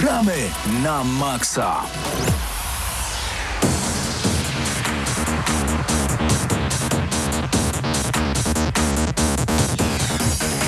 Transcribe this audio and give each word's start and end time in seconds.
Gramy 0.00 0.50
na 0.82 1.04
maksa. 1.04 1.82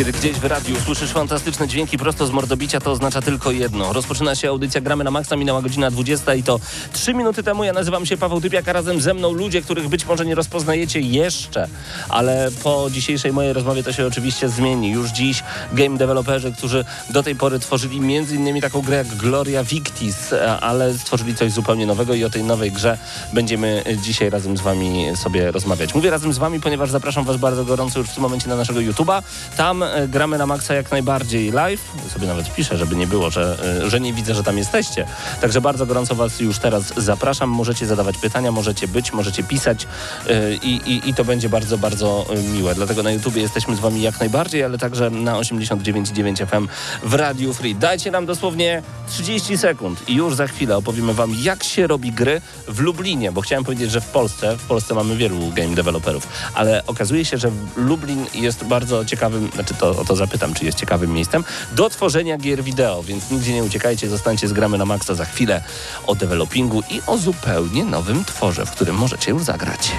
Kiedy 0.00 0.12
gdzieś 0.12 0.32
w 0.32 0.44
radiu 0.44 0.80
słyszysz 0.84 1.10
fantastyczne 1.10 1.68
dźwięki 1.68 1.98
prosto 1.98 2.26
z 2.26 2.30
mordobicia, 2.30 2.80
to 2.80 2.90
oznacza 2.90 3.22
tylko 3.22 3.50
jedno. 3.50 3.92
Rozpoczyna 3.92 4.34
się 4.34 4.48
audycja 4.48 4.80
Gramy 4.80 5.04
na 5.04 5.10
Maxa, 5.10 5.36
minęła 5.36 5.62
godzina 5.62 5.90
20 5.90 6.34
i 6.34 6.42
to 6.42 6.60
3 6.92 7.14
minuty 7.14 7.42
temu. 7.42 7.64
Ja 7.64 7.72
nazywam 7.72 8.06
się 8.06 8.16
Paweł 8.16 8.40
Typiak, 8.40 8.68
a 8.68 8.72
razem 8.72 9.00
ze 9.00 9.14
mną 9.14 9.32
ludzie, 9.32 9.62
których 9.62 9.88
być 9.88 10.06
może 10.06 10.26
nie 10.26 10.34
rozpoznajecie 10.34 11.00
jeszcze, 11.00 11.68
ale 12.08 12.50
po 12.62 12.86
dzisiejszej 12.90 13.32
mojej 13.32 13.52
rozmowie 13.52 13.82
to 13.82 13.92
się 13.92 14.06
oczywiście 14.06 14.48
zmieni. 14.48 14.90
Już 14.90 15.10
dziś 15.10 15.42
game 15.72 15.98
developerzy, 15.98 16.52
którzy 16.52 16.84
do 17.10 17.22
tej 17.22 17.36
pory 17.36 17.58
tworzyli 17.58 17.98
m.in. 17.98 18.60
taką 18.60 18.82
grę 18.82 18.96
jak 18.96 19.06
Gloria 19.06 19.64
Victis, 19.64 20.34
ale 20.60 20.98
stworzyli 20.98 21.34
coś 21.34 21.52
zupełnie 21.52 21.86
nowego 21.86 22.14
i 22.14 22.24
o 22.24 22.30
tej 22.30 22.44
nowej 22.44 22.72
grze 22.72 22.98
będziemy 23.32 23.84
dzisiaj 24.02 24.30
razem 24.30 24.56
z 24.56 24.60
wami 24.60 25.06
sobie 25.16 25.50
rozmawiać. 25.50 25.94
Mówię 25.94 26.10
razem 26.10 26.32
z 26.32 26.38
wami, 26.38 26.60
ponieważ 26.60 26.90
zapraszam 26.90 27.24
was 27.24 27.36
bardzo 27.36 27.64
gorąco 27.64 27.98
już 27.98 28.08
w 28.08 28.14
tym 28.14 28.22
momencie 28.22 28.48
na 28.48 28.56
naszego 28.56 28.80
YouTube'a. 28.80 29.22
Tam 29.56 29.89
E, 29.89 29.89
gramy 30.08 30.38
na 30.38 30.46
maksa 30.46 30.74
jak 30.74 30.90
najbardziej 30.90 31.52
live. 31.52 31.80
Sobie 32.12 32.26
nawet 32.26 32.54
piszę, 32.54 32.76
żeby 32.76 32.96
nie 32.96 33.06
było, 33.06 33.30
że, 33.30 33.56
e, 33.84 33.90
że 33.90 34.00
nie 34.00 34.12
widzę, 34.12 34.34
że 34.34 34.42
tam 34.42 34.58
jesteście. 34.58 35.06
Także 35.40 35.60
bardzo 35.60 35.86
gorąco 35.86 36.14
Was 36.14 36.40
już 36.40 36.58
teraz 36.58 36.92
zapraszam. 36.96 37.50
Możecie 37.50 37.86
zadawać 37.86 38.18
pytania, 38.18 38.52
możecie 38.52 38.88
być, 38.88 39.12
możecie 39.12 39.42
pisać 39.42 39.86
e, 40.28 40.54
i, 40.54 40.92
i, 40.92 41.08
i 41.08 41.14
to 41.14 41.24
będzie 41.24 41.48
bardzo, 41.48 41.78
bardzo 41.78 42.26
miłe. 42.52 42.74
Dlatego 42.74 43.02
na 43.02 43.10
YouTubie 43.10 43.42
jesteśmy 43.42 43.76
z 43.76 43.80
Wami 43.80 44.02
jak 44.02 44.20
najbardziej, 44.20 44.64
ale 44.64 44.78
także 44.78 45.10
na 45.10 45.34
89.9 45.34 46.46
FM 46.46 46.68
w 47.02 47.14
Radiu 47.14 47.54
Free. 47.54 47.74
Dajcie 47.74 48.10
nam 48.10 48.26
dosłownie 48.26 48.82
30 49.08 49.58
sekund 49.58 50.08
i 50.08 50.14
już 50.14 50.34
za 50.34 50.46
chwilę 50.46 50.76
opowiemy 50.76 51.14
Wam, 51.14 51.34
jak 51.42 51.64
się 51.64 51.86
robi 51.86 52.12
gry 52.12 52.40
w 52.68 52.80
Lublinie, 52.80 53.32
bo 53.32 53.40
chciałem 53.40 53.64
powiedzieć, 53.64 53.90
że 53.90 54.00
w 54.00 54.06
Polsce, 54.06 54.56
w 54.56 54.66
Polsce 54.66 54.94
mamy 54.94 55.16
wielu 55.16 55.50
game 55.50 55.74
developerów, 55.74 56.28
ale 56.54 56.86
okazuje 56.86 57.24
się, 57.24 57.38
że 57.38 57.50
Lublin 57.76 58.26
jest 58.34 58.64
bardzo 58.64 59.04
ciekawym, 59.04 59.50
znaczy 59.54 59.69
to 59.74 59.90
o 59.90 60.04
to 60.04 60.16
zapytam, 60.16 60.54
czy 60.54 60.64
jest 60.64 60.78
ciekawym 60.78 61.12
miejscem, 61.12 61.44
do 61.72 61.90
tworzenia 61.90 62.38
gier 62.38 62.62
wideo, 62.62 63.02
więc 63.02 63.30
nigdzie 63.30 63.54
nie 63.54 63.64
uciekajcie, 63.64 64.08
zostańcie 64.08 64.48
z 64.48 64.52
Gramy 64.52 64.78
na 64.78 64.84
Maxa 64.84 65.14
za 65.14 65.24
chwilę 65.24 65.62
o 66.06 66.14
developingu 66.14 66.82
i 66.90 67.02
o 67.06 67.18
zupełnie 67.18 67.84
nowym 67.84 68.24
tworze, 68.24 68.66
w 68.66 68.70
którym 68.70 68.96
możecie 68.96 69.30
już 69.30 69.42
zagrać. 69.42 69.92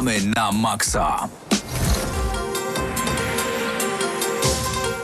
Gramy 0.00 0.20
na 0.36 0.52
maksa. 0.52 1.28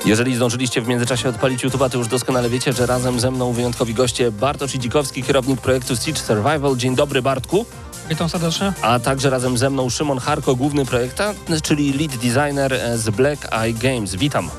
Jeżeli 0.07 0.37
zdążyliście 0.37 0.83
w 0.83 0.89
międzyczasie 0.89 1.29
odpalić 1.29 1.65
YouTube'a, 1.65 1.91
to 1.91 1.99
już 1.99 2.09
doskonale 2.09 2.51
wiecie, 2.51 2.73
że 2.73 2.87
razem 2.87 3.21
ze 3.21 3.31
mną 3.31 3.53
wyjątkowi 3.53 3.95
goście 3.95 4.33
Bartosz 4.33 4.75
Idzikowski, 4.75 5.23
kierownik 5.23 5.61
projektu 5.61 5.97
Siege 5.97 6.19
Survival. 6.19 6.77
Dzień 6.77 6.95
dobry 6.95 7.23
Bartku. 7.23 7.67
Witam 8.09 8.29
serdecznie. 8.29 8.73
A 8.83 8.99
także 8.99 9.31
razem 9.31 9.59
ze 9.59 9.71
mną 9.71 9.91
Szymon 9.91 10.19
Harko, 10.19 10.55
główny 10.57 10.87
projekta, 10.87 11.35
czyli 11.63 11.93
lead 11.93 12.17
designer 12.17 12.81
z 12.95 13.11
Black 13.11 13.53
Eye 13.53 13.73
Games. 13.73 14.15
Witam. 14.15 14.51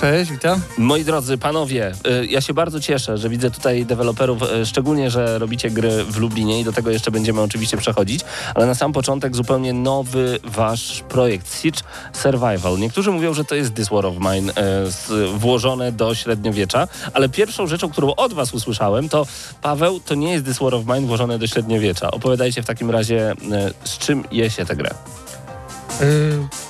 Cześć, 0.00 0.30
witam. 0.30 0.60
Moi 0.78 1.04
drodzy 1.04 1.38
panowie, 1.38 1.92
y, 2.22 2.26
ja 2.26 2.40
się 2.40 2.54
bardzo 2.54 2.80
cieszę, 2.80 3.18
że 3.18 3.28
widzę 3.28 3.50
tutaj 3.50 3.86
deweloperów, 3.86 4.42
y, 4.42 4.66
szczególnie, 4.66 5.10
że 5.10 5.38
robicie 5.38 5.70
gry 5.70 6.04
w 6.04 6.16
Lublinie 6.16 6.60
i 6.60 6.64
do 6.64 6.72
tego 6.72 6.90
jeszcze 6.90 7.10
będziemy 7.10 7.40
oczywiście 7.40 7.76
przechodzić, 7.76 8.20
ale 8.54 8.66
na 8.66 8.74
sam 8.74 8.92
początek 8.92 9.36
zupełnie 9.36 9.72
nowy 9.72 10.38
wasz 10.44 11.04
projekt, 11.08 11.60
Siege 11.62 11.80
Survival. 12.12 12.78
Niektórzy 12.78 13.10
mówią, 13.10 13.34
że 13.34 13.44
to 13.44 13.54
jest 13.54 13.74
This 13.74 13.88
War 13.88 14.06
of 14.06 14.14
Mine 14.18 14.52
y, 14.52 15.38
włożone 15.38 15.92
do 15.92 16.14
średniowiecza, 16.14 16.88
ale 17.14 17.28
pierwszą 17.28 17.66
rzeczą, 17.66 17.90
którą 17.90 18.14
od 18.14 18.32
was 18.32 18.54
usłyszałem, 18.54 19.08
to 19.08 19.26
Paweł, 19.62 20.00
to 20.00 20.14
nie 20.14 20.32
jest 20.32 20.44
This 20.44 20.58
War 20.58 20.74
of 20.74 20.86
Mine 20.86 21.06
włożone 21.06 21.38
do 21.38 21.46
średniowiecza. 21.46 22.10
Opowiadajcie 22.10 22.62
w 22.62 22.66
takim 22.66 22.90
razie, 22.90 23.34
z 23.84 23.98
czym 23.98 24.24
je 24.32 24.50
się 24.50 24.66
tę 24.66 24.76
grę. 24.76 24.90
Y 26.00 26.69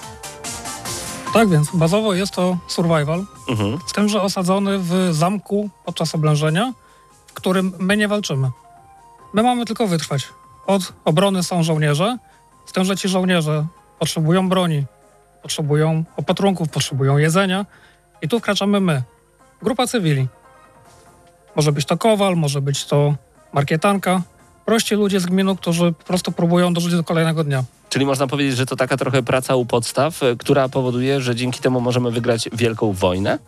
tak 1.33 1.49
więc 1.49 1.77
bazowo 1.77 2.15
jest 2.15 2.33
to 2.33 2.57
survival, 2.67 3.25
mhm. 3.49 3.79
z 3.87 3.93
tym, 3.93 4.09
że 4.09 4.23
osadzony 4.23 4.79
w 4.79 5.09
zamku 5.11 5.71
podczas 5.85 6.15
oblężenia, 6.15 6.73
w 7.27 7.33
którym 7.33 7.73
my 7.79 7.97
nie 7.97 8.09
walczymy. 8.09 8.51
My 9.33 9.43
mamy 9.43 9.65
tylko 9.65 9.87
wytrwać. 9.87 10.29
Od 10.67 10.93
obrony 11.05 11.43
są 11.43 11.63
żołnierze, 11.63 12.19
z 12.67 12.73
tym, 12.73 12.85
że 12.85 12.97
ci 12.97 13.09
żołnierze 13.09 13.67
potrzebują 13.99 14.49
broni, 14.49 14.85
potrzebują 15.43 16.05
opatrunków, 16.17 16.69
potrzebują 16.69 17.19
jedzenia 17.19 17.67
i 18.23 18.29
tu 18.29 18.39
wkraczamy 18.39 18.81
my, 18.81 19.03
grupa 19.63 19.87
cywili. 19.87 20.29
Może 21.57 21.73
być 21.73 21.85
to 21.85 21.97
kowal, 21.97 22.37
może 22.37 22.61
być 22.63 22.85
to 22.85 23.15
markietanka, 23.53 24.23
prości 24.65 24.95
ludzie 24.95 25.21
z 25.21 25.27
gminu, 25.27 25.57
którzy 25.57 25.93
po 25.93 26.05
prostu 26.05 26.33
próbują 26.33 26.75
dożyć 26.75 26.93
do 26.93 27.05
kolejnego 27.05 27.45
dnia. 27.45 27.65
Czyli 27.91 28.07
można 28.07 28.27
powiedzieć, 28.27 28.57
że 28.57 28.67
to 28.67 28.77
taka 28.77 28.97
trochę 28.97 29.23
praca 29.23 29.55
u 29.57 29.67
podstaw, 29.67 30.23
e, 30.23 30.37
która 30.37 30.69
powoduje, 30.69 31.21
że 31.21 31.35
dzięki 31.35 31.61
temu 31.61 31.81
możemy 31.81 32.11
wygrać 32.11 32.49
wielką 32.53 32.93
wojnę? 32.93 33.39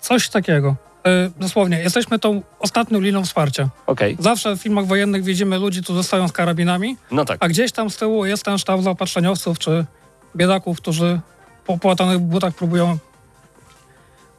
Coś 0.00 0.28
takiego. 0.28 0.76
Yy, 1.04 1.30
dosłownie, 1.40 1.80
jesteśmy 1.80 2.18
tą 2.18 2.42
ostatnią 2.58 3.00
liną 3.00 3.24
wsparcia. 3.24 3.68
Okay. 3.86 4.16
Zawsze 4.18 4.56
w 4.56 4.60
filmach 4.60 4.86
wojennych 4.86 5.24
widzimy 5.24 5.58
ludzi, 5.58 5.82
którzy 5.82 5.96
zostają 5.96 6.28
z 6.28 6.32
karabinami, 6.32 6.96
no 7.10 7.24
tak. 7.24 7.36
a 7.40 7.48
gdzieś 7.48 7.72
tam 7.72 7.90
z 7.90 7.96
tyłu 7.96 8.24
jest 8.26 8.44
ten 8.44 8.58
sztab 8.58 8.82
zaopatrzeniowców 8.82 9.58
czy 9.58 9.84
biedaków, 10.36 10.78
którzy 10.78 11.20
po 11.66 11.78
płatanych 11.78 12.18
butach 12.18 12.54
próbują 12.54 12.98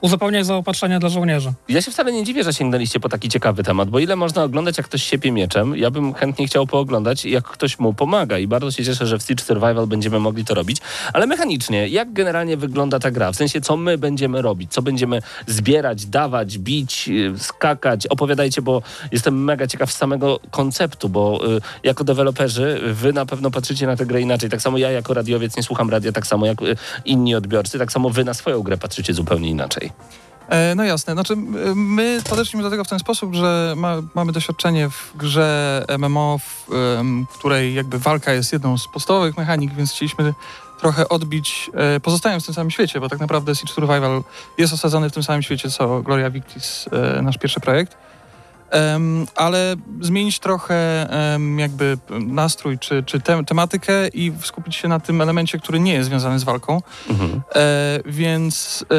uzupełniać 0.01 0.45
zaopatrzenia 0.45 0.99
dla 0.99 1.09
żołnierzy. 1.09 1.53
Ja 1.69 1.81
się 1.81 1.91
wcale 1.91 2.11
nie 2.11 2.23
dziwię, 2.23 2.43
że 2.43 2.53
sięgnęliście 2.53 2.99
po 2.99 3.09
taki 3.09 3.29
ciekawy 3.29 3.63
temat, 3.63 3.89
bo 3.89 3.99
ile 3.99 4.15
można 4.15 4.43
oglądać, 4.43 4.77
jak 4.77 4.87
ktoś 4.87 5.03
siepie 5.03 5.31
mieczem, 5.31 5.77
ja 5.77 5.91
bym 5.91 6.13
chętnie 6.13 6.47
chciał 6.47 6.67
pooglądać, 6.67 7.25
jak 7.25 7.47
ktoś 7.47 7.79
mu 7.79 7.93
pomaga 7.93 8.37
i 8.37 8.47
bardzo 8.47 8.71
się 8.71 8.85
cieszę, 8.85 9.07
że 9.07 9.19
w 9.19 9.23
Siege 9.23 9.43
Survival 9.43 9.87
będziemy 9.87 10.19
mogli 10.19 10.45
to 10.45 10.53
robić. 10.53 10.77
Ale 11.13 11.27
mechanicznie, 11.27 11.87
jak 11.87 12.13
generalnie 12.13 12.57
wygląda 12.57 12.99
ta 12.99 13.11
gra? 13.11 13.31
W 13.31 13.35
sensie, 13.35 13.61
co 13.61 13.77
my 13.77 13.97
będziemy 13.97 14.41
robić? 14.41 14.71
Co 14.73 14.81
będziemy 14.81 15.21
zbierać, 15.47 16.05
dawać, 16.05 16.57
bić, 16.57 17.09
y, 17.09 17.39
skakać? 17.39 18.07
Opowiadajcie, 18.07 18.61
bo 18.61 18.81
jestem 19.11 19.43
mega 19.43 19.67
ciekaw 19.67 19.91
samego 19.91 20.39
konceptu, 20.51 21.09
bo 21.09 21.41
y, 21.57 21.61
jako 21.83 22.03
deweloperzy 22.03 22.81
wy 22.83 23.13
na 23.13 23.25
pewno 23.25 23.51
patrzycie 23.51 23.87
na 23.87 23.95
tę 23.95 24.05
grę 24.05 24.21
inaczej. 24.21 24.49
Tak 24.49 24.61
samo 24.61 24.77
ja 24.77 24.91
jako 24.91 25.13
radiowiec 25.13 25.57
nie 25.57 25.63
słucham 25.63 25.89
radia, 25.89 26.11
tak 26.11 26.27
samo 26.27 26.45
jak 26.45 26.61
y, 26.61 26.75
inni 27.05 27.35
odbiorcy, 27.35 27.79
tak 27.79 27.91
samo 27.91 28.09
wy 28.09 28.23
na 28.23 28.33
swoją 28.33 28.61
grę 28.61 28.77
patrzycie 28.77 29.13
zupełnie 29.13 29.49
inaczej. 29.49 29.90
E, 30.49 30.75
no 30.75 30.83
jasne, 30.83 31.13
znaczy 31.13 31.35
my 31.75 32.21
podeszliśmy 32.29 32.63
do 32.63 32.69
tego 32.69 32.83
w 32.83 32.89
ten 32.89 32.99
sposób, 32.99 33.35
że 33.35 33.73
ma, 33.77 33.95
mamy 34.15 34.31
doświadczenie 34.31 34.89
w 34.89 35.11
grze 35.15 35.85
MMO, 35.97 36.39
w 36.39 36.67
której 37.33 37.73
jakby 37.73 37.99
walka 37.99 38.33
jest 38.33 38.53
jedną 38.53 38.77
z 38.77 38.87
podstawowych 38.87 39.37
mechanik, 39.37 39.73
więc 39.73 39.91
chcieliśmy 39.91 40.33
trochę 40.81 41.09
odbić, 41.09 41.71
e, 41.73 41.99
pozostając 41.99 42.43
w 42.43 42.45
tym 42.45 42.55
samym 42.55 42.71
świecie, 42.71 42.99
bo 42.99 43.09
tak 43.09 43.19
naprawdę 43.19 43.55
Siege 43.55 43.73
Survival 43.73 44.23
jest 44.57 44.73
osadzony 44.73 45.09
w 45.09 45.13
tym 45.13 45.23
samym 45.23 45.41
świecie 45.41 45.69
co 45.69 46.01
Gloria 46.01 46.29
Victis, 46.29 46.85
e, 46.91 47.21
nasz 47.21 47.37
pierwszy 47.37 47.59
projekt. 47.59 47.97
Um, 48.71 49.27
ale 49.35 49.75
zmienić 50.01 50.39
trochę 50.39 51.07
um, 51.33 51.59
jakby 51.59 51.97
nastrój 52.09 52.79
czy, 52.79 53.03
czy 53.03 53.19
te, 53.19 53.43
tematykę 53.43 54.07
i 54.07 54.33
skupić 54.43 54.75
się 54.75 54.87
na 54.87 54.99
tym 54.99 55.21
elemencie, 55.21 55.59
który 55.59 55.79
nie 55.79 55.93
jest 55.93 56.09
związany 56.09 56.39
z 56.39 56.43
walką. 56.43 56.81
Mhm. 57.09 57.41
E, 57.55 57.99
więc 58.05 58.85
e, 58.91 58.95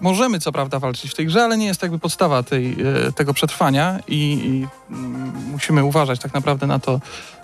możemy 0.00 0.40
co 0.40 0.52
prawda 0.52 0.78
walczyć 0.78 1.10
w 1.10 1.14
tej 1.14 1.26
grze, 1.26 1.44
ale 1.44 1.58
nie 1.58 1.66
jest 1.66 1.80
to 1.80 1.86
jakby 1.86 1.98
podstawa 1.98 2.42
tej, 2.42 2.76
e, 3.06 3.12
tego 3.12 3.34
przetrwania 3.34 4.00
i, 4.08 4.16
i 4.16 4.66
mm, 4.94 5.32
musimy 5.50 5.84
uważać 5.84 6.20
tak 6.20 6.34
naprawdę 6.34 6.66
na 6.66 6.78
to, 6.78 7.00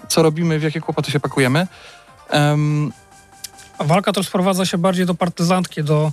co 0.08 0.22
robimy, 0.22 0.58
w 0.58 0.62
jakie 0.62 0.80
kłopoty 0.80 1.10
się 1.10 1.20
pakujemy. 1.20 1.66
Um, 2.32 2.92
A 3.78 3.84
walka 3.84 4.12
też 4.12 4.26
sprowadza 4.26 4.66
się 4.66 4.78
bardziej 4.78 5.06
do 5.06 5.14
partyzantki, 5.14 5.84
do 5.84 6.12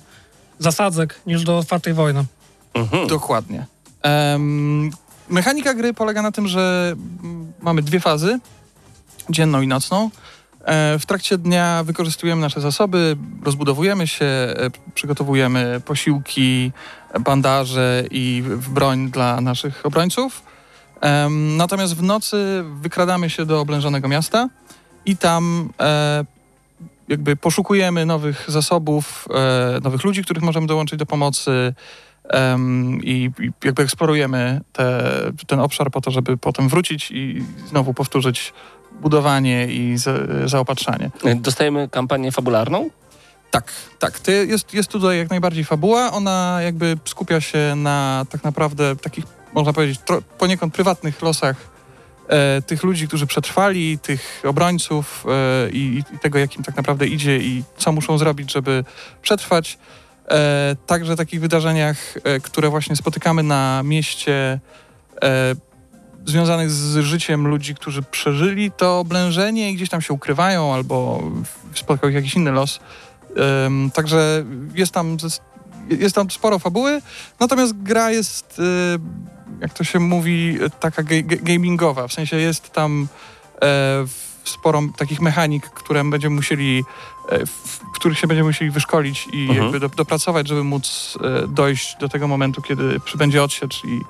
zasadzek, 0.60 1.22
niż 1.26 1.44
do 1.44 1.58
otwartej 1.58 1.94
wojny. 1.94 2.26
Mhm. 2.74 3.08
Dokładnie. 3.08 3.66
Um, 4.04 4.92
Mechanika 5.30 5.74
gry 5.74 5.94
polega 5.94 6.22
na 6.22 6.32
tym, 6.32 6.48
że 6.48 6.96
mamy 7.62 7.82
dwie 7.82 8.00
fazy, 8.00 8.40
dzienną 9.30 9.62
i 9.62 9.68
nocną. 9.68 10.10
E, 10.66 11.00
w 11.00 11.06
trakcie 11.06 11.38
dnia 11.38 11.84
wykorzystujemy 11.84 12.42
nasze 12.42 12.62
zasoby, 12.62 13.18
rozbudowujemy 13.44 14.08
się, 14.08 14.26
e, 14.26 14.54
przygotowujemy 14.94 15.82
posiłki, 15.86 16.72
bandaże 17.20 18.04
i 18.12 18.44
broń 18.70 19.12
dla 19.12 19.42
naszych 19.42 19.86
obrońców. 19.86 20.50
Natomiast 21.58 21.96
w 21.96 22.04
nocy 22.04 22.64
wykradamy 22.82 23.30
się 23.30 23.46
do 23.46 23.62
oblężonego 23.62 24.08
miasta 24.08 24.50
i 25.06 25.18
tam 25.18 25.70
e, 25.80 26.26
jakby 27.08 27.36
poszukujemy 27.36 28.06
nowych 28.06 28.46
zasobów, 28.48 29.28
nowych 29.84 30.04
ludzi, 30.04 30.24
których 30.24 30.44
możemy 30.44 30.68
dołączyć 30.68 31.00
do 31.00 31.06
pomocy 31.06 31.74
em, 32.30 33.00
i, 33.04 33.32
i 33.40 33.52
jakby 33.64 33.84
eksplorujemy 33.84 34.62
te, 34.74 35.04
ten 35.48 35.60
obszar 35.60 35.92
po 35.92 36.02
to, 36.02 36.12
żeby 36.12 36.38
potem 36.38 36.70
wrócić 36.70 37.12
i 37.12 37.44
znowu 37.68 37.94
powtórzyć 37.94 38.54
budowanie 39.02 39.68
i 39.68 39.98
za, 39.98 40.14
zaopatrzanie. 40.46 41.12
Dostajemy 41.36 41.90
kampanię 41.90 42.32
fabularną? 42.32 42.90
Tak, 43.52 43.72
tak. 44.00 44.20
To 44.20 44.32
jest, 44.32 44.74
jest 44.74 44.90
tutaj 44.90 45.18
jak 45.18 45.30
najbardziej 45.30 45.64
fabuła. 45.64 46.12
Ona 46.12 46.60
jakby 46.64 46.98
skupia 47.06 47.42
się 47.42 47.74
na 47.76 48.26
tak 48.30 48.44
naprawdę 48.44 48.96
takich, 48.96 49.26
można 49.54 49.74
powiedzieć, 49.74 50.00
tro, 50.06 50.22
poniekąd 50.38 50.74
prywatnych 50.74 51.22
losach 51.22 51.56
e, 52.28 52.62
tych 52.62 52.84
ludzi, 52.84 53.08
którzy 53.08 53.28
przetrwali, 53.28 54.00
tych 54.00 54.42
obrońców 54.48 55.26
e, 55.28 55.70
i, 55.70 56.04
i 56.16 56.20
tego, 56.20 56.40
jak 56.40 56.56
im 56.56 56.64
tak 56.64 56.76
naprawdę 56.76 57.08
idzie 57.08 57.38
i 57.38 57.64
co 57.78 57.92
muszą 57.92 58.18
zrobić, 58.18 58.52
żeby 58.52 58.84
przetrwać. 59.22 59.78
E, 60.32 60.76
także 60.86 61.16
takich 61.16 61.42
wydarzeniach, 61.42 61.98
e, 62.24 62.40
które 62.40 62.70
właśnie 62.70 62.96
spotykamy 62.96 63.44
na 63.44 63.82
mieście 63.84 64.60
e, 65.24 65.56
związanych 66.26 66.72
z 66.72 66.98
życiem 66.98 67.48
ludzi, 67.48 67.76
którzy 67.76 68.02
przeżyli 68.02 68.72
to 68.72 69.00
oblężenie 69.00 69.72
i 69.72 69.76
gdzieś 69.76 69.90
tam 69.90 70.02
się 70.02 70.14
ukrywają 70.14 70.74
albo 70.74 71.24
spotkał 71.76 72.10
ich 72.10 72.16
jakiś 72.16 72.36
inny 72.36 72.52
los. 72.52 72.80
Także 73.94 74.46
jest 74.76 74.92
tam, 74.92 75.18
jest 75.90 76.16
tam 76.16 76.32
sporo 76.32 76.60
fabuły, 76.60 77.02
natomiast 77.40 77.74
gra 77.84 78.12
jest, 78.12 78.62
jak 79.62 79.74
to 79.74 79.84
się 79.84 80.00
mówi, 80.00 80.58
taka 80.80 81.04
gamingowa. 81.24 82.08
W 82.08 82.14
sensie 82.14 82.38
jest 82.38 82.70
tam 82.70 83.08
w- 84.08 84.29
sporo 84.44 84.82
takich 84.98 85.22
mechanik, 85.22 85.66
które 85.70 86.04
będziemy 86.04 86.36
musieli, 86.36 86.84
e, 87.30 87.46
w 87.46 87.80
których 87.94 88.20
się 88.20 88.28
będziemy 88.28 88.48
musieli 88.48 88.72
wyszkolić 88.72 89.28
i 89.34 89.42
Mhm. 89.42 89.64
jakby 89.64 89.80
do, 89.80 89.90
dopracować, 89.90 90.48
żeby 90.48 90.64
móc 90.64 91.18
e, 91.44 91.48
dojść 91.48 91.96
do 92.00 92.10
tego 92.10 92.28
momentu, 92.28 92.62
kiedy 92.62 93.00
przybędzie 93.00 93.44
odsiecz 93.44 93.84
i, 93.86 93.88
i 93.88 94.02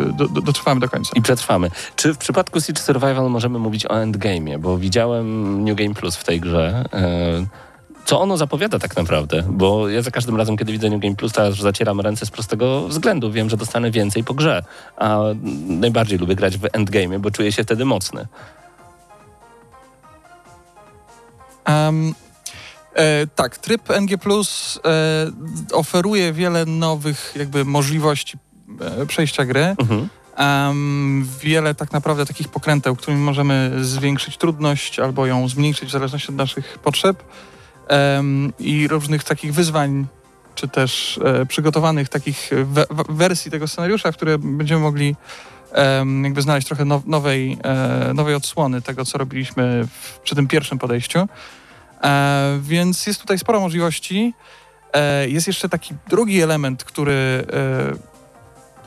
e, 0.00 0.12
do, 0.12 0.28
do, 0.28 0.40
dotrwamy 0.40 0.80
do 0.80 0.88
końca. 0.88 1.10
I 1.14 1.22
przetrwamy. 1.22 1.70
Czy 1.96 2.14
w 2.14 2.18
przypadku 2.18 2.60
Siege 2.60 2.80
Survival 2.82 3.30
możemy 3.30 3.58
mówić 3.58 3.86
o 3.86 3.94
endgame'ie? 3.94 4.58
Bo 4.58 4.78
widziałem 4.78 5.64
New 5.64 5.76
Game 5.76 5.94
Plus 5.94 6.16
w 6.16 6.24
tej 6.24 6.40
grze. 6.40 6.84
Co 8.04 8.20
ono 8.20 8.36
zapowiada 8.36 8.78
tak 8.78 8.96
naprawdę? 8.96 9.42
Bo 9.48 9.88
ja 9.88 10.02
za 10.02 10.10
każdym 10.10 10.36
razem, 10.36 10.56
kiedy 10.56 10.72
widzę 10.72 10.90
New 10.90 11.00
Game 11.00 11.16
Plus, 11.16 11.32
to 11.32 11.46
aż 11.46 11.60
zacieram 11.60 12.00
ręce 12.00 12.26
z 12.26 12.30
prostego 12.30 12.88
względu. 12.88 13.32
Wiem, 13.32 13.50
że 13.50 13.56
dostanę 13.56 13.90
więcej 13.90 14.24
po 14.24 14.34
grze. 14.34 14.62
A 14.96 15.18
najbardziej 15.68 16.18
lubię 16.18 16.34
grać 16.34 16.58
w 16.58 16.62
endgame'ie, 16.62 17.18
bo 17.18 17.30
czuję 17.30 17.52
się 17.52 17.62
wtedy 17.64 17.84
mocny. 17.84 18.26
Em, 21.64 22.14
e, 22.94 23.26
tak, 23.26 23.58
tryb 23.58 23.90
NG 24.00 24.18
Plus 24.18 24.80
e, 24.84 25.30
oferuje 25.72 26.32
wiele 26.32 26.66
nowych 26.66 27.32
jakby 27.36 27.64
możliwości 27.64 28.38
e, 28.80 29.06
przejścia 29.06 29.44
gry. 29.44 29.74
Mhm. 29.78 30.08
Em, 30.36 31.28
wiele 31.40 31.74
tak 31.74 31.92
naprawdę 31.92 32.26
takich 32.26 32.48
pokręteł, 32.48 32.96
którymi 32.96 33.20
możemy 33.20 33.72
zwiększyć 33.80 34.36
trudność 34.36 34.98
albo 34.98 35.26
ją 35.26 35.48
zmniejszyć 35.48 35.88
w 35.88 35.92
zależności 35.92 36.28
od 36.28 36.34
naszych 36.34 36.78
potrzeb 36.78 37.24
Em, 37.88 38.52
i 38.58 38.88
różnych 38.88 39.24
takich 39.24 39.54
wyzwań, 39.54 40.06
czy 40.54 40.68
też 40.68 41.20
e, 41.24 41.46
przygotowanych 41.46 42.08
takich 42.08 42.50
we, 42.64 42.86
wersji 43.08 43.50
tego 43.50 43.68
scenariusza, 43.68 44.12
które 44.12 44.38
będziemy 44.38 44.80
mogli 44.80 45.16
jakby 46.22 46.42
znaleźć 46.42 46.66
trochę 46.66 46.84
now, 46.84 47.06
nowej, 47.06 47.58
e, 47.64 48.14
nowej 48.14 48.34
odsłony 48.34 48.82
tego, 48.82 49.04
co 49.04 49.18
robiliśmy 49.18 49.88
przy 50.24 50.34
tym 50.34 50.48
pierwszym 50.48 50.78
podejściu. 50.78 51.28
E, 52.02 52.58
więc 52.62 53.06
jest 53.06 53.20
tutaj 53.20 53.38
sporo 53.38 53.60
możliwości. 53.60 54.34
E, 54.92 55.28
jest 55.28 55.46
jeszcze 55.46 55.68
taki 55.68 55.94
drugi 56.08 56.40
element, 56.40 56.84
który 56.84 57.46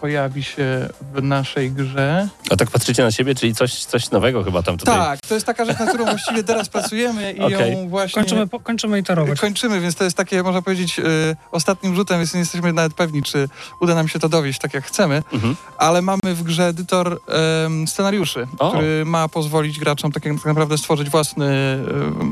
pojawi 0.01 0.43
się 0.43 0.89
w 1.13 1.21
naszej 1.23 1.71
grze. 1.71 2.27
A 2.51 2.55
tak 2.55 2.71
patrzycie 2.71 3.03
na 3.03 3.11
siebie, 3.11 3.35
czyli 3.35 3.55
coś, 3.55 3.85
coś 3.85 4.11
nowego 4.11 4.43
chyba 4.43 4.63
tam 4.63 4.77
tutaj. 4.77 4.95
Tak, 4.95 5.19
to 5.27 5.33
jest 5.33 5.45
taka 5.45 5.65
rzecz, 5.65 5.79
na 5.79 5.85
którą 5.87 6.05
właściwie 6.05 6.43
teraz 6.43 6.69
pracujemy 6.69 7.31
i 7.31 7.39
Okej. 7.39 7.73
ją 7.73 7.89
właśnie 7.89 8.21
Kończymy, 8.21 8.47
po- 8.47 8.59
kończymy 8.59 8.99
iterować. 8.99 9.39
kończymy, 9.41 9.81
więc 9.81 9.95
to 9.95 10.03
jest 10.03 10.17
takie, 10.17 10.43
można 10.43 10.61
powiedzieć, 10.61 10.99
y, 10.99 11.03
ostatnim 11.51 11.95
rzutem, 11.95 12.17
więc 12.17 12.33
nie 12.33 12.39
jesteśmy 12.39 12.73
nawet 12.73 12.93
pewni, 12.93 13.23
czy 13.23 13.49
uda 13.81 13.95
nam 13.95 14.07
się 14.07 14.19
to 14.19 14.29
dowieść 14.29 14.59
tak, 14.59 14.73
jak 14.73 14.83
chcemy, 14.85 15.23
Mhm. 15.33 15.55
ale 15.77 16.01
mamy 16.01 16.19
w 16.35 16.43
grze 16.43 16.67
edytor 16.67 17.19
em, 17.65 17.87
scenariuszy, 17.87 18.47
O. 18.59 18.69
który 18.71 19.05
ma 19.05 19.27
pozwolić 19.27 19.79
graczom 19.79 20.11
tak, 20.11 20.23
tak 20.23 20.45
naprawdę 20.45 20.77
stworzyć 20.77 21.09
własny, 21.09 21.45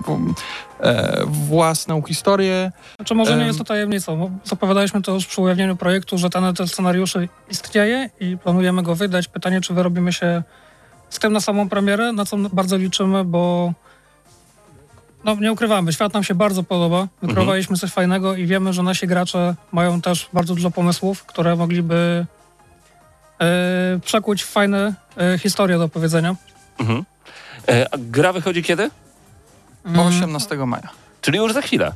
em, 0.07 0.33
e, 0.79 1.23
własną 1.27 2.01
historię. 2.01 2.71
Znaczy 2.95 3.15
może 3.15 3.37
nie 3.37 3.45
jest 3.45 3.59
to 3.59 3.65
tajemnicą. 3.65 4.17
bo 4.17 4.29
Zapowiadaliśmy 4.45 5.01
to 5.01 5.11
już 5.13 5.25
przy 5.25 5.41
ujawnieniu 5.41 5.75
projektu, 5.75 6.17
że 6.17 6.29
ten 6.29 6.43
edytor 6.45 6.67
scenariuszy 6.69 7.29
istnieje 7.53 8.09
i 8.19 8.37
planujemy 8.37 8.83
go 8.83 8.95
wydać. 8.95 9.27
Pytanie, 9.27 9.61
czy 9.61 9.73
wyrobimy 9.73 10.13
się 10.13 10.43
z 11.09 11.19
tym 11.19 11.33
na 11.33 11.39
samą 11.39 11.69
premierę, 11.69 12.11
na 12.11 12.25
co 12.25 12.37
bardzo 12.37 12.77
liczymy, 12.77 13.23
bo 13.23 13.73
no 15.23 15.35
nie 15.35 15.51
ukrywamy, 15.51 15.93
świat 15.93 16.13
nam 16.13 16.23
się 16.23 16.35
bardzo 16.35 16.63
podoba. 16.63 17.07
Wykreowaliśmy 17.21 17.77
coś 17.77 17.91
fajnego 17.91 18.35
i 18.35 18.45
wiemy, 18.45 18.73
że 18.73 18.83
nasi 18.83 19.07
gracze 19.07 19.55
mają 19.71 20.01
też 20.01 20.29
bardzo 20.33 20.55
dużo 20.55 20.71
pomysłów, 20.71 21.23
które 21.25 21.55
mogliby 21.55 22.25
e, 23.39 23.99
przekuć 24.05 24.43
w 24.43 24.49
fajne 24.49 24.93
e, 25.17 25.37
historie 25.37 25.77
do 25.77 25.83
opowiedzenia. 25.83 26.35
Mhm. 26.79 27.03
E, 27.69 27.93
a 27.93 27.97
gra 27.97 28.33
wychodzi 28.33 28.63
kiedy? 28.63 28.89
Po 29.95 30.05
18 30.05 30.55
maja. 30.55 30.89
Czyli 31.21 31.37
już 31.37 31.53
za 31.53 31.61
chwilę. 31.61 31.91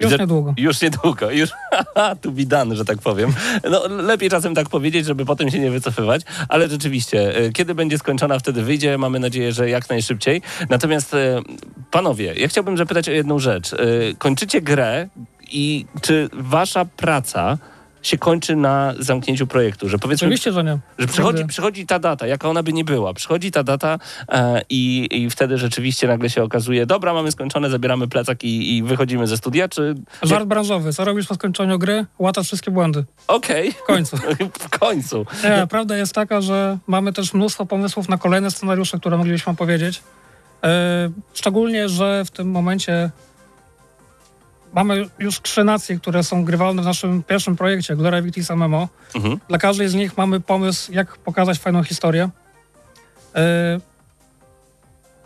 Już 0.00 0.10
Widzę- 0.12 0.18
niedługo. 0.22 0.54
Już 0.56 0.82
niedługo, 0.82 1.30
już 1.30 1.50
tu 2.22 2.32
widany, 2.32 2.76
że 2.76 2.84
tak 2.84 2.98
powiem. 2.98 3.32
No, 3.70 3.88
lepiej 3.88 4.30
czasem 4.30 4.54
tak 4.54 4.68
powiedzieć, 4.68 5.06
żeby 5.06 5.24
potem 5.24 5.50
się 5.50 5.58
nie 5.58 5.70
wycofywać, 5.70 6.22
ale 6.48 6.68
rzeczywiście, 6.68 7.36
e, 7.36 7.52
kiedy 7.52 7.74
będzie 7.74 7.98
skończona, 7.98 8.38
wtedy 8.38 8.62
wyjdzie. 8.62 8.98
Mamy 8.98 9.18
nadzieję, 9.18 9.52
że 9.52 9.70
jak 9.70 9.88
najszybciej. 9.90 10.42
Natomiast, 10.70 11.14
e, 11.14 11.42
panowie, 11.90 12.34
ja 12.36 12.48
chciałbym 12.48 12.76
zapytać 12.76 13.08
o 13.08 13.12
jedną 13.12 13.38
rzecz. 13.38 13.72
E, 13.72 13.76
Kończycie 14.18 14.60
grę 14.60 15.08
i 15.50 15.86
czy 16.00 16.28
wasza 16.32 16.84
praca 16.84 17.58
się 18.06 18.18
kończy 18.18 18.56
na 18.56 18.94
zamknięciu 18.98 19.46
projektu? 19.46 19.88
Że 19.88 19.98
powiedzmy, 19.98 20.26
Oczywiście, 20.26 20.52
że 20.52 20.64
nie. 20.64 20.78
że 20.98 21.06
przychodzi, 21.06 21.44
przychodzi 21.44 21.86
ta 21.86 21.98
data, 21.98 22.26
jaka 22.26 22.48
ona 22.48 22.62
by 22.62 22.72
nie 22.72 22.84
była. 22.84 23.14
Przychodzi 23.14 23.50
ta 23.50 23.62
data 23.62 23.98
e, 24.28 24.62
i, 24.70 25.08
i 25.10 25.30
wtedy 25.30 25.58
rzeczywiście 25.58 26.06
nagle 26.08 26.30
się 26.30 26.42
okazuje, 26.42 26.86
dobra, 26.86 27.14
mamy 27.14 27.32
skończone, 27.32 27.70
zabieramy 27.70 28.08
plecak 28.08 28.44
i, 28.44 28.76
i 28.76 28.82
wychodzimy 28.82 29.26
ze 29.26 29.36
studia, 29.36 29.68
czy... 29.68 29.94
Żart 30.22 30.44
branżowy. 30.44 30.92
Co 30.92 31.04
robisz 31.04 31.26
po 31.26 31.34
skończeniu 31.34 31.78
gry? 31.78 32.06
Łatasz 32.18 32.46
wszystkie 32.46 32.70
błędy. 32.70 33.04
Okej, 33.28 33.72
W 33.72 33.82
końcu. 33.82 34.16
w 34.66 34.78
końcu. 34.78 35.26
Nie, 35.44 35.66
prawda 35.66 35.96
jest 35.96 36.12
taka, 36.12 36.40
że 36.40 36.78
mamy 36.86 37.12
też 37.12 37.34
mnóstwo 37.34 37.66
pomysłów 37.66 38.08
na 38.08 38.18
kolejne 38.18 38.50
scenariusze, 38.50 38.98
które 38.98 39.16
moglibyśmy 39.16 39.54
powiedzieć. 39.54 40.02
E, 40.64 41.10
szczególnie, 41.34 41.88
że 41.88 42.24
w 42.24 42.30
tym 42.30 42.50
momencie 42.50 43.10
mamy 44.76 45.08
już 45.18 45.40
trzy 45.42 45.64
nacje, 45.64 45.98
które 45.98 46.22
są 46.22 46.44
grywalne 46.44 46.82
w 46.82 46.84
naszym 46.84 47.22
pierwszym 47.22 47.56
projekcie, 47.56 47.96
Gloria 47.96 48.22
Victis 48.22 48.50
MMO. 48.50 48.88
Mhm. 49.14 49.40
Dla 49.48 49.58
każdej 49.58 49.88
z 49.88 49.94
nich 49.94 50.16
mamy 50.16 50.40
pomysł, 50.40 50.92
jak 50.92 51.16
pokazać 51.16 51.58
fajną 51.58 51.82
historię. 51.82 52.28
E, 53.34 53.80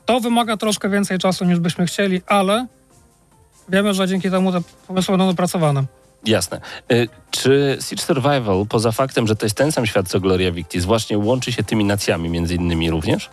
to 0.07 0.21
wymaga 0.21 0.57
troszkę 0.57 0.89
więcej 0.89 1.19
czasu, 1.19 1.45
niż 1.45 1.59
byśmy 1.59 1.87
chcieli, 1.87 2.21
ale 2.27 2.67
wiemy, 3.69 3.95
że 3.95 4.09
dzięki 4.09 4.31
temu 4.31 4.53
te 4.53 4.61
pomysły 4.87 5.13
będą 5.13 5.27
dopracowane. 5.31 5.85
Jasne. 6.25 6.61
Y, 6.93 7.09
Czy 7.31 7.79
Siege 7.89 8.03
Survival, 8.03 8.67
poza 8.69 8.93
faktem, 8.93 9.27
że 9.27 9.37
to 9.37 9.47
jest 9.47 9.57
ten 9.57 9.73
sam 9.73 9.87
świat 9.87 10.09
co 10.09 10.21
Gloria 10.21 10.53
Victis, 10.53 10.85
właśnie 10.85 11.19
łączy 11.19 11.53
się 11.53 11.63
tymi 11.65 11.85
nacjami 11.85 12.29
między 12.29 12.55
innymi 12.55 12.91
również? 12.91 13.31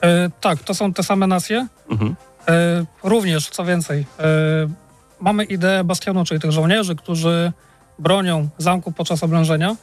E, 0.00 0.30
tak, 0.40 0.58
to 0.58 0.74
są 0.74 0.92
te 0.92 1.02
same 1.02 1.26
nacje. 1.26 1.66
Mhm. 1.90 2.16
E, 2.48 2.84
również, 3.02 3.48
co 3.48 3.64
więcej, 3.64 4.06
e, 4.18 4.85
mamy 5.20 5.44
ideę 5.44 5.84
bastionu, 5.84 6.24
czyli 6.24 6.40
tych 6.40 6.52
żołnierzy, 6.52 6.96
którzy 6.96 7.52
bronią 7.98 8.48
zamku 8.58 8.92
podczas 8.92 9.22
oblężenia. 9.22 9.76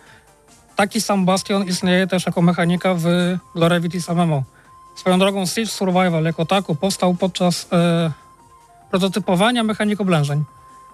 Taki 0.76 1.02
sam 1.02 1.26
bastion 1.26 1.64
istnieje 1.68 2.08
też 2.08 2.26
jako 2.26 2.42
mechanika 2.42 2.94
w 2.94 3.06
Glorevitis 3.56 4.10
MMO. 4.10 4.44
Swoją 4.96 5.20
drogą 5.20 5.46
Siege 5.46 5.68
Survival 5.68 6.24
jako 6.24 6.46
taku 6.46 6.76
powstał 6.76 7.14
podczas 7.16 7.68
e, 7.72 8.12
prototypowania 8.92 9.64
mechanik 9.64 10.02
oblężeń. 10.02 10.44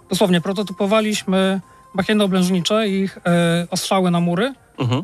Dosłownie, 0.10 0.42
prototypowaliśmy 0.42 1.62
machiny 1.94 2.24
oblężnicze 2.24 2.88
ich 2.88 3.18
e, 3.18 3.68
ostrzały 3.72 4.12
na 4.12 4.20
mury 4.20 4.54
Mhm. 4.80 5.04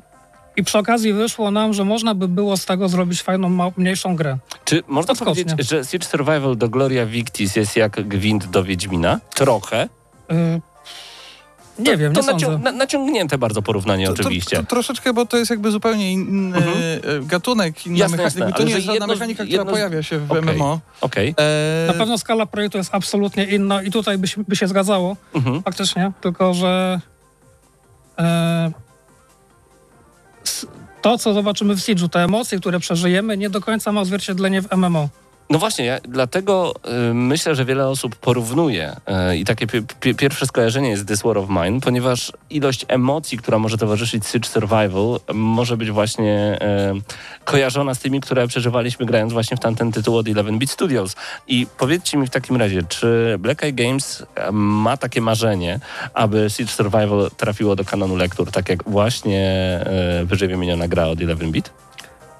I 0.57 0.63
przy 0.63 0.77
okazji 0.77 1.13
wyszło 1.13 1.51
nam, 1.51 1.74
że 1.74 1.85
można 1.85 2.15
by 2.15 2.27
było 2.27 2.57
z 2.57 2.65
tego 2.65 2.89
zrobić 2.89 3.21
fajną, 3.21 3.71
mniejszą 3.77 4.15
grę. 4.15 4.38
Czy 4.65 4.83
można 4.88 5.12
Odskocznie. 5.12 5.43
powiedzieć, 5.45 5.69
że 5.69 5.85
Siege 5.85 6.05
Survival 6.07 6.57
do 6.57 6.69
Gloria 6.69 7.05
Victis 7.05 7.55
jest 7.55 7.75
jak 7.75 8.07
gwint 8.07 8.45
do 8.45 8.63
Wiedźmina? 8.63 9.19
Trochę. 9.35 9.89
Y, 10.31 10.62
Nie 11.79 11.97
wiem, 11.97 12.13
to 12.13 12.21
nie 12.21 12.27
sądzę. 12.27 12.47
nacią- 12.47 12.63
na, 12.63 12.71
naciągnięte 12.71 13.38
bardzo 13.38 13.62
porównanie 13.62 14.07
To- 14.07 14.13
to- 14.13 14.21
oczywiście. 14.21 14.57
To, 14.57 14.63
troszeczkę, 14.63 15.13
bo 15.13 15.25
to 15.25 15.38
jest 15.38 15.50
jakby 15.51 15.71
zupełnie 15.71 16.12
inny 16.13 16.57
Mhm. 16.57 16.75
e, 16.77 17.25
gatunek, 17.25 17.85
inna 17.88 17.97
Jasne, 17.97 18.17
mechanika. 18.17 18.39
jasne, 18.45 18.57
To 18.57 18.63
nie 18.63 18.69
jest 18.74 18.81
żadna 18.85 18.93
jedno 18.93 19.07
mechanika, 19.07 19.43
jedno 19.43 19.57
która 19.59 19.71
pojawia 19.74 20.03
się 20.03 20.19
w 20.19 20.31
Okej. 20.31 20.41
MMO. 20.55 20.79
Okej. 21.01 21.35
E, 21.38 21.88
Na 21.88 21.93
pewno 21.93 22.17
skala 22.17 22.45
projektu 22.45 22.77
jest 22.77 22.95
absolutnie 22.95 23.43
inna 23.45 23.83
i 23.83 23.91
tutaj 23.91 24.17
by 24.17 24.27
się, 24.27 24.43
by 24.47 24.55
się 24.55 24.67
zgadzało 24.67 25.15
Mhm. 25.35 25.63
faktycznie, 25.63 26.12
tylko 26.21 26.53
że 26.53 27.00
e, 28.19 28.71
to, 31.01 31.17
co 31.17 31.33
zobaczymy 31.33 31.75
w 31.75 31.79
Siege'u, 31.79 32.09
te 32.09 32.23
emocje, 32.23 32.59
które 32.59 32.79
przeżyjemy, 32.79 33.37
nie 33.37 33.49
do 33.49 33.61
końca 33.61 33.91
ma 33.91 34.01
odzwierciedlenie 34.01 34.61
w 34.61 34.71
MMO. 34.77 35.09
No 35.49 35.59
właśnie, 35.59 35.85
ja, 35.85 35.99
dlatego 36.03 36.73
y, 37.09 37.13
myślę, 37.13 37.55
że 37.55 37.65
wiele 37.65 37.87
osób 37.87 38.15
porównuje 38.15 38.95
y, 39.31 39.37
i 39.37 39.45
takie 39.45 39.67
pi- 39.67 39.81
pi- 39.99 40.15
pierwsze 40.15 40.45
skojarzenie 40.45 40.89
jest 40.89 41.07
This 41.07 41.21
War 41.21 41.37
of 41.37 41.49
Mine, 41.49 41.81
ponieważ 41.81 42.31
ilość 42.49 42.85
emocji, 42.87 43.37
która 43.37 43.59
może 43.59 43.77
towarzyszyć 43.77 44.27
Siege 44.27 44.49
Survival, 44.49 45.19
może 45.33 45.77
być 45.77 45.91
właśnie 45.91 46.59
y, 47.39 47.43
kojarzona 47.43 47.95
z 47.95 47.99
tymi, 47.99 48.21
które 48.21 48.47
przeżywaliśmy 48.47 49.05
grając 49.05 49.33
właśnie 49.33 49.57
w 49.57 49.59
tamten 49.59 49.91
tytuł 49.91 50.17
od 50.17 50.25
11-bit 50.25 50.71
Studios. 50.71 51.15
I 51.47 51.67
powiedzcie 51.77 52.17
mi 52.17 52.27
w 52.27 52.29
takim 52.29 52.55
razie, 52.55 52.83
czy 52.83 53.35
Black 53.39 53.63
Eye 53.63 53.73
Games 53.73 54.21
y, 54.21 54.25
ma 54.51 54.97
takie 54.97 55.21
marzenie, 55.21 55.79
aby 56.13 56.49
Siege 56.49 56.71
Survival 56.71 57.31
trafiło 57.37 57.75
do 57.75 57.85
kanonu 57.85 58.15
lektur, 58.15 58.51
tak 58.51 58.69
jak 58.69 58.89
właśnie 58.89 59.79
y, 60.21 60.25
wyżej 60.25 60.47
wymieniona 60.47 60.87
gra 60.87 61.05
od 61.07 61.19
11-bit? 61.19 61.84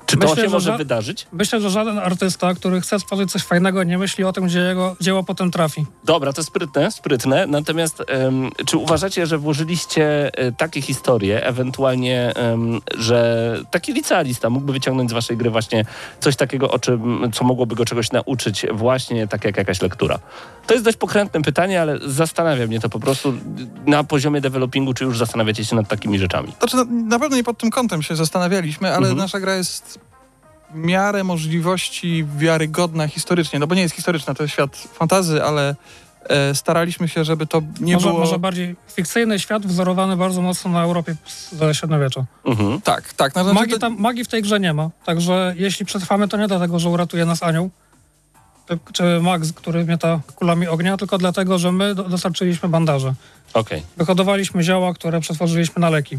Czy 0.06 0.18
to 0.18 0.28
Myślę, 0.28 0.44
się 0.44 0.50
że 0.50 0.54
może 0.54 0.78
wydarzyć? 0.78 1.28
Myślę, 1.32 1.62
że 1.62 1.70
żaden 1.70 2.00
artysta, 2.00 2.54
który 2.54 2.82
chce 2.82 3.00
stworzyć 3.00 3.32
coś 3.32 3.42
fajnego, 3.44 3.84
nie 3.84 3.98
myśli 3.98 4.24
o 4.24 4.34
tym, 4.34 4.46
gdzie 4.46 4.60
jego 4.60 4.96
dzieło 5.02 5.24
potem 5.24 5.52
trafi. 5.52 5.86
Dobra, 6.04 6.34
to 6.34 6.44
sprytne, 6.44 6.92
sprytne. 6.92 7.48
Natomiast 7.48 8.04
em, 8.08 8.50
czy 8.66 8.78
uważacie, 8.78 9.28
że 9.28 9.38
włożyliście 9.38 10.32
e, 10.34 10.52
takie 10.52 10.82
historie, 10.82 11.46
ewentualnie, 11.46 12.32
em, 12.36 12.82
że 12.98 13.58
taki 13.72 13.94
licealista 13.94 14.50
mógłby 14.50 14.74
wyciągnąć 14.74 15.10
z 15.10 15.14
waszej 15.14 15.38
gry 15.38 15.50
właśnie 15.50 15.86
coś 16.20 16.36
takiego, 16.36 16.72
o 16.72 16.80
czym, 16.80 17.32
co 17.34 17.44
mogłoby 17.44 17.76
go 17.76 17.86
czegoś 17.86 18.12
nauczyć, 18.12 18.66
właśnie 18.74 19.28
tak 19.28 19.44
jak 19.46 19.58
jakaś 19.58 19.82
lektura? 19.82 20.20
To 20.68 20.74
jest 20.74 20.86
dość 20.86 20.98
pokrętne 20.98 21.42
pytanie, 21.42 21.82
ale 21.82 22.00
zastanawia 22.06 22.68
mnie 22.68 22.80
to 22.80 22.90
po 22.90 23.00
prostu 23.00 23.34
na 23.86 24.04
poziomie 24.04 24.42
developingu, 24.42 24.94
czy 24.94 25.04
już 25.04 25.18
zastanawiacie 25.18 25.66
się 25.66 25.76
nad 25.76 25.88
takimi 25.88 26.20
rzeczami. 26.20 26.54
Znaczy, 26.60 26.76
na, 26.78 26.84
na 26.84 27.20
pewno 27.20 27.38
nie 27.38 27.44
pod 27.44 27.58
tym 27.58 27.70
kątem 27.72 28.04
się 28.04 28.16
zastanawialiśmy, 28.16 28.88
ale 28.88 28.98
Mhm. 28.98 29.18
nasza 29.18 29.40
gra 29.40 29.56
jest 29.56 29.95
miarę 30.74 31.24
możliwości 31.24 32.26
wiarygodna 32.38 33.08
historycznie, 33.08 33.60
no 33.60 33.68
bo 33.68 33.76
nie 33.76 33.82
jest 33.82 33.96
historyczna, 33.96 34.34
to 34.34 34.44
jest 34.44 34.54
świat 34.54 34.76
fantazy, 34.94 35.44
ale 35.44 35.76
e, 36.30 36.56
staraliśmy 36.56 37.08
się, 37.08 37.24
żeby 37.24 37.46
to 37.48 37.62
nie 37.80 37.94
może, 37.94 38.08
było... 38.08 38.20
może 38.20 38.40
bardziej 38.40 38.76
fikcyjny 38.96 39.40
świat 39.40 39.66
wzorowany 39.68 40.18
bardzo 40.18 40.42
mocno 40.42 40.72
na 40.72 40.84
Europie 40.84 41.16
ze 41.52 41.76
średniowiecza. 41.76 42.26
Mhm. 42.46 42.82
Tak, 42.82 43.14
tak. 43.14 43.36
No, 43.36 43.44
znaczy, 43.44 43.60
Magii, 43.60 43.80
tam, 43.80 43.96
magii 44.00 44.24
w 44.24 44.28
tej 44.28 44.42
grze 44.42 44.60
nie 44.60 44.74
ma, 44.74 44.90
także 45.06 45.54
jeśli 45.58 45.86
przetrwamy, 45.86 46.28
to 46.28 46.38
nie 46.38 46.48
dlatego, 46.48 46.80
że 46.80 46.90
uratuje 46.90 47.26
nas 47.26 47.44
anioł, 47.44 47.70
czy- 48.94 49.20
Max, 49.22 49.54
który 49.54 49.86
mieta 49.86 50.20
kulami 50.36 50.68
ognia, 50.68 50.98
tylko 50.98 51.18
dlatego, 51.18 51.58
że 51.60 51.72
my 51.72 51.96
do, 51.96 52.04
dostarczyliśmy 52.04 52.70
bandaże. 52.70 53.14
Okej, 53.54 53.84
Wyhodowaliśmy 53.98 54.64
zioła, 54.64 54.94
które 54.94 55.20
przetworzyliśmy 55.20 55.80
na 55.80 55.90
leki. 55.90 56.18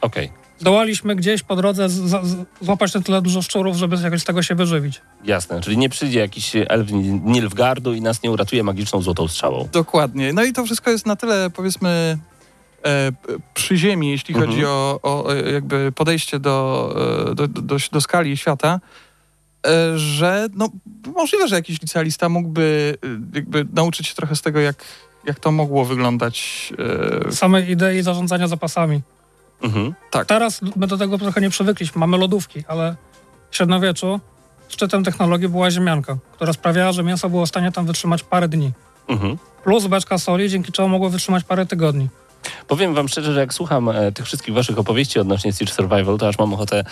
okej. 0.00 0.30
Zdołaliśmy 0.58 1.16
gdzieś 1.16 1.42
po 1.42 1.56
drodze 1.56 1.88
z, 1.88 1.92
z, 1.94 2.36
złapać 2.60 2.94
na 2.94 3.00
tyle 3.00 3.22
dużo 3.22 3.42
szczurów, 3.42 3.76
żeby 3.76 3.96
jakoś 3.96 4.20
z 4.20 4.24
tego 4.24 4.42
się 4.42 4.54
wyżywić. 4.54 5.00
Jasne, 5.24 5.60
czyli 5.60 5.78
nie 5.78 5.88
przyjdzie 5.88 6.18
jakiś 6.20 6.52
elf 6.56 6.88
Nilfgardu 7.24 7.94
i 7.94 8.00
nas 8.00 8.22
nie 8.22 8.30
uratuje 8.30 8.62
magiczną 8.62 9.02
złotą 9.02 9.28
strzałą. 9.28 9.68
Dokładnie. 9.72 10.32
No 10.32 10.44
i 10.44 10.52
to 10.52 10.64
wszystko 10.64 10.90
jest 10.90 11.06
na 11.06 11.16
tyle, 11.16 11.50
powiedzmy, 11.50 12.18
e, 12.86 13.12
przy 13.54 13.76
ziemi, 13.76 14.10
jeśli 14.10 14.34
Mhm. 14.34 14.50
chodzi 14.52 14.64
o, 14.66 14.98
o 15.02 15.34
jakby 15.34 15.92
podejście 15.92 16.38
do, 16.38 16.88
e, 17.30 17.34
do, 17.34 17.48
do, 17.48 17.62
do, 17.62 17.76
do 17.92 18.00
skali 18.00 18.36
świata, 18.36 18.80
e, 19.66 19.98
że 19.98 20.46
no, 20.54 20.68
możliwe, 21.16 21.48
że 21.48 21.56
jakiś 21.56 21.82
licealista 21.82 22.28
mógłby 22.28 22.96
e, 23.04 23.08
jakby 23.34 23.66
nauczyć 23.72 24.06
się 24.06 24.14
trochę 24.14 24.36
z 24.36 24.42
tego, 24.42 24.60
jak, 24.60 24.84
jak 25.26 25.40
to 25.40 25.52
mogło 25.52 25.84
wyglądać. 25.84 26.68
e, 27.28 27.32
Samej 27.32 27.70
idei 27.70 28.02
zarządzania 28.02 28.48
zapasami. 28.48 29.00
Mhm. 29.62 29.94
Teraz 30.26 30.60
my 30.76 30.86
do 30.86 30.98
tego 30.98 31.18
trochę 31.18 31.40
nie 31.40 31.50
przywykliśmy. 31.50 31.98
Mamy 31.98 32.18
lodówki, 32.18 32.64
ale 32.68 32.96
w 33.50 33.56
średniowieczu 33.56 34.20
szczytem 34.68 35.04
technologii 35.04 35.48
była 35.48 35.70
ziemianka, 35.70 36.16
która 36.32 36.52
sprawiała, 36.52 36.92
że 36.92 37.02
mięso 37.02 37.30
było 37.30 37.46
w 37.46 37.48
stanie 37.48 37.72
tam 37.72 37.86
wytrzymać 37.86 38.22
parę 38.22 38.48
dni. 38.48 38.72
Mhm. 39.08 39.38
Plus 39.64 39.86
beczka 39.86 40.18
soli, 40.18 40.50
dzięki 40.50 40.72
czemu 40.72 40.88
mogło 40.88 41.10
wytrzymać 41.10 41.44
parę 41.44 41.66
tygodni. 41.66 42.08
Powiem 42.68 42.94
wam 42.94 43.08
szczerze, 43.08 43.32
że 43.32 43.40
jak 43.40 43.54
słucham 43.54 43.88
e, 43.88 44.12
tych 44.12 44.26
wszystkich 44.26 44.54
waszych 44.54 44.78
opowieści 44.78 45.18
odnośnie 45.18 45.52
Siege 45.52 45.72
Survival, 45.72 46.18
to 46.18 46.28
aż 46.28 46.38
mam 46.38 46.54
ochotę, 46.54 46.84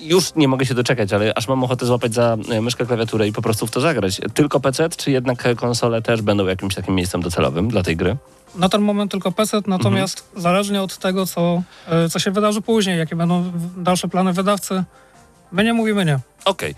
już 0.00 0.34
nie 0.34 0.48
mogę 0.48 0.66
się 0.66 0.74
doczekać, 0.74 1.12
ale 1.12 1.34
aż 1.34 1.48
mam 1.48 1.64
ochotę 1.64 1.86
złapać 1.86 2.14
za 2.14 2.36
e, 2.50 2.60
myszkę, 2.60 2.86
klawiaturę 2.86 3.28
i 3.28 3.32
po 3.32 3.42
prostu 3.42 3.66
w 3.66 3.70
to 3.70 3.80
zagrać. 3.80 4.20
Tylko 4.34 4.60
PC, 4.60 4.88
czy 4.88 5.10
jednak 5.10 5.56
konsole 5.56 6.02
też 6.02 6.22
będą 6.22 6.46
jakimś 6.46 6.74
takim 6.74 6.94
miejscem 6.94 7.22
docelowym 7.22 7.68
dla 7.68 7.82
tej 7.82 7.96
gry? 7.96 8.16
Na 8.54 8.68
ten 8.68 8.80
moment 8.80 9.10
tylko 9.10 9.32
PC, 9.32 9.60
natomiast 9.66 10.28
zależnie 10.36 10.82
od 10.82 10.98
tego, 10.98 11.26
co, 11.26 11.62
e, 11.88 12.08
co 12.08 12.18
się 12.18 12.30
wydarzy 12.30 12.60
później, 12.60 12.98
jakie 12.98 13.16
będą 13.16 13.52
dalsze 13.76 14.08
plany 14.08 14.32
wydawcy, 14.32 14.84
my 15.52 15.64
nie 15.64 15.72
mówimy 15.72 16.04
nie. 16.04 16.18
Okej. 16.44 16.74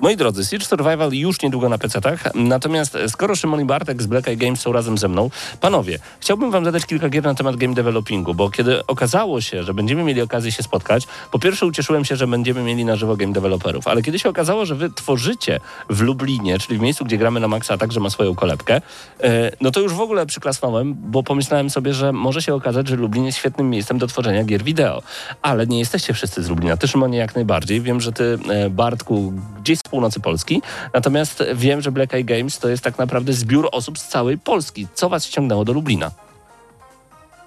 Moi 0.00 0.16
drodzy, 0.16 0.44
Siege 0.44 0.64
Survival 0.64 1.12
już 1.12 1.42
niedługo 1.42 1.68
na 1.68 1.78
PC-tach, 1.78 2.30
natomiast 2.34 2.98
skoro 3.08 3.36
Szymon 3.36 3.60
i 3.60 3.64
Bartek 3.64 4.02
z 4.02 4.06
Black 4.06 4.28
Eye 4.28 4.36
Games 4.36 4.60
są 4.60 4.72
razem 4.72 4.98
ze 4.98 5.08
mną, 5.08 5.30
panowie, 5.60 5.98
chciałbym 6.20 6.50
wam 6.50 6.64
zadać 6.64 6.86
kilka 6.86 7.08
gier 7.08 7.24
na 7.24 7.34
temat 7.34 7.56
game 7.56 7.74
developingu, 7.74 8.34
bo 8.34 8.50
kiedy 8.50 8.86
okazało 8.86 9.40
się, 9.40 9.62
że 9.64 9.74
będziemy 9.74 10.04
mieli 10.04 10.20
okazję 10.20 10.52
się 10.52 10.62
spotkać, 10.62 11.06
po 11.32 11.38
pierwsze 11.38 11.66
ucieszyłem 11.66 12.04
się, 12.04 12.16
że 12.16 12.26
będziemy 12.26 12.62
mieli 12.62 12.84
na 12.84 12.96
żywo 12.96 13.16
game 13.16 13.32
developerów, 13.32 13.88
ale 13.88 14.02
kiedy 14.02 14.18
się 14.18 14.28
okazało, 14.28 14.66
że 14.66 14.74
wy 14.74 14.90
tworzycie 14.90 15.60
w 15.90 16.00
Lublinie, 16.00 16.58
czyli 16.58 16.78
w 16.78 16.82
miejscu, 16.82 17.04
gdzie 17.04 17.18
gramy 17.18 17.40
na 17.40 17.48
Maxa, 17.48 17.74
a 17.74 17.78
także 17.78 18.00
ma 18.00 18.10
swoją 18.10 18.34
kolebkę, 18.34 18.80
e, 19.20 19.50
no 19.60 19.70
to 19.70 19.80
już 19.80 19.92
w 19.92 20.00
ogóle 20.00 20.26
przyklasnąłem, 20.26 20.94
bo 20.94 21.22
pomyślałem 21.22 21.70
sobie, 21.70 21.94
że 21.94 22.12
może 22.12 22.42
się 22.42 22.54
okazać, 22.54 22.88
że 22.88 22.96
Lublin 22.96 23.24
jest 23.24 23.38
świetnym 23.38 23.70
miejscem 23.70 23.98
do 23.98 24.06
tworzenia 24.06 24.44
gier 24.44 24.64
wideo. 24.64 25.02
Ale 25.42 25.66
nie 25.66 25.78
jesteście 25.78 26.14
wszyscy 26.14 26.42
z 26.42 26.48
Lublina. 26.48 26.76
Ty, 26.76 26.88
Szymonie, 26.88 27.18
jak 27.18 27.34
najbardziej. 27.34 27.80
Wiem, 27.80 28.00
że 28.00 28.12
ty, 28.12 28.38
e, 28.48 28.70
Bartku, 28.70 29.32
gdzieś 29.62 29.78
z 29.86 29.88
północy 29.88 30.20
Polski. 30.20 30.62
Natomiast 30.94 31.44
wiem, 31.54 31.80
że 31.82 31.92
Black 31.92 32.14
Eye 32.14 32.24
Games 32.24 32.58
to 32.58 32.68
jest 32.68 32.84
tak 32.84 32.98
naprawdę 32.98 33.32
zbiór 33.32 33.68
osób 33.72 33.98
z 33.98 34.08
całej 34.08 34.38
Polski. 34.38 34.86
Co 34.94 35.08
was 35.08 35.24
ściągnęło 35.24 35.64
do 35.64 35.72
Lublina? 35.72 36.10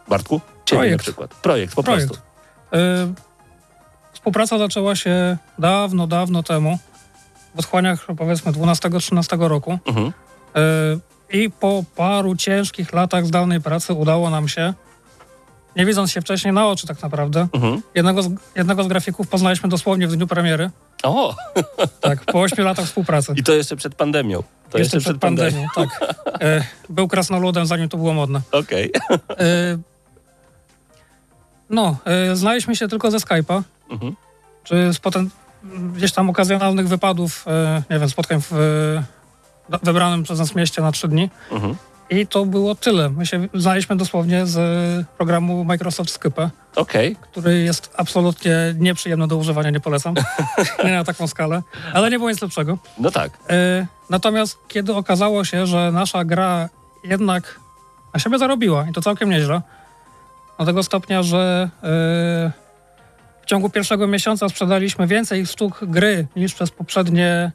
Bartku? 0.08 0.41
Ciebie 0.65 0.79
Projekt. 0.79 0.98
na 0.98 1.03
przykład. 1.03 1.34
Projekt, 1.34 1.75
po 1.75 1.84
Projekt. 1.84 2.08
prostu. 2.08 2.25
Y, 2.75 3.29
Współpraca 4.13 4.58
zaczęła 4.58 4.96
się 4.96 5.38
dawno, 5.60 6.08
dawno 6.08 6.43
temu, 6.43 6.79
w 7.55 7.60
otchłaniach 7.60 8.05
powiedzmy 8.17 8.51
12-13 8.51 9.48
roku. 9.48 9.79
Mhm. 9.86 10.08
Y, 10.08 11.38
I 11.38 11.50
po 11.51 11.84
paru 11.96 12.36
ciężkich 12.36 12.93
latach 12.93 13.25
zdalnej 13.25 13.62
pracy 13.62 13.93
udało 13.93 14.29
nam 14.29 14.48
się, 14.48 14.74
nie 15.79 15.86
widząc 15.86 16.12
się 16.12 16.21
wcześniej 16.21 16.53
na 16.53 16.67
oczy 16.67 16.88
tak 16.88 17.01
naprawdę, 17.01 17.48
Mhm. 17.53 17.81
jednego 17.95 18.24
z, 18.24 18.29
jednego 18.55 18.83
z 18.83 18.88
grafików 18.88 19.27
poznaliśmy 19.27 19.69
dosłownie 19.69 20.07
w 20.07 20.15
dniu 20.15 20.27
premiery, 20.27 20.69
O, 21.03 21.36
tak, 22.01 22.25
po 22.25 22.41
8 22.41 22.65
latach 22.65 22.86
współpracy. 22.86 23.33
i 23.36 23.43
to 23.43 23.53
jeszcze 23.53 23.75
przed 23.75 23.95
pandemią. 23.95 24.43
To 24.69 24.77
Jeszcze 24.77 25.00
przed 25.00 25.17
pandemią, 25.17 25.65
tak. 25.75 26.15
Y, 26.43 26.63
Był 26.89 27.07
krasnoludem, 27.07 27.65
zanim 27.65 27.89
to 27.89 27.98
było 27.98 28.13
modne. 28.13 28.41
Okej. 28.51 28.91
Y, 29.31 29.79
No, 31.69 31.98
y, 32.31 32.36
znaliśmy 32.36 32.75
się 32.75 32.88
tylko 32.88 33.12
ze 33.12 33.17
Skype'a, 33.17 33.62
Mhm. 33.89 34.15
czy 34.63 34.93
z 34.93 35.00
potem 35.00 35.29
gdzieś 35.93 36.12
tam 36.12 36.29
okazjonalnych 36.29 36.88
wypadów, 36.88 37.45
y, 37.48 37.93
nie 37.93 38.00
wiem, 38.00 38.09
spotkań 38.09 38.41
w 38.41 38.53
y, 38.53 39.77
wybranym 39.83 40.24
przez 40.24 40.39
nas 40.39 40.55
mieście 40.55 40.81
na 40.81 40.91
trzy 40.91 41.07
dni. 41.07 41.29
Mhm. 41.51 41.75
I 42.10 42.28
to 42.28 42.46
było 42.46 42.75
tyle. 42.75 43.10
My 43.10 43.25
się 43.25 43.48
znaliśmy 43.54 43.96
dosłownie 43.96 44.46
z 44.46 44.58
programu 45.18 45.63
Microsoft 45.63 46.10
Skype, 46.12 46.50
Okej. 46.75 47.16
który 47.22 47.60
jest 47.60 47.94
absolutnie 47.98 48.56
nieprzyjemny 48.80 49.28
do 49.28 49.38
używania, 49.38 49.70
nie 49.70 49.80
polecam. 49.80 50.16
nie 50.86 50.92
na 50.92 51.04
taką 51.04 51.28
skalę, 51.28 51.62
ale 51.94 52.10
nie 52.10 52.18
było 52.18 52.30
nic 52.30 52.42
lepszego. 52.42 52.78
No 52.98 53.12
tak. 53.12 53.32
Y, 53.51 53.88
Natomiast 54.10 54.58
kiedy 54.68 54.96
okazało 54.96 55.46
się, 55.46 55.68
że 55.68 55.92
nasza 55.92 56.25
gra 56.25 56.70
jednak 57.04 57.60
na 58.13 58.20
siebie 58.20 58.38
zarobiła 58.39 58.86
i 58.89 58.94
to 58.94 59.01
całkiem 59.01 59.30
nieźle, 59.30 59.62
do 60.60 60.66
tego 60.66 60.84
stopnia, 60.84 61.24
że 61.24 61.70
y, 61.78 61.88
w 63.42 63.46
ciągu 63.46 63.70
pierwszego 63.70 64.08
miesiąca 64.08 64.50
sprzedaliśmy 64.50 65.08
więcej 65.08 65.46
sztuk 65.48 65.80
gry 65.86 66.28
niż 66.36 66.54
przez 66.54 66.72
poprzednie 66.72 67.51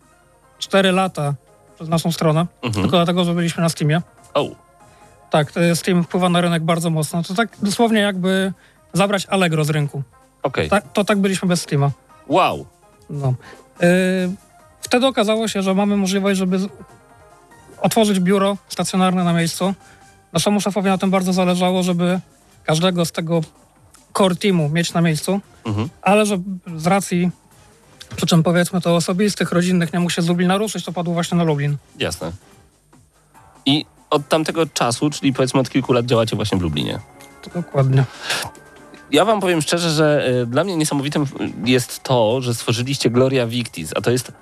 4 0.59 0.93
lata 0.93 1.35
przez 1.75 1.89
naszą 1.89 2.13
stronę, 2.13 2.47
Mhm. 2.63 2.83
tylko 2.83 2.97
dlatego, 2.97 3.25
że 3.25 3.35
byliśmy 3.35 3.63
na 3.63 3.69
Steamie. 3.69 4.03
O, 4.35 4.51
Tak, 5.31 5.53
to 5.53 5.61
Steam 5.77 6.05
wpływa 6.05 6.29
na 6.29 6.41
rynek 6.41 6.63
bardzo 6.63 6.91
mocno. 6.91 7.23
To 7.23 7.35
tak 7.35 7.49
dosłownie 7.63 8.01
jakby 8.01 8.53
zabrać 8.93 9.27
Allegro 9.27 9.65
z 9.65 9.71
rynku. 9.71 10.03
okej. 10.43 10.69
Tak, 10.69 10.93
to 10.93 11.05
tak 11.05 11.19
byliśmy 11.19 11.49
bez 11.49 11.63
Steama. 11.63 11.91
Wow. 12.29 12.67
No. 13.11 13.35
Yy, 13.81 13.87
wtedy 14.81 15.07
okazało 15.07 15.49
się, 15.49 15.63
że 15.63 15.75
mamy 15.75 15.97
możliwość, 15.97 16.39
żeby 16.39 16.59
otworzyć 17.81 18.21
biuro 18.21 18.57
stacjonarne 18.69 19.25
na 19.25 19.33
miejscu. 19.33 19.75
Naszemu 20.33 20.61
szefowi 20.61 20.89
na 20.89 20.99
tym 20.99 21.11
bardzo 21.11 21.33
zależało, 21.33 21.83
żeby 21.83 22.21
każdego 22.65 23.05
z 23.05 23.13
tego 23.13 23.41
core 24.19 24.37
teamu 24.37 24.69
mieć 24.69 24.93
na 24.93 25.01
miejscu, 25.01 25.41
Mhm. 25.65 25.89
ale 26.03 26.27
że 26.27 26.39
z 26.77 26.87
racji 26.87 27.31
przyczyn 28.17 28.43
powiedzmy 28.43 28.81
to 28.81 28.97
osobistych, 28.97 29.53
rodzinnych 29.53 29.93
nie 29.93 30.01
mógł 30.01 30.11
się 30.13 30.23
z 30.23 30.29
Lublina 30.29 30.57
ruszyć, 30.57 30.85
to 30.85 30.93
padło 30.93 31.15
właśnie 31.15 31.39
na 31.39 31.45
Lublin. 31.45 31.77
Jasne. 31.99 32.33
I 33.67 33.87
od 34.15 34.29
tamtego 34.29 34.67
czasu, 34.67 35.11
czyli 35.11 35.33
powiedzmy 35.33 35.61
od 35.61 35.71
kilku 35.71 35.93
lat 35.93 36.07
działacie 36.07 36.37
właśnie 36.37 36.59
w 36.59 36.63
Lublinie. 36.63 36.99
To 37.43 37.51
dokładnie. 37.51 38.05
Ja 39.11 39.25
wam 39.25 39.41
powiem 39.41 39.63
szczerze, 39.63 39.91
że 39.91 40.29
y, 40.43 40.47
dla 40.47 40.65
mnie 40.65 40.77
niesamowitym 40.77 41.27
jest 41.65 42.03
to, 42.03 42.41
że 42.41 42.55
stworzyliście 42.55 43.11
Gloria 43.11 43.47
Victis, 43.47 43.93
a 43.97 44.01
to 44.01 44.11
jest 44.11 44.33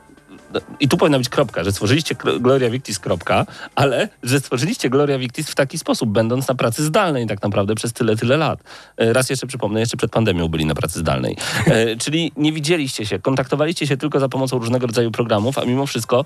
i 0.80 0.88
tu 0.88 0.96
powinna 0.96 1.18
być 1.18 1.28
kropka, 1.28 1.64
że 1.64 1.72
stworzyliście 1.72 2.14
Gloria 2.40 2.70
Victis, 2.70 2.98
kropka, 2.98 3.46
ale 3.74 4.08
że 4.22 4.40
stworzyliście 4.40 4.90
Gloria 4.90 5.18
Victis 5.18 5.50
w 5.50 5.54
taki 5.54 5.78
sposób, 5.78 6.10
będąc 6.10 6.48
na 6.48 6.54
pracy 6.54 6.84
zdalnej 6.84 7.26
tak 7.26 7.42
naprawdę 7.42 7.74
przez 7.74 7.92
tyle, 7.92 8.16
tyle 8.16 8.36
lat. 8.36 8.60
E, 8.96 9.12
Raz 9.12 9.30
jeszcze 9.30 9.46
przypomnę, 9.46 9.80
jeszcze 9.80 9.96
przed 9.96 10.10
pandemią 10.10 10.48
byli 10.48 10.66
na 10.66 10.74
pracy 10.74 10.98
zdalnej. 10.98 11.36
E, 11.66 11.96
Czyli 12.02 12.32
nie 12.36 12.52
widzieliście 12.52 13.06
się, 13.06 13.18
kontaktowaliście 13.18 13.86
się 13.86 13.96
tylko 13.96 14.20
za 14.20 14.28
pomocą 14.28 14.58
różnego 14.58 14.86
rodzaju 14.86 15.10
programów, 15.10 15.58
a 15.58 15.64
mimo 15.64 15.86
wszystko 15.86 16.24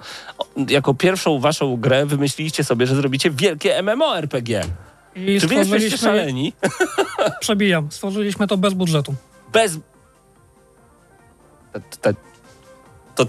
jako 0.69 0.95
pierwszą 0.95 1.39
waszą 1.39 1.77
grę 1.77 2.07
wymyśliliście 2.07 2.65
sobie, 2.65 2.87
że 2.87 2.97
zrobicie 2.97 3.31
wielkie 3.31 3.83
MMORPG. 3.83 4.49
I 5.17 5.41
Czy 5.41 5.47
wy 5.47 5.55
jesteście 5.55 5.99
szaleni? 5.99 6.53
przebijam, 7.41 7.89
stworzyliśmy 7.91 8.47
to 8.47 8.57
bez 8.57 8.75
budżetu. 8.75 9.15
bez. 9.53 9.79
To, 13.15 13.25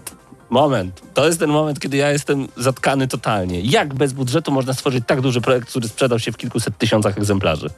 moment. 0.49 1.01
To 1.13 1.25
jest 1.25 1.39
ten 1.39 1.49
moment, 1.49 1.79
kiedy 1.79 1.97
ja 1.97 2.11
jestem 2.11 2.47
zatkany 2.57 3.07
totalnie. 3.07 3.61
Jak 3.61 3.93
bez 3.93 4.13
budżetu 4.13 4.51
można 4.51 4.73
stworzyć 4.73 5.03
tak 5.07 5.21
duży 5.21 5.41
projekt, 5.41 5.69
który 5.69 5.87
sprzedał 5.87 6.19
się 6.19 6.31
w 6.31 6.37
kilkuset 6.37 6.77
tysiącach 6.77 7.17
egzemplarzy? 7.17 7.69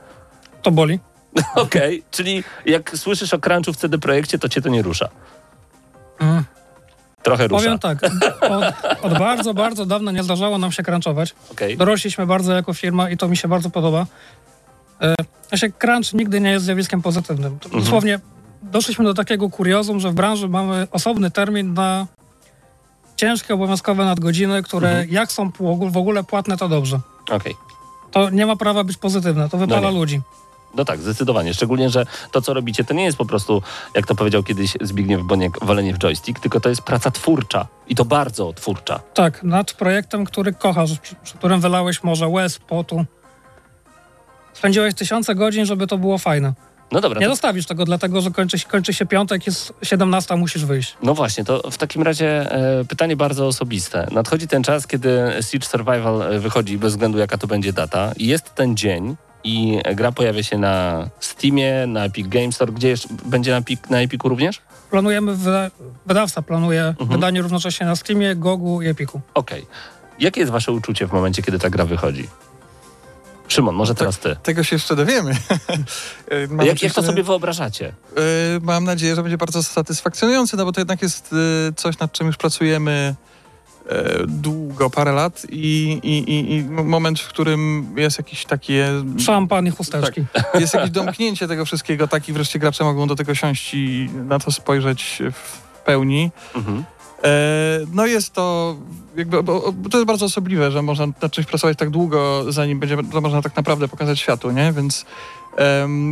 To 0.62 0.72
boli. 0.72 1.00
Okej, 1.56 2.04
czyli 2.12 2.44
jak 2.66 2.98
słyszysz 2.98 3.34
o 3.34 3.40
crunchu 3.40 3.74
w 3.74 3.78
CD 3.78 3.98
Projekcie, 3.98 4.40
to 4.40 4.50
cię 4.50 4.62
to 4.62 4.70
nie 4.70 4.82
rusza. 4.82 5.10
Mm. 6.20 6.44
Trochę 7.24 7.48
rusza. 7.48 7.64
Powiem 7.64 7.80
tak, 7.80 8.04
od, 8.42 8.64
od 9.02 9.20
bardzo, 9.20 9.54
bardzo 9.54 9.86
dawna 9.86 10.12
nie 10.12 10.24
zdarzało 10.24 10.58
nam 10.58 10.72
się 10.72 10.84
crunchować. 10.84 11.36
Okej. 11.52 11.78
Dorośliśmy 11.78 12.26
bardzo 12.26 12.54
jako 12.54 12.74
firma 12.74 13.10
i 13.10 13.18
to 13.18 13.28
mi 13.28 13.38
się 13.38 13.48
bardzo 13.48 13.70
podoba. 13.70 14.06
E, 15.02 15.16
Znaczy, 15.50 15.72
crunch 15.72 16.14
nigdy 16.14 16.42
nie 16.42 16.52
jest 16.52 16.66
zjawiskiem 16.66 17.02
pozytywnym. 17.02 17.54
Mhm. 17.66 17.84
Dosłownie 17.84 18.20
doszliśmy 18.64 19.06
do 19.06 19.14
takiego 19.14 19.50
kuriozum, 19.50 20.00
że 20.00 20.10
w 20.12 20.14
branży 20.14 20.48
mamy 20.48 20.88
osobny 20.92 21.32
termin 21.32 21.74
na 21.74 22.08
ciężkie 23.20 23.54
obowiązkowe 23.54 24.06
nadgodziny, 24.06 24.64
które 24.64 24.90
Mhm. 24.90 25.10
jak 25.10 25.32
są 25.32 25.52
w 25.92 25.98
ogóle 25.98 26.24
płatne, 26.24 26.58
to 26.58 26.70
dobrze. 26.70 27.00
Okej. 27.32 27.56
To 28.12 28.30
nie 28.30 28.46
ma 28.46 28.56
prawa 28.56 28.84
być 28.84 28.98
pozytywne, 28.98 29.50
to 29.50 29.58
wypala 29.58 29.92
nie. 29.92 29.98
ludzi. 29.98 30.22
No 30.76 30.86
tak, 30.86 31.00
zdecydowanie. 31.00 31.54
Szczególnie, 31.54 31.90
że 31.90 32.06
to, 32.32 32.42
co 32.42 32.54
robicie, 32.54 32.84
to 32.84 32.94
nie 32.94 33.04
jest 33.04 33.18
po 33.18 33.26
prostu, 33.26 33.62
jak 33.96 34.08
to 34.08 34.16
powiedział 34.16 34.44
kiedyś 34.44 34.74
Zbigniew 34.82 35.22
Boniek, 35.22 35.66
walenie 35.66 35.94
w 35.94 35.98
joystick, 35.98 36.40
tylko 36.40 36.60
to 36.60 36.70
jest 36.70 36.82
praca 36.82 37.12
twórcza. 37.12 37.68
I 37.88 37.96
to 37.96 38.06
bardzo 38.06 38.54
twórcza. 38.54 39.00
Tak, 39.14 39.44
nad 39.44 39.74
projektem, 39.74 40.26
który 40.26 40.54
kochasz, 40.54 41.00
przy, 41.00 41.16
przy 41.16 41.38
którym 41.38 41.62
wylałeś 41.62 42.04
może 42.04 42.28
łez, 42.28 42.60
potu. 42.60 43.06
Spędziłeś 44.54 44.94
tysiące 44.96 45.36
godzin, 45.36 45.66
żeby 45.66 45.88
to 45.88 45.98
było 45.98 46.18
fajne. 46.18 46.54
No 46.92 47.02
dobra, 47.02 47.20
Nie 47.20 47.26
to 47.26 47.32
zostawisz 47.32 47.66
tego, 47.66 47.86
dlatego 47.86 48.22
że 48.22 48.32
kończy, 48.32 48.60
kończy 48.60 48.94
się 48.94 49.06
piątek, 49.06 49.46
jest 49.48 49.74
17, 49.84 50.36
musisz 50.36 50.66
wyjść. 50.66 50.98
No 51.04 51.14
właśnie, 51.14 51.44
to 51.46 51.72
w 51.72 51.78
takim 51.78 52.02
razie 52.02 52.52
e, 52.52 52.86
pytanie 52.86 53.16
bardzo 53.16 53.48
osobiste. 53.48 54.08
Nadchodzi 54.12 54.48
ten 54.48 54.64
czas, 54.64 54.88
kiedy 54.88 55.20
Siege 55.52 55.68
Survival 55.68 56.22
e, 56.22 56.40
wychodzi 56.40 56.78
bez 56.78 56.94
względu 56.94 57.18
jaka 57.18 57.38
to 57.38 57.48
będzie 57.48 57.74
data. 57.74 58.12
Jest 58.18 58.56
ten 58.56 58.78
dzień 58.78 59.16
i 59.44 59.80
gra 59.96 60.12
pojawia 60.12 60.44
się 60.44 60.58
na 60.58 61.08
Steamie, 61.20 61.88
na 61.88 62.06
Epic 62.06 62.28
Games 62.28 62.56
Store. 62.56 62.72
Gdzie 62.72 62.90
jeszcze 62.90 63.08
będzie 63.26 63.52
na, 63.52 63.58
Epic, 63.58 63.80
na 63.90 64.02
Epiku 64.02 64.30
również? 64.30 64.62
Planujemy, 64.92 65.36
wyda- 65.36 65.72
wydawca 66.06 66.42
planuje 66.42 66.84
Mhm. 66.86 67.10
wydanie 67.10 67.42
równocześnie 67.42 67.86
na 67.86 67.96
Steamie, 67.96 68.36
Gogu 68.36 68.82
i 68.82 68.88
Epiku. 68.88 69.22
Okej. 69.34 69.66
Jakie 70.20 70.40
jest 70.40 70.52
wasze 70.52 70.72
uczucie 70.72 71.08
w 71.08 71.12
momencie, 71.12 71.42
kiedy 71.44 71.60
ta 71.60 71.70
gra 71.70 71.86
wychodzi? 71.86 72.28
Szymon, 73.50 73.76
może 73.76 73.96
teraz 73.96 74.20
ty. 74.20 74.36
Tego 74.44 74.64
się 74.64 74.76
jeszcze 74.76 74.96
dowiemy. 74.96 75.32
E, 76.30 76.48
mam 76.48 76.66
Jak, 76.66 76.84
jak 76.84 76.94
to 76.94 77.04
sobie 77.04 77.24
wyobrażacie? 77.24 77.88
E, 77.88 78.22
Mam 78.62 78.84
nadzieję, 78.84 79.16
że 79.16 79.22
będzie 79.24 79.38
bardzo 79.38 79.64
satysfakcjonujący, 79.64 80.58
no 80.58 80.66
bo 80.66 80.72
to 80.72 80.82
jednak 80.82 81.02
jest 81.02 81.36
e, 81.70 81.74
coś, 81.74 82.00
nad 82.00 82.12
czym 82.12 82.28
już 82.28 82.38
pracujemy 82.38 83.16
długo, 84.28 84.90
parę 84.90 85.12
lat 85.12 85.46
i, 85.50 86.00
i, 86.04 86.18
i, 86.18 86.56
i 86.56 86.64
moment, 86.64 87.20
w 87.20 87.28
którym 87.28 87.94
jest 87.98 88.18
jakiś 88.18 88.46
takie... 88.46 88.90
Szampan 89.20 89.68
i 89.68 89.70
chusteczki. 89.72 90.26
Jest 90.54 90.74
jakieś 90.74 90.90
domknięcie 90.90 91.48
tego 91.48 91.66
wszystkiego, 91.66 92.08
tak 92.08 92.30
i 92.30 92.34
wreszcie 92.34 92.60
gracze 92.60 92.84
mogą 92.84 93.08
do 93.08 93.16
tego 93.16 93.36
siąść 93.36 93.74
i 93.74 94.10
na 94.14 94.40
to 94.40 94.52
spojrzeć 94.52 95.22
w 95.34 95.80
pełni. 95.86 96.32
Mhm. 96.56 96.84
E, 97.24 97.80
No 97.94 98.06
jest 98.06 98.34
to 98.34 98.76
jakby, 99.16 99.44
bo, 99.44 99.72
bo 99.72 99.90
to 99.90 99.98
jest 99.98 100.08
bardzo 100.08 100.26
osobliwe, 100.26 100.72
że 100.72 100.82
można 100.82 101.08
nad 101.22 101.32
czymś 101.32 101.48
pracować 101.48 101.78
tak 101.78 101.90
długo, 101.90 102.46
zanim 102.50 102.80
będzie 102.80 102.98
to 103.12 103.22
można 103.22 103.42
tak 103.42 103.56
naprawdę 103.56 103.88
pokazać 103.88 104.20
światu, 104.20 104.52
nie? 104.52 104.74
Więc 104.74 105.06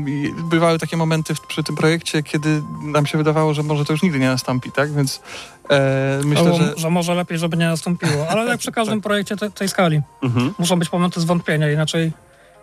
i 0.08 0.34
bywały 0.50 0.80
takie 0.80 0.98
momenty 0.98 1.36
w, 1.36 1.42
przy 1.42 1.64
tym 1.64 1.76
projekcie, 1.76 2.24
kiedy 2.24 2.62
nam 2.84 3.06
się 3.06 3.18
wydawało, 3.18 3.54
że 3.54 3.64
może 3.64 3.86
to 3.86 3.94
już 3.94 4.04
nigdy 4.04 4.20
nie 4.20 4.28
nastąpi, 4.28 4.72
tak? 4.72 4.94
Więc 4.94 5.22
e, 5.70 6.20
myślę, 6.26 6.46
Albo, 6.46 6.58
że... 6.58 6.74
że 6.78 6.90
może 6.90 7.16
lepiej, 7.16 7.38
żeby 7.38 7.58
nie 7.58 7.66
nastąpiło. 7.66 8.28
Ale 8.30 8.46
jak 8.46 8.60
przy 8.60 8.72
każdym 8.82 9.02
projekcie 9.02 9.38
te, 9.38 9.52
tej 9.52 9.70
skali. 9.70 10.02
Mhm. 10.24 10.54
Muszą 10.58 10.80
być 10.80 10.92
momenty 10.92 11.22
zwątpienia, 11.22 11.72
inaczej, 11.72 12.12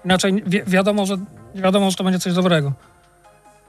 inaczej 0.04 0.42
wi 0.46 0.61
wiadomo, 0.66 1.07
że, 1.07 1.16
wiadomo, 1.54 1.90
że 1.90 1.96
to 1.96 2.04
będzie 2.04 2.18
coś 2.18 2.35
dobrego. 2.35 2.72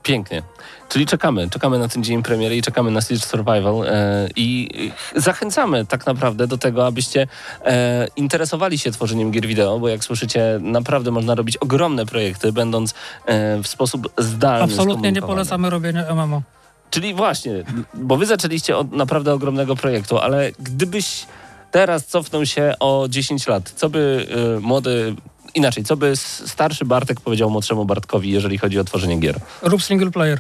Pięknie. 0.06 0.44
Czyli 0.90 1.06
czekamy, 1.06 1.50
czekamy 1.50 1.80
na 1.80 1.88
ten 1.88 2.04
dzień 2.04 2.24
premiery 2.24 2.58
i 2.58 2.62
czekamy 2.62 2.92
na 2.92 3.02
Siege 3.02 3.20
Survival 3.20 3.84
e, 3.86 4.28
i 4.36 4.70
zachęcamy 5.16 5.86
tak 5.86 6.06
naprawdę 6.06 6.48
do 6.48 6.58
tego, 6.58 6.88
abyście 6.88 7.28
e, 7.66 8.08
interesowali 8.16 8.78
się 8.78 8.92
tworzeniem 8.92 9.32
gier 9.32 9.48
wideo, 9.48 9.80
bo 9.80 9.90
jak 9.90 10.04
słyszycie, 10.04 10.60
naprawdę 10.62 11.12
można 11.12 11.36
robić 11.36 11.58
ogromne 11.58 12.06
projekty, 12.06 12.52
będąc 12.52 12.94
e, 13.26 13.58
w 13.64 13.68
sposób 13.68 14.12
zdalny. 14.18 14.64
Absolutnie 14.64 15.12
nie 15.12 15.22
polecamy 15.22 15.70
robienia 15.70 16.16
MMO. 16.16 16.42
Czyli 16.90 17.14
właśnie, 17.14 17.64
bo 17.94 18.18
wy 18.18 18.26
zaczęliście 18.26 18.78
od 18.78 18.92
naprawdę 18.92 19.34
ogromnego 19.34 19.76
projektu, 19.76 20.18
ale 20.18 20.52
gdybyś 20.60 21.26
teraz 21.72 22.06
cofnął 22.06 22.46
się 22.46 22.74
o 22.80 23.06
10 23.10 23.48
lat, 23.48 23.74
co 23.76 23.90
by 23.90 24.28
e, 24.58 24.60
młody, 24.60 25.16
inaczej, 25.56 25.84
co 25.84 25.98
by 25.98 26.16
starszy 26.16 26.86
Bartek 26.86 27.22
powiedział 27.22 27.50
młodszemu 27.50 27.86
Bartkowi, 27.86 28.32
jeżeli 28.32 28.58
chodzi 28.58 28.80
o 28.80 28.84
tworzenie 28.84 29.18
gier? 29.18 29.40
Rób 29.62 29.84
single 29.84 30.12
player. 30.12 30.40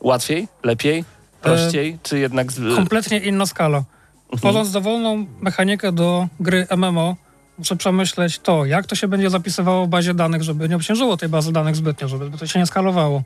Łatwiej? 0.00 0.48
Lepiej? 0.62 1.04
Prościej? 1.42 1.98
czy 2.02 2.18
jednak... 2.18 2.52
Z... 2.52 2.76
Kompletnie 2.76 3.18
inna 3.18 3.46
skala. 3.46 3.78
Mhm. 3.78 4.38
Tworząc 4.38 4.70
dowolną 4.70 5.26
mechanikę 5.40 5.92
do 5.92 6.28
gry 6.40 6.66
MMO, 6.76 7.16
muszę 7.58 7.76
przemyśleć 7.76 8.38
to, 8.38 8.64
jak 8.64 8.86
to 8.86 8.94
się 8.94 9.08
będzie 9.08 9.30
zapisywało 9.30 9.86
w 9.86 9.88
bazie 9.88 10.14
danych, 10.14 10.42
żeby 10.42 10.68
nie 10.68 10.76
obciążyło 10.76 11.16
tej 11.16 11.28
bazy 11.28 11.52
danych 11.52 11.76
zbytnio, 11.76 12.08
żeby 12.08 12.38
to 12.38 12.46
się 12.46 12.58
nie 12.58 12.66
skalowało. 12.66 13.22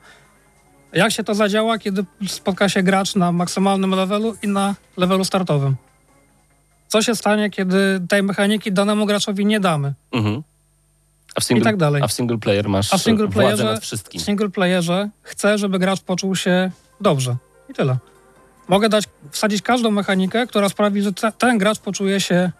Jak 0.93 1.13
się 1.13 1.25
to 1.25 1.35
zadziała, 1.35 1.79
kiedy 1.79 2.05
spotka 2.29 2.69
się 2.69 2.83
gracz 2.83 3.15
na 3.15 3.33
maksymalnym 3.33 3.91
levelu 3.91 4.37
i 4.43 4.49
na 4.49 4.75
levelu 4.97 5.25
startowym? 5.25 5.77
Co 6.89 7.03
się 7.03 7.15
stanie, 7.15 7.51
kiedy 7.51 8.01
tej 8.09 8.23
mechaniki 8.23 8.73
danemu 8.73 9.07
graczowi 9.07 9.47
nie 9.47 9.61
damy? 9.61 9.95
Mhm. 10.13 10.43
A 11.35 11.41
w 11.41 11.45
single, 11.45 11.61
I 11.63 11.65
tak 11.65 11.77
dalej. 11.77 12.03
A 12.03 12.09
w 12.09 12.13
single 12.13 12.39
player 12.39 12.69
masz 12.69 12.95
A 12.95 12.99
w 12.99 13.03
single 13.03 13.27
playerze- 13.29 13.65
nad 13.65 13.79
W 13.81 13.83
wszystkim. 13.83 14.21
single 14.21 14.49
playerze 14.51 15.09
chcę, 15.23 15.59
żeby 15.59 15.79
gracz 15.79 16.01
poczuł 16.01 16.37
się 16.37 16.71
dobrze. 17.01 17.37
I 17.69 17.75
tyle. 17.75 17.97
Mogę 18.69 18.89
dać, 18.89 19.05
wsadzić 19.31 19.63
każdą 19.63 19.91
mechanikę, 19.91 20.47
która 20.47 20.69
sprawi, 20.69 21.03
że 21.03 21.13
te, 21.13 21.33
ten 21.33 21.59
gracz 21.59 21.79
poczuje 21.79 22.21
się 22.21 22.51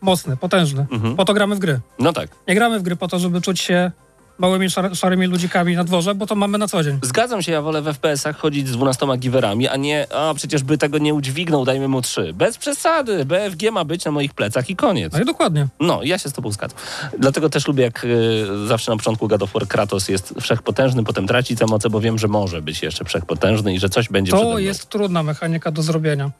mocny, 0.00 0.36
potężny. 0.36 0.86
Mhm. 0.92 1.16
Po 1.16 1.24
to 1.24 1.34
gramy 1.34 1.54
w 1.54 1.58
gry. 1.58 1.80
No 1.98 2.12
tak. 2.12 2.28
Nie 2.48 2.54
gramy 2.54 2.78
w 2.78 2.82
gry 2.82 2.96
po 2.96 3.08
to, 3.08 3.18
żeby 3.18 3.40
czuć 3.40 3.60
się 3.60 3.90
małymi, 4.40 4.70
szar, 4.70 4.96
szarymi 4.96 5.26
ludzikami 5.26 5.76
na 5.76 5.84
dworze, 5.84 6.14
bo 6.14 6.26
to 6.26 6.34
mamy 6.34 6.58
na 6.58 6.68
co 6.68 6.84
dzień. 6.84 6.98
Zgadzam 7.02 7.42
się, 7.42 7.52
ja 7.52 7.62
wolę 7.62 7.82
w 7.82 7.84
FPS-ach 7.84 8.36
chodzić 8.36 8.68
z 8.68 8.72
12 8.72 9.06
giwerami, 9.18 9.68
a 9.68 9.76
nie, 9.76 10.06
a 10.14 10.34
przecież 10.34 10.62
by 10.62 10.78
tego 10.78 10.98
nie 10.98 11.14
udźwignął, 11.14 11.64
dajmy 11.64 11.88
mu 11.88 12.02
3. 12.02 12.32
Bez 12.32 12.58
przesady, 12.58 13.24
BFG 13.24 13.70
ma 13.72 13.84
być 13.84 14.04
na 14.04 14.10
moich 14.10 14.34
plecach 14.34 14.70
i 14.70 14.76
koniec. 14.76 15.12
No 15.12 15.20
i 15.20 15.24
dokładnie. 15.24 15.66
No, 15.80 16.00
ja 16.02 16.18
się 16.18 16.28
z 16.28 16.32
tobą 16.32 16.52
zgadzam. 16.52 16.78
Dlatego 17.18 17.50
też 17.50 17.68
lubię, 17.68 17.84
jak 17.84 18.04
y, 18.04 18.66
zawsze 18.66 18.90
na 18.90 18.96
początku 18.96 19.28
God 19.28 19.42
of 19.42 19.52
War 19.52 19.68
Kratos 19.68 20.08
jest 20.08 20.34
wszechpotężny, 20.40 21.04
potem 21.04 21.26
traci 21.26 21.56
tę 21.56 21.66
moce, 21.66 21.90
bo 21.90 22.00
wiem, 22.00 22.18
że 22.18 22.28
może 22.28 22.62
być 22.62 22.82
jeszcze 22.82 23.04
wszechpotężny 23.04 23.74
i 23.74 23.78
że 23.78 23.88
coś 23.88 24.08
będzie 24.08 24.32
To 24.32 24.58
jest 24.58 24.88
trudna 24.88 25.22
mechanika 25.22 25.70
do 25.70 25.82
zrobienia. 25.82 26.30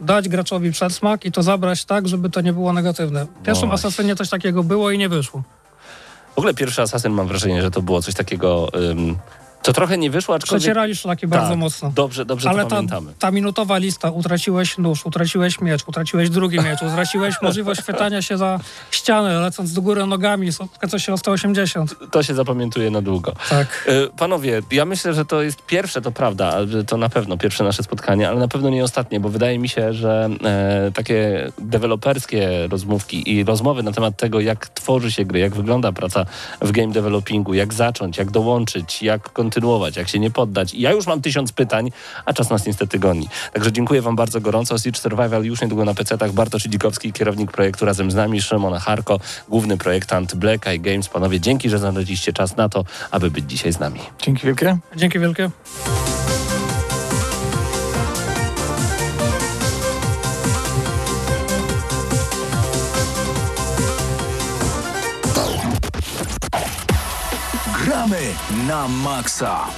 Dać 0.00 0.28
graczowi 0.28 0.72
przedsmak 0.72 1.24
i 1.24 1.32
to 1.32 1.42
zabrać 1.42 1.84
tak, 1.84 2.08
żeby 2.08 2.30
to 2.30 2.40
nie 2.40 2.52
było 2.52 2.72
negatywne. 2.72 3.24
W 3.24 3.44
pierwszym 3.44 3.68
właśnie. 3.68 3.88
Asasynie 3.88 4.16
coś 4.16 4.28
takiego 4.28 4.62
było 4.62 4.90
i 4.90 4.98
nie 4.98 5.08
wyszło. 5.08 5.42
W 6.34 6.38
ogóle 6.38 6.54
pierwszy 6.54 6.82
Assassin 6.82 7.12
mam 7.12 7.28
wrażenie, 7.28 7.62
że 7.62 7.70
to 7.70 7.82
było 7.82 8.02
coś 8.02 8.14
takiego 8.14 8.68
ym, 8.90 9.18
To 9.62 9.72
trochę 9.72 9.98
nie 9.98 10.10
wyszło, 10.10 10.34
aczkolwiek... 10.34 10.60
Przecierali 10.60 10.96
szlaki 10.96 11.26
bardzo 11.26 11.48
Tak, 11.48 11.58
mocno. 11.58 11.92
Dobrze, 11.94 12.24
dobrze 12.24 12.50
Ale 12.50 12.66
ta, 12.66 12.82
ta 13.18 13.30
minutowa 13.30 13.78
lista, 13.78 14.10
utraciłeś 14.10 14.78
nóż, 14.78 15.06
utraciłeś 15.06 15.60
miecz, 15.60 15.88
utraciłeś 15.88 16.30
drugi 16.30 16.60
miecz, 16.60 16.82
utraciłeś 16.82 17.34
możliwość 17.42 17.80
chwytania 17.80 18.22
się 18.22 18.38
za 18.38 18.60
ścianę, 18.90 19.40
lecąc 19.40 19.72
do 19.72 19.82
góry 19.82 20.06
nogami, 20.06 20.48
coś 20.90 21.04
się 21.04 21.12
o 21.12 21.18
180. 21.18 21.94
To 22.10 22.22
się 22.22 22.34
zapamiętuje 22.34 22.90
na 22.90 23.02
długo. 23.02 23.32
Tak. 23.50 23.88
E, 23.88 24.18
Panowie, 24.18 24.62
ja 24.70 24.84
myślę, 24.84 25.14
że 25.14 25.24
to 25.24 25.42
jest 25.42 25.66
pierwsze, 25.66 26.00
to 26.00 26.12
prawda, 26.12 26.56
to 26.86 26.96
na 26.96 27.08
pewno 27.08 27.36
pierwsze 27.36 27.64
nasze 27.64 27.82
spotkanie, 27.82 28.28
ale 28.28 28.40
na 28.40 28.48
pewno 28.48 28.70
nie 28.70 28.84
ostatnie, 28.84 29.20
bo 29.20 29.28
wydaje 29.28 29.58
mi 29.58 29.68
się, 29.68 29.92
że 29.92 30.28
e, 30.44 30.90
takie 30.94 31.48
deweloperskie 31.58 32.68
rozmówki 32.68 33.30
i 33.32 33.44
rozmowy 33.44 33.82
na 33.82 33.92
temat 33.92 34.16
tego, 34.16 34.40
jak 34.40 34.68
tworzy 34.68 35.12
się 35.12 35.24
gry, 35.24 35.38
jak 35.38 35.54
wygląda 35.54 35.92
praca 35.92 36.26
w 36.60 36.72
game 36.72 36.92
developingu, 36.92 37.54
jak 37.54 37.74
zacząć, 37.74 38.18
jak 38.18 38.30
dołączyć, 38.30 39.02
jak 39.02 39.32
kontynuować, 39.32 39.51
jak 39.96 40.08
się 40.08 40.18
nie 40.18 40.30
poddać. 40.30 40.74
I 40.74 40.80
ja 40.80 40.92
już 40.92 41.06
mam 41.06 41.22
tysiąc 41.22 41.52
pytań, 41.52 41.90
a 42.24 42.32
czas 42.32 42.50
nas 42.50 42.66
niestety 42.66 42.98
goni. 42.98 43.28
Także 43.52 43.72
dziękuję 43.72 44.02
wam 44.02 44.16
bardzo 44.16 44.40
gorąco. 44.40 44.78
Siege 44.78 45.00
Survival 45.00 45.44
już 45.44 45.60
niedługo 45.60 45.84
na 45.84 45.94
PC-tach. 45.94 46.32
Bartosz 46.32 46.66
Idzikowski, 46.66 47.12
kierownik 47.12 47.52
projektu 47.52 47.84
razem 47.84 48.10
z 48.10 48.14
nami, 48.14 48.42
Szymon 48.42 48.74
Harko, 48.74 49.20
główny 49.48 49.76
projektant 49.78 50.34
Black 50.34 50.66
Eye 50.66 50.78
Games. 50.78 51.08
Panowie, 51.08 51.40
dzięki, 51.40 51.70
że 51.70 51.78
znaleźliście 51.78 52.32
czas 52.32 52.56
na 52.56 52.68
to, 52.68 52.84
aby 53.10 53.30
być 53.30 53.44
dzisiaj 53.50 53.72
z 53.72 53.80
nami. 53.80 54.00
Dzięki 54.22 54.46
wielkie. 54.46 54.78
Dzięki 54.96 55.18
wielkie. 55.18 55.50
Gramy 68.02 68.34
na 68.66 68.88
maksa. 68.88 69.70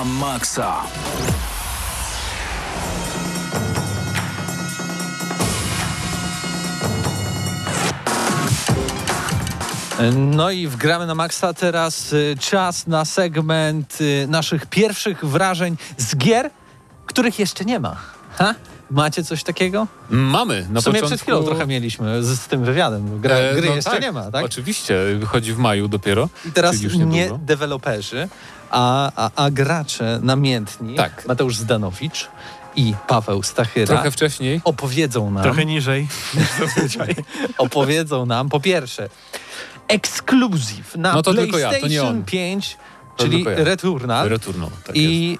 Na 0.00 0.04
maksa. 0.04 0.82
No 10.14 10.50
i 10.50 10.66
wgramy 10.66 11.06
na 11.06 11.14
maksa 11.14 11.54
teraz 11.54 12.12
y, 12.12 12.36
czas 12.40 12.86
na 12.86 13.04
segment 13.04 13.98
y, 14.00 14.26
naszych 14.28 14.66
pierwszych 14.66 15.24
wrażeń 15.24 15.76
z 15.96 16.16
gier, 16.16 16.50
których 17.06 17.38
jeszcze 17.38 17.64
nie 17.64 17.80
ma. 17.80 17.96
Ha? 18.38 18.54
Macie 18.90 19.24
coś 19.24 19.42
takiego? 19.42 19.86
Mamy. 20.10 20.66
Na 20.70 20.80
w 20.80 20.84
sumie 20.84 20.94
początku... 20.94 21.08
przed 21.08 21.20
chwilą 21.20 21.42
trochę 21.42 21.66
mieliśmy 21.66 22.24
z, 22.24 22.40
z 22.40 22.46
tym 22.46 22.64
wywiadem. 22.64 23.20
Gra, 23.20 23.36
E, 23.36 23.54
gry 23.54 23.68
no 23.68 23.74
jeszcze 23.74 23.90
tak, 23.90 24.02
nie 24.02 24.12
ma, 24.12 24.30
tak? 24.30 24.44
Oczywiście, 24.44 24.98
wychodzi 25.18 25.52
w 25.52 25.58
maju 25.58 25.88
dopiero. 25.88 26.28
I 26.48 26.52
teraz 26.52 26.80
już 26.80 26.94
nie 26.94 27.30
deweloperzy, 27.38 28.28
a, 28.70 29.12
a, 29.16 29.30
a 29.44 29.50
gracze 29.50 30.18
namiętni, 30.22 30.94
Tak. 30.94 31.26
Mateusz 31.28 31.56
Zdanowicz 31.56 32.28
i 32.76 32.94
Paweł 33.08 33.42
Stachyra, 33.42 33.86
Trochę 33.86 34.10
wcześniej. 34.10 34.60
opowiedzą 34.64 35.30
nam, 35.30 35.42
Trochę 35.42 35.64
niżej. 35.64 36.08
opowiedzą 37.58 38.26
nam 38.26 38.48
po 38.48 38.60
pierwsze 38.60 39.08
ekskluzyw 39.88 40.96
na 40.96 41.12
No 41.12 41.22
to 41.22 41.34
tylko 41.34 41.58
ja, 41.58 41.68
to 41.68 41.74
nie 41.74 41.80
PlayStation 41.80 42.16
on. 42.16 42.24
5, 42.24 42.76
To 43.16 43.24
czyli 43.24 43.44
ja. 43.44 43.50
Returnal. 43.64 44.28
Returnal, 44.28 44.70
tak 44.86 44.96
jest. 44.96 45.08
I 45.10 45.38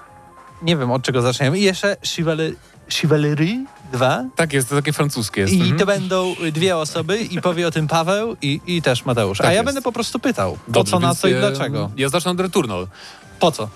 nie 0.62 0.76
wiem 0.76 0.90
od 0.90 1.02
czego 1.02 1.22
zaczniemy. 1.22 1.58
I 1.58 1.62
jeszcze 1.62 1.96
Chivalry, 2.04 2.56
Chivalry 2.90 3.64
2. 3.92 4.24
Tak 4.36 4.52
jest, 4.52 4.68
to 4.68 4.76
takie 4.76 4.92
francuskie 4.92 5.40
jest. 5.40 5.52
I 5.52 5.60
Mhm. 5.60 5.78
to 5.78 5.86
będą 5.86 6.34
dwie 6.52 6.76
osoby 6.76 7.18
i 7.18 7.40
powie 7.40 7.66
o 7.68 7.70
tym 7.70 7.86
Paweł 7.88 8.36
i, 8.42 8.60
i 8.66 8.82
też 8.82 9.04
Mateusz. 9.04 9.40
A 9.40 9.42
Tak 9.42 9.50
ja 9.52 9.54
jest. 9.54 9.64
będę 9.66 9.82
po 9.82 9.92
prostu 9.92 10.18
pytał, 10.18 10.52
po 10.66 10.72
Dobrze, 10.72 10.90
co, 10.90 10.98
na 11.00 11.14
co 11.14 11.28
i 11.28 11.34
dlaczego. 11.34 11.90
Ja 11.96 12.08
zacznę 12.08 12.30
od 12.30 12.40
Returnal, 12.40 12.86
Po 13.40 13.52
co? 13.52 13.68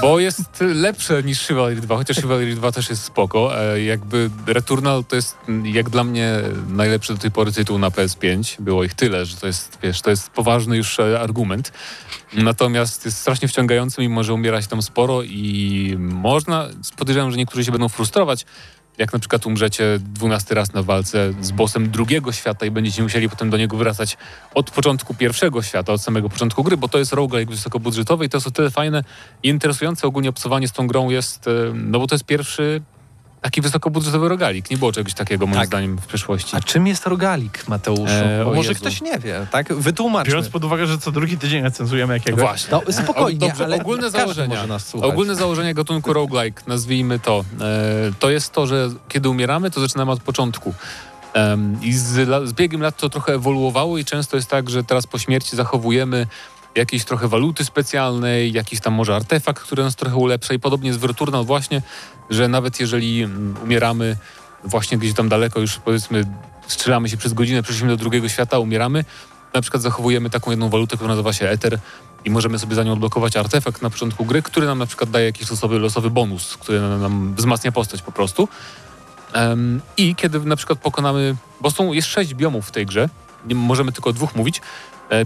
bo 0.00 0.20
jest 0.20 0.60
lepsze 0.60 1.22
niż 1.22 1.46
Chivalry 1.46 1.80
2, 1.80 1.96
chociaż 1.96 2.16
Chivalry 2.16 2.54
2 2.54 2.72
też 2.72 2.90
jest 2.90 3.02
spoko. 3.02 3.60
E, 3.60 3.82
jakby 3.82 4.30
Returnal 4.46 5.04
to 5.04 5.16
jest 5.16 5.36
jak 5.64 5.90
dla 5.90 6.04
mnie 6.04 6.40
najlepszy 6.68 7.12
do 7.12 7.18
tej 7.18 7.30
pory 7.30 7.52
tytuł 7.52 7.78
na 7.78 7.88
PS5. 7.88 8.60
Było 8.60 8.84
ich 8.84 8.94
tyle, 8.94 9.26
że 9.26 9.36
to 9.36 9.46
jest, 9.46 9.78
wiesz, 9.82 10.02
to 10.02 10.10
jest 10.10 10.30
poważny 10.30 10.76
już 10.76 11.00
e, 11.00 11.20
argument. 11.20 11.72
Natomiast 12.32 13.04
jest 13.04 13.18
strasznie 13.18 13.48
wciągający, 13.48 14.00
mimo 14.00 14.24
że 14.24 14.34
umiera 14.34 14.62
się 14.62 14.68
tam 14.68 14.82
sporo 14.82 15.22
i 15.22 15.96
można, 15.98 16.68
podejrzewam, 16.96 17.30
że 17.30 17.36
niektórzy 17.36 17.64
się 17.64 17.72
będą 17.72 17.88
frustrować, 17.88 18.46
jak 18.98 19.12
na 19.12 19.18
przykład 19.18 19.46
umrzecie 19.46 19.98
dwunasty 19.98 20.54
raz 20.54 20.72
na 20.72 20.82
walce 20.82 21.32
z 21.40 21.50
bossem 21.50 21.90
drugiego 21.90 22.32
świata 22.32 22.66
i 22.66 22.70
będziecie 22.70 23.02
musieli 23.02 23.28
potem 23.28 23.50
do 23.50 23.56
niego 23.56 23.76
wracać 23.76 24.16
od 24.54 24.70
początku 24.70 25.14
pierwszego 25.14 25.62
świata, 25.62 25.92
od 25.92 26.02
samego 26.02 26.28
początku 26.28 26.62
gry, 26.62 26.76
bo 26.76 26.88
to 26.88 26.98
jest 26.98 27.12
roguelike 27.12 27.50
wysokobudżetowy 27.52 28.24
i 28.24 28.28
to 28.28 28.36
jest 28.36 28.46
o 28.46 28.50
tyle 28.50 28.70
fajne 28.70 29.04
i 29.42 29.48
interesujące. 29.48 30.06
Ogólnie 30.06 30.28
obcowanie 30.28 30.68
z 30.68 30.72
tą 30.72 30.86
grą 30.86 31.10
jest, 31.10 31.48
no 31.74 31.98
bo 31.98 32.06
to 32.06 32.14
jest 32.14 32.24
pierwszy 32.24 32.82
taki 33.42 33.60
wysokobudżetowy 33.60 34.28
rogalik. 34.28 34.70
Nie 34.70 34.76
było 34.76 34.92
czegoś 34.92 35.14
takiego 35.14 35.46
moim 35.46 35.58
Tak. 35.58 35.66
zdaniem 35.66 35.98
w 35.98 36.06
przeszłości. 36.06 36.56
A 36.56 36.60
czym 36.60 36.86
jest 36.86 37.06
rogalik, 37.06 37.68
Mateuszu? 37.68 38.04
E, 38.12 38.44
może 38.44 38.68
Jezu. 38.68 38.80
ktoś 38.80 39.00
nie 39.02 39.18
wie, 39.18 39.46
tak? 39.50 39.74
Wytłumaczmy. 39.74 40.30
Biorąc 40.30 40.48
pod 40.48 40.64
uwagę, 40.64 40.86
że 40.86 40.98
co 40.98 41.12
drugi 41.12 41.38
tydzień 41.38 41.62
recenzujemy 41.62 42.14
jakiegoś. 42.14 42.40
Właśnie. 42.40 42.78
No 42.86 42.92
spokojnie, 42.92 43.38
Dobrze, 43.48 43.64
ale 43.64 43.76
ogólne 43.80 44.02
każdy 44.02 44.18
założenia. 44.18 44.56
może 44.56 44.66
nas 44.66 44.88
słuchać. 44.88 45.10
Ogólne 45.10 45.34
założenie 45.34 45.74
gatunku 45.74 46.12
roguelike, 46.12 46.62
nazwijmy 46.66 47.18
to, 47.18 47.44
e, 47.60 47.64
to 48.18 48.30
jest 48.30 48.52
to, 48.52 48.66
że 48.66 48.88
kiedy 49.08 49.28
umieramy, 49.28 49.70
to 49.70 49.80
zaczynamy 49.80 50.12
od 50.12 50.22
początku. 50.22 50.74
I 51.82 51.92
z, 51.92 52.04
z 52.48 52.52
biegiem 52.52 52.82
lat 52.82 52.96
to 52.96 53.08
trochę 53.08 53.34
ewoluowało 53.34 53.98
i 53.98 54.04
często 54.04 54.36
jest 54.36 54.50
tak, 54.50 54.70
że 54.70 54.84
teraz 54.84 55.06
po 55.06 55.18
śmierci 55.18 55.56
zachowujemy 55.56 56.26
jakieś 56.74 57.04
trochę 57.04 57.28
waluty 57.28 57.64
specjalnej, 57.64 58.52
jakiś 58.52 58.80
tam 58.80 58.92
może 58.92 59.16
artefakt, 59.16 59.62
który 59.62 59.82
nas 59.82 59.96
trochę 59.96 60.16
ulepsza 60.16 60.54
i 60.54 60.58
podobnie 60.58 60.88
jest 60.88 61.00
w 61.00 61.04
Returnal 61.04 61.44
właśnie, 61.44 61.82
że 62.30 62.48
nawet 62.48 62.80
jeżeli 62.80 63.22
mm, 63.22 63.56
umieramy 63.62 64.16
właśnie 64.64 64.98
gdzieś 64.98 65.14
tam 65.14 65.28
daleko, 65.28 65.60
już 65.60 65.78
powiedzmy 65.78 66.24
strzelamy 66.66 67.08
się 67.08 67.16
przez 67.16 67.32
godzinę, 67.32 67.62
przeszliśmy 67.62 67.88
do 67.88 67.96
drugiego 67.96 68.28
świata, 68.28 68.58
umieramy, 68.58 69.04
na 69.54 69.60
przykład 69.60 69.82
zachowujemy 69.82 70.30
taką 70.30 70.50
jedną 70.50 70.68
walutę, 70.68 70.96
która 70.96 71.08
nazywa 71.08 71.32
się 71.32 71.48
Ether 71.48 71.78
i 72.24 72.30
możemy 72.30 72.58
sobie 72.58 72.74
za 72.74 72.84
nią 72.84 72.92
odblokować 72.92 73.36
artefakt 73.36 73.82
na 73.82 73.90
początku 73.90 74.24
gry, 74.24 74.42
który 74.42 74.66
nam 74.66 74.78
na 74.78 74.86
przykład 74.86 75.10
daje 75.10 75.26
jakiś 75.26 75.50
losowy, 75.50 75.78
losowy 75.78 76.10
bonus, 76.10 76.56
który 76.56 76.80
nam, 76.80 77.34
wzmacnia 77.34 77.72
postać 77.72 78.02
po 78.02 78.12
prostu. 78.12 78.48
Em, 79.32 79.80
I 79.96 80.14
kiedy 80.14 80.40
na 80.40 80.56
przykład 80.56 80.78
pokonamy, 80.78 81.36
bo 81.60 81.70
są, 81.70 81.92
jest 81.92 82.08
sześć 82.08 82.34
biomów 82.34 82.68
w 82.68 82.70
tej 82.70 82.86
grze, 82.86 83.08
nie 83.46 83.54
możemy 83.54 83.92
tylko 83.92 84.10
o 84.10 84.12
dwóch 84.12 84.34
mówić, 84.34 84.60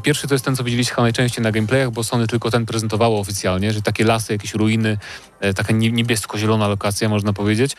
Pierwszy 0.03 0.29
to 0.29 0.35
jest 0.35 0.45
ten, 0.45 0.57
co 0.57 0.65
widzieliście 0.65 0.91
chyba 0.95 1.03
najczęściej 1.03 1.43
na 1.45 1.53
gameplayach, 1.53 1.91
bo 1.91 2.05
Sony 2.05 2.27
tylko 2.27 2.51
ten 2.51 2.67
prezentowało 2.67 3.21
oficjalnie, 3.21 3.73
że 3.73 3.83
takie 3.83 4.05
lasy, 4.05 4.33
jakieś 4.33 4.55
ruiny, 4.55 4.99
e, 5.41 5.55
taka 5.55 5.73
nie- 5.73 5.93
niebiesko-zielona 5.93 6.69
lokacja, 6.69 7.09
można 7.09 7.33
powiedzieć. 7.33 7.77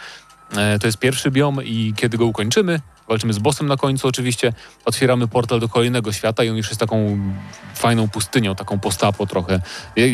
E, 0.58 0.80
To 0.80 0.88
jest 0.88 0.98
pierwszy 1.00 1.32
biom 1.32 1.63
i 1.63 1.93
kiedy 1.96 2.17
go 2.17 2.26
ukończymy, 2.26 2.82
walczymy 3.08 3.34
z 3.34 3.39
bossem 3.39 3.67
na 3.67 3.78
końcu 3.78 4.08
oczywiście, 4.08 4.54
otwieramy 4.86 5.28
portal 5.28 5.60
do 5.60 5.70
kolejnego 5.70 6.12
świata 6.13 6.43
i 6.43 6.50
on 6.50 6.58
już 6.58 6.67
jest 6.67 6.80
taką 6.80 7.20
fajną 7.76 8.08
pustynią, 8.10 8.56
taką 8.56 8.80
postapo 8.80 9.26
trochę. 9.26 9.62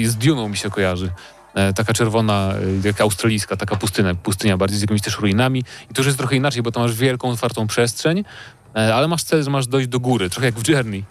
Z 0.03 0.15
Duną 0.15 0.49
mi 0.49 0.57
się 0.57 0.69
kojarzy. 0.69 1.11
E, 1.55 1.73
Taka 1.73 1.93
czerwona, 1.93 2.53
e, 2.83 2.87
jak 2.87 3.01
australijska, 3.01 3.57
taka 3.57 3.75
pustynia, 3.75 4.15
pustynia 4.15 4.57
bardziej 4.57 4.77
z 4.79 4.81
jakimiś 4.81 5.01
też 5.01 5.19
ruinami. 5.19 5.59
I 5.91 5.93
to 5.93 5.99
już 6.01 6.05
jest 6.05 6.17
trochę 6.17 6.35
inaczej, 6.35 6.61
bo 6.63 6.71
to 6.71 6.79
masz 6.79 6.93
wielką, 6.95 7.29
otwartą 7.29 7.67
przestrzeń, 7.67 8.23
e, 8.75 8.95
ale 8.95 9.07
masz 9.07 9.23
cel, 9.23 9.43
że 9.43 9.49
masz 9.49 9.67
dojść 9.67 9.87
do 9.89 9.99
góry, 9.99 10.29
trochę 10.29 10.45
jak 10.45 10.59
w 10.59 10.69
Journey. 10.69 11.03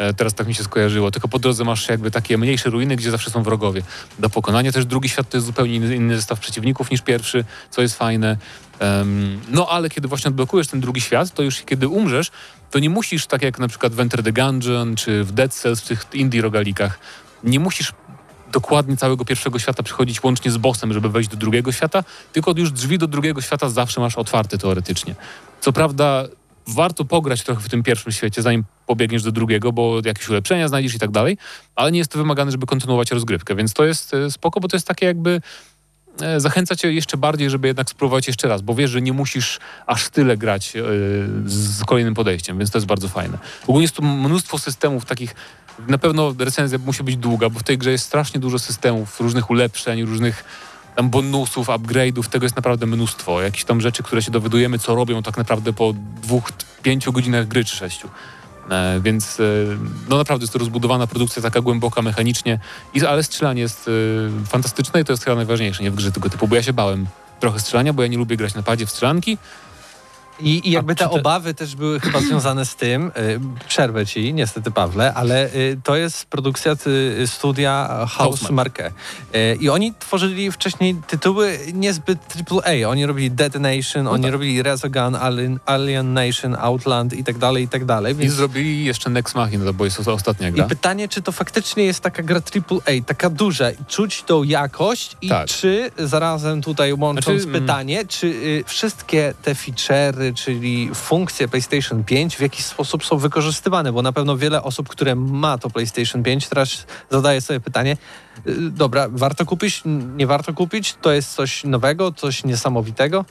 E, 0.00 0.14
Teraz 0.14 0.34
tak 0.34 0.46
mi 0.46 0.54
się 0.54 0.64
skojarzyło. 0.64 1.10
Tylko 1.10 1.28
po 1.28 1.38
drodze 1.38 1.64
masz 1.64 1.88
jakby 1.88 2.10
takie 2.10 2.38
mniejsze 2.38 2.70
ruiny, 2.70 2.96
gdzie 2.96 3.10
zawsze 3.10 3.30
są 3.30 3.42
wrogowie. 3.42 3.82
Do 4.18 4.30
pokonania 4.30 4.72
też 4.72 4.86
drugi 4.86 5.08
świat 5.08 5.28
to 5.28 5.36
jest 5.36 5.46
zupełnie 5.46 5.74
inny, 5.74 5.96
inny 5.96 6.16
zestaw 6.16 6.40
przeciwników 6.40 6.90
niż 6.90 7.00
pierwszy, 7.02 7.44
co 7.70 7.82
jest 7.82 7.98
fajne. 7.98 8.36
Em, 8.78 9.40
no 9.50 9.68
ale 9.70 9.90
kiedy 9.90 10.08
właśnie 10.08 10.28
odblokujesz 10.28 10.66
ten 10.66 10.80
drugi 10.80 11.00
świat, 11.00 11.34
to 11.34 11.42
już 11.42 11.62
kiedy 11.62 11.88
umrzesz, 11.88 12.30
to 12.70 12.78
nie 12.78 12.90
musisz, 12.90 13.26
tak 13.26 13.42
jak 13.42 13.58
na 13.58 13.68
przykład 13.68 13.92
w 13.92 14.00
Enter 14.00 14.22
the 14.22 14.32
Gungeon 14.32 14.96
czy 14.96 15.24
w 15.24 15.32
Dead 15.32 15.54
Cells, 15.54 15.80
w 15.80 15.88
tych 15.88 16.06
indie 16.12 16.42
rogalikach, 16.42 16.98
nie 17.44 17.60
musisz 17.60 17.92
dokładnie 18.52 18.96
całego 18.96 19.24
pierwszego 19.24 19.58
świata 19.58 19.82
przychodzić 19.82 20.22
łącznie 20.22 20.50
z 20.50 20.56
bossem, 20.56 20.92
żeby 20.92 21.08
wejść 21.08 21.30
do 21.30 21.36
drugiego 21.36 21.72
świata, 21.72 22.04
tylko 22.32 22.54
już 22.56 22.72
drzwi 22.72 22.98
do 22.98 23.06
drugiego 23.06 23.40
świata 23.40 23.68
zawsze 23.68 24.00
masz 24.00 24.18
otwarte 24.18 24.58
teoretycznie. 24.58 25.14
Co 25.60 25.72
prawda 25.72 26.24
warto 26.66 27.04
pograć 27.04 27.42
trochę 27.42 27.60
w 27.60 27.68
tym 27.68 27.82
pierwszym 27.82 28.12
świecie, 28.12 28.42
zanim 28.42 28.64
pobiegniesz 28.86 29.22
do 29.22 29.32
drugiego, 29.32 29.72
bo 29.72 30.00
jakieś 30.04 30.28
ulepszenia 30.28 30.68
znajdziesz 30.68 30.94
i 30.94 30.98
tak 30.98 31.10
dalej, 31.10 31.38
ale 31.74 31.92
nie 31.92 31.98
jest 31.98 32.12
to 32.12 32.18
wymagane, 32.18 32.50
żeby 32.50 32.66
kontynuować 32.66 33.10
rozgrywkę, 33.10 33.54
więc 33.54 33.72
to 33.72 33.84
jest 33.84 34.14
e, 34.14 34.30
spoko, 34.30 34.60
bo 34.60 34.68
to 34.68 34.76
jest 34.76 34.86
takie 34.86 35.06
jakby 35.06 35.40
e, 36.20 36.40
zachęca 36.40 36.76
cię 36.76 36.92
jeszcze 36.92 37.16
bardziej, 37.16 37.50
żeby 37.50 37.68
jednak 37.68 37.90
spróbować 37.90 38.26
jeszcze 38.26 38.48
raz, 38.48 38.62
bo 38.62 38.74
wiesz, 38.74 38.90
że 38.90 39.02
nie 39.02 39.12
musisz 39.12 39.58
aż 39.86 40.08
tyle 40.08 40.36
grać 40.36 40.76
e, 40.76 40.82
z 41.46 41.84
kolejnym 41.84 42.14
podejściem, 42.14 42.58
więc 42.58 42.70
to 42.70 42.78
jest 42.78 42.86
bardzo 42.86 43.08
fajne. 43.08 43.38
Ogólnie 43.62 43.82
jest 43.82 43.96
tu 43.96 44.02
mnóstwo 44.02 44.58
systemów 44.58 45.04
takich, 45.04 45.34
na 45.88 45.98
pewno 45.98 46.34
recenzja 46.38 46.78
musi 46.78 47.02
być 47.02 47.16
długa, 47.16 47.50
bo 47.50 47.60
w 47.60 47.62
tej 47.62 47.78
grze 47.78 47.90
jest 47.90 48.04
strasznie 48.04 48.40
dużo 48.40 48.58
systemów, 48.58 49.20
różnych 49.20 49.50
ulepszeń, 49.50 50.04
różnych 50.04 50.44
tam 50.96 51.10
bonusów, 51.10 51.68
upgrade'ów, 51.68 52.28
tego 52.28 52.44
jest 52.44 52.56
naprawdę 52.56 52.86
mnóstwo. 52.86 53.42
Jakieś 53.42 53.64
tam 53.64 53.80
rzeczy, 53.80 54.02
które 54.02 54.22
się 54.22 54.30
dowiadujemy, 54.30 54.78
co 54.78 54.94
robią 54.94 55.22
tak 55.22 55.36
naprawdę 55.36 55.72
po 55.72 55.94
dwóch, 56.22 56.52
pięciu 56.82 57.12
godzinach 57.12 57.48
gry 57.48 57.64
czy 57.64 57.76
sześciu. 57.76 58.08
E, 58.70 59.00
więc 59.00 59.40
e, 59.40 59.44
no 60.08 60.16
naprawdę 60.16 60.42
jest 60.42 60.52
to 60.52 60.58
rozbudowana 60.58 61.06
produkcja, 61.06 61.42
taka 61.42 61.60
głęboka 61.60 62.02
mechanicznie, 62.02 62.58
i, 62.94 63.06
ale 63.06 63.22
strzelanie 63.22 63.62
jest 63.62 63.88
e, 63.88 64.46
fantastyczne 64.46 65.00
i 65.00 65.04
to 65.04 65.12
jest 65.12 65.24
chyba 65.24 65.36
najważniejsze 65.36 65.82
nie 65.82 65.90
w 65.90 65.94
grze 65.94 66.12
tego 66.12 66.30
typu, 66.30 66.48
bo 66.48 66.56
ja 66.56 66.62
się 66.62 66.72
bałem 66.72 67.06
trochę 67.40 67.60
strzelania, 67.60 67.92
bo 67.92 68.02
ja 68.02 68.08
nie 68.08 68.18
lubię 68.18 68.36
grać 68.36 68.54
na 68.54 68.62
padzie 68.62 68.86
w 68.86 68.90
strzelanki. 68.90 69.38
I, 70.42 70.68
I 70.68 70.70
jakby 70.70 70.94
te 70.94 71.10
obawy 71.10 71.54
też 71.54 71.76
były 71.76 72.00
chyba 72.00 72.20
związane 72.20 72.64
z 72.64 72.74
tym, 72.76 73.06
y, 73.06 73.40
przerwę 73.68 74.06
ci, 74.06 74.34
niestety 74.34 74.70
Pawle, 74.70 75.14
ale 75.14 75.54
y, 75.54 75.80
to 75.84 75.96
jest 75.96 76.26
produkcja 76.26 76.76
ty, 76.76 77.22
studia 77.26 78.06
House. 78.10 78.50
Marque. 78.50 78.92
Y, 79.34 79.58
I 79.60 79.68
oni 79.68 79.94
tworzyli 79.98 80.52
wcześniej 80.52 80.96
tytuły 81.06 81.58
niezbyt 81.72 82.18
AAA. 82.50 82.88
Oni 82.88 83.06
robili 83.06 83.30
Dead 83.30 83.54
Nation, 83.54 84.06
oni 84.06 84.22
tak. 84.22 84.32
robili 84.32 84.62
Resogun, 84.62 85.14
Alien, 85.14 85.58
Alien 85.66 86.12
Nation, 86.12 86.56
Outland 86.58 87.12
i 87.12 87.24
tak 87.24 87.38
dalej, 87.38 87.64
i 87.64 87.68
tak 87.68 87.84
dalej. 87.84 88.14
I 88.14 88.16
Więc... 88.16 88.32
zrobili 88.32 88.84
jeszcze 88.84 89.10
Next 89.10 89.34
Machina, 89.34 89.72
bo 89.72 89.84
jest 89.84 90.04
to 90.04 90.12
ostatnia 90.12 90.48
I 90.48 90.52
gra. 90.52 90.66
pytanie, 90.66 91.08
czy 91.08 91.22
to 91.22 91.32
faktycznie 91.32 91.84
jest 91.84 92.00
taka 92.00 92.22
gra 92.22 92.40
AAA, 92.40 92.92
taka 93.06 93.30
duża, 93.30 93.66
czuć 93.88 94.22
tą 94.22 94.42
jakość 94.42 95.16
i 95.22 95.28
Tak. 95.28 95.48
czy 95.48 95.90
zarazem 95.98 96.62
tutaj 96.62 96.92
łącząc 96.92 97.24
Znaczy, 97.24 97.48
mm. 97.48 97.60
pytanie, 97.60 98.06
czy 98.06 98.26
y, 98.26 98.64
wszystkie 98.66 99.34
te 99.42 99.54
feature'y, 99.54 100.29
czyli 100.34 100.90
funkcje 100.94 101.48
PlayStation 101.48 102.04
5 102.04 102.36
w 102.36 102.40
jakiś 102.40 102.64
sposób 102.64 103.04
są 103.04 103.18
wykorzystywane, 103.18 103.92
bo 103.92 104.02
na 104.02 104.12
pewno 104.12 104.36
wiele 104.36 104.62
osób, 104.62 104.88
które 104.88 105.14
ma 105.14 105.58
to 105.58 105.70
PlayStation 105.70 106.22
5 106.22 106.48
teraz 106.48 106.86
zadaje 107.10 107.40
sobie 107.40 107.60
pytanie, 107.60 107.96
y, 108.46 108.70
dobra, 108.70 109.08
warto 109.10 109.46
kupić, 109.46 109.82
nie 110.16 110.26
warto 110.26 110.52
kupić, 110.52 110.94
to 111.02 111.12
jest 111.12 111.34
coś 111.34 111.64
nowego, 111.64 112.12
coś 112.12 112.44
niesamowitego? 112.44 113.24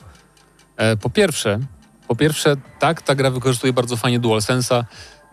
E, 0.77 0.97
Po 0.97 1.09
pierwsze, 1.09 1.59
po 2.07 2.15
pierwsze, 2.15 2.55
tak, 2.79 3.01
ta 3.01 3.15
gra 3.15 3.31
wykorzystuje 3.31 3.73
bardzo 3.73 3.97
fajnie 3.97 4.19
DualSense'a, 4.19 4.83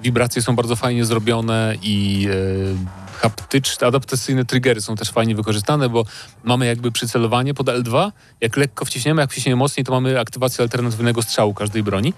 wibracje 0.00 0.42
są 0.42 0.56
bardzo 0.56 0.76
fajnie 0.76 1.04
zrobione 1.04 1.74
i 1.82 2.28
e, 2.30 3.05
haptyczne, 3.16 3.86
adaptacyjne 3.86 4.44
triggery 4.44 4.80
są 4.80 4.96
też 4.96 5.10
fajnie 5.10 5.34
wykorzystane, 5.34 5.88
bo 5.88 6.04
mamy 6.44 6.66
jakby 6.66 6.92
przycelowanie 6.92 7.54
pod 7.54 7.66
L2, 7.66 8.12
jak 8.40 8.56
lekko 8.56 8.84
wciśniemy, 8.84 9.20
jak 9.22 9.30
wciśniemy 9.32 9.56
mocniej, 9.56 9.84
to 9.84 9.92
mamy 9.92 10.20
aktywację 10.20 10.62
alternatywnego 10.62 11.22
strzału 11.22 11.54
każdej 11.54 11.82
broni. 11.82 12.14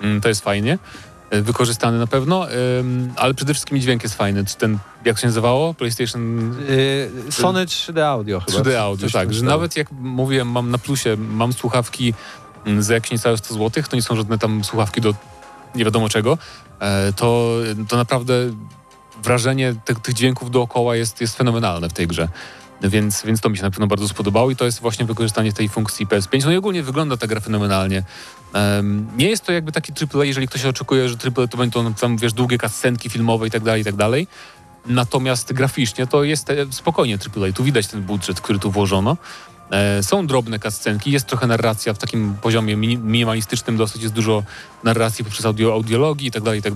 Mm, 0.00 0.20
To 0.20 0.28
jest 0.28 0.40
fajnie. 0.44 0.78
e, 1.30 1.42
Wykorzystane 1.42 1.98
na 1.98 2.06
pewno, 2.06 2.46
ale 3.16 3.34
przede 3.34 3.54
wszystkim 3.54 3.80
dźwięk 3.80 4.02
jest 4.02 4.14
fajny. 4.14 4.44
Czy 4.44 4.56
Ten, 4.56 4.78
jak 5.04 5.18
się 5.18 5.26
nazywało? 5.26 5.74
PlayStation 5.74 6.52
Y, 6.70 7.10
Sony 7.30 7.66
3D 7.66 8.00
Audio 8.00 8.40
chyba. 8.40 8.58
3D 8.58 8.74
audio, 8.74 9.08
tak. 9.10 9.34
Że 9.34 9.44
nawet 9.44 9.76
jak 9.76 9.92
mówiłem, 9.92 10.48
mam 10.50 10.70
na 10.70 10.78
plusie, 10.78 11.16
mam 11.16 11.52
słuchawki 11.52 12.14
mm, 12.66 12.82
za 12.82 12.94
jakieś 12.94 13.10
niecałe 13.10 13.36
100 13.38 13.54
zł, 13.54 13.84
to 13.90 13.96
nie 13.96 14.02
są 14.02 14.16
żadne 14.16 14.38
tam 14.38 14.64
słuchawki 14.64 15.00
do 15.00 15.14
nie 15.74 15.84
wiadomo 15.84 16.08
czego, 16.08 16.38
e, 16.80 17.12
to, 17.12 17.50
to 17.88 17.96
naprawdę 17.96 18.34
wrażenie 19.24 19.74
tych, 19.84 20.00
tych 20.00 20.14
dźwięków 20.14 20.50
dookoła 20.50 20.96
jest, 20.96 21.20
jest 21.20 21.36
fenomenalne 21.36 21.88
w 21.88 21.92
tej 21.92 22.06
grze. 22.06 22.28
Więc, 22.82 23.22
więc 23.22 23.40
to 23.40 23.48
mi 23.50 23.56
się 23.56 23.62
na 23.62 23.70
pewno 23.70 23.86
bardzo 23.86 24.08
spodobało 24.08 24.50
i 24.50 24.56
to 24.56 24.64
jest 24.64 24.80
właśnie 24.80 25.04
wykorzystanie 25.04 25.52
tej 25.52 25.68
funkcji 25.68 26.06
PS5. 26.06 26.44
No 26.44 26.52
i 26.52 26.56
ogólnie 26.56 26.82
wygląda 26.82 27.16
ta 27.16 27.26
gra 27.26 27.40
fenomenalnie. 27.40 28.02
Em, 28.52 29.06
nie 29.16 29.28
jest 29.28 29.44
to 29.44 29.52
jakby 29.52 29.72
taki 29.72 29.92
AAA, 29.92 30.24
jeżeli 30.24 30.48
ktoś 30.48 30.64
oczekuje, 30.64 31.08
że 31.08 31.16
AAA 31.16 31.46
to 31.46 31.56
będą 31.56 31.94
tam, 31.94 32.16
wiesz, 32.16 32.32
długie 32.32 32.58
cutscenki 32.58 33.10
filmowe 33.10 33.46
i 33.46 33.50
tak 33.50 33.62
dalej, 33.62 33.82
i 33.82 33.84
tak 33.84 33.96
dalej. 33.96 34.26
Natomiast 34.86 35.52
graficznie 35.52 36.06
to 36.06 36.24
jest 36.24 36.50
e, 36.50 36.54
spokojnie 36.70 37.18
AAA. 37.36 37.52
Tu 37.52 37.64
widać 37.64 37.86
ten 37.86 38.02
budżet, 38.02 38.40
który 38.40 38.58
tu 38.58 38.70
włożono. 38.70 39.16
E, 39.70 40.02
są 40.02 40.26
drobne 40.26 40.58
cutscenki, 40.58 41.10
jest 41.10 41.26
trochę 41.26 41.46
narracja 41.46 41.94
w 41.94 41.98
takim 41.98 42.34
poziomie 42.42 42.76
mini- 42.76 42.98
minimalistycznym, 42.98 43.76
dosyć 43.76 44.02
jest 44.02 44.14
dużo 44.14 44.42
narracji 44.84 45.24
poprzez 45.24 45.46
audio, 45.46 45.72
audiologii 45.72 46.28
i 46.28 46.30
tak 46.30 46.74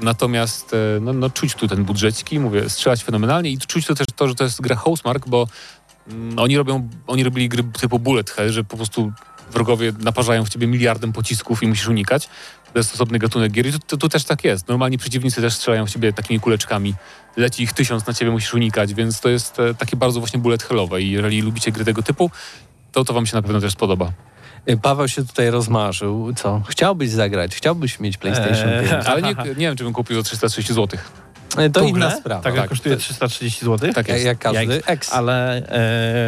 Natomiast 0.00 0.74
e, 0.74 1.00
no, 1.00 1.12
no, 1.12 1.30
czuć 1.30 1.54
tu 1.54 1.68
ten 1.68 1.84
budżeciki, 1.84 2.40
mówię, 2.40 2.70
strzelać 2.70 3.04
fenomenalnie 3.04 3.50
i 3.50 3.58
czuć 3.58 3.86
tu 3.86 3.94
też 3.94 4.06
to, 4.16 4.28
że 4.28 4.34
to 4.34 4.44
jest 4.44 4.60
gra 4.60 4.76
Housemark, 4.76 5.28
bo 5.28 5.48
mm, 6.08 6.38
oni 6.38 6.56
robią, 6.56 6.88
oni 7.06 7.24
robili 7.24 7.48
gry 7.48 7.64
typu 7.64 7.98
bullet 7.98 8.30
hell, 8.30 8.52
że 8.52 8.64
po 8.64 8.76
prostu 8.76 9.12
wrogowie 9.52 9.92
naparzają 10.00 10.44
w 10.44 10.48
ciebie 10.48 10.66
miliardem 10.66 11.12
pocisków 11.12 11.62
i 11.62 11.66
musisz 11.66 11.88
unikać. 11.88 12.28
To 12.72 12.78
jest 12.78 12.94
osobny 12.94 13.18
gatunek 13.18 13.52
gier 13.52 13.66
i 13.66 13.72
tu, 13.72 13.78
tu, 13.78 13.96
tu 13.96 14.08
też 14.08 14.24
tak 14.24 14.44
jest. 14.44 14.68
Normalni 14.68 14.98
przeciwnicy 14.98 15.40
też 15.40 15.54
strzelają 15.54 15.86
w 15.86 15.90
ciebie 15.90 16.12
takimi 16.12 16.40
kuleczkami. 16.40 16.94
Leci 17.36 17.62
ich 17.62 17.72
tysiąc 17.72 18.06
na 18.06 18.14
ciebie, 18.14 18.30
musisz 18.30 18.54
unikać, 18.54 18.94
więc 18.94 19.20
to 19.20 19.28
jest 19.28 19.60
e, 19.60 19.74
takie 19.74 19.96
bardzo 19.96 20.20
właśnie 20.20 20.38
bullet 20.38 20.62
hellowe 20.62 21.02
i 21.02 21.10
jeżeli 21.10 21.42
lubicie 21.42 21.72
gry 21.72 21.84
tego 21.84 22.02
typu, 22.02 22.30
to 22.92 23.04
to 23.04 23.12
wam 23.12 23.26
się 23.26 23.36
na 23.36 23.42
pewno 23.42 23.60
też 23.60 23.72
spodoba. 23.72 24.12
Y, 24.70 24.76
Paweł 24.76 25.08
się 25.08 25.26
tutaj 25.26 25.50
rozmarzył. 25.50 26.32
Co? 26.36 26.62
Chciałbyś 26.68 27.10
zagrać, 27.10 27.54
chciałbyś 27.54 28.00
mieć 28.00 28.16
PlayStation 28.16 28.68
Eee, 28.68 28.88
5. 28.88 29.06
Ale 29.06 29.22
nie, 29.22 29.34
nie 29.48 29.54
wiem, 29.54 29.76
czy 29.76 29.84
bym 29.84 29.92
kupił 29.92 30.16
za 30.16 30.22
330 30.22 30.74
zł. 30.74 30.98
Y, 31.58 31.70
To 31.70 31.80
Tą 31.80 31.86
inna 31.86 32.06
grę? 32.08 32.16
sprawa. 32.20 32.42
Tak, 32.42 32.54
jak 32.54 32.62
Tak, 32.62 32.70
kosztuje 32.70 32.94
to- 32.94 33.00
330 33.00 33.64
zł. 33.64 33.92
Tak 33.92 34.08
Jak, 34.08 34.16
jest. 34.16 34.26
jak 34.26 34.38
każdy. 34.38 34.82
X. 34.86 35.12
Ale 35.12 35.56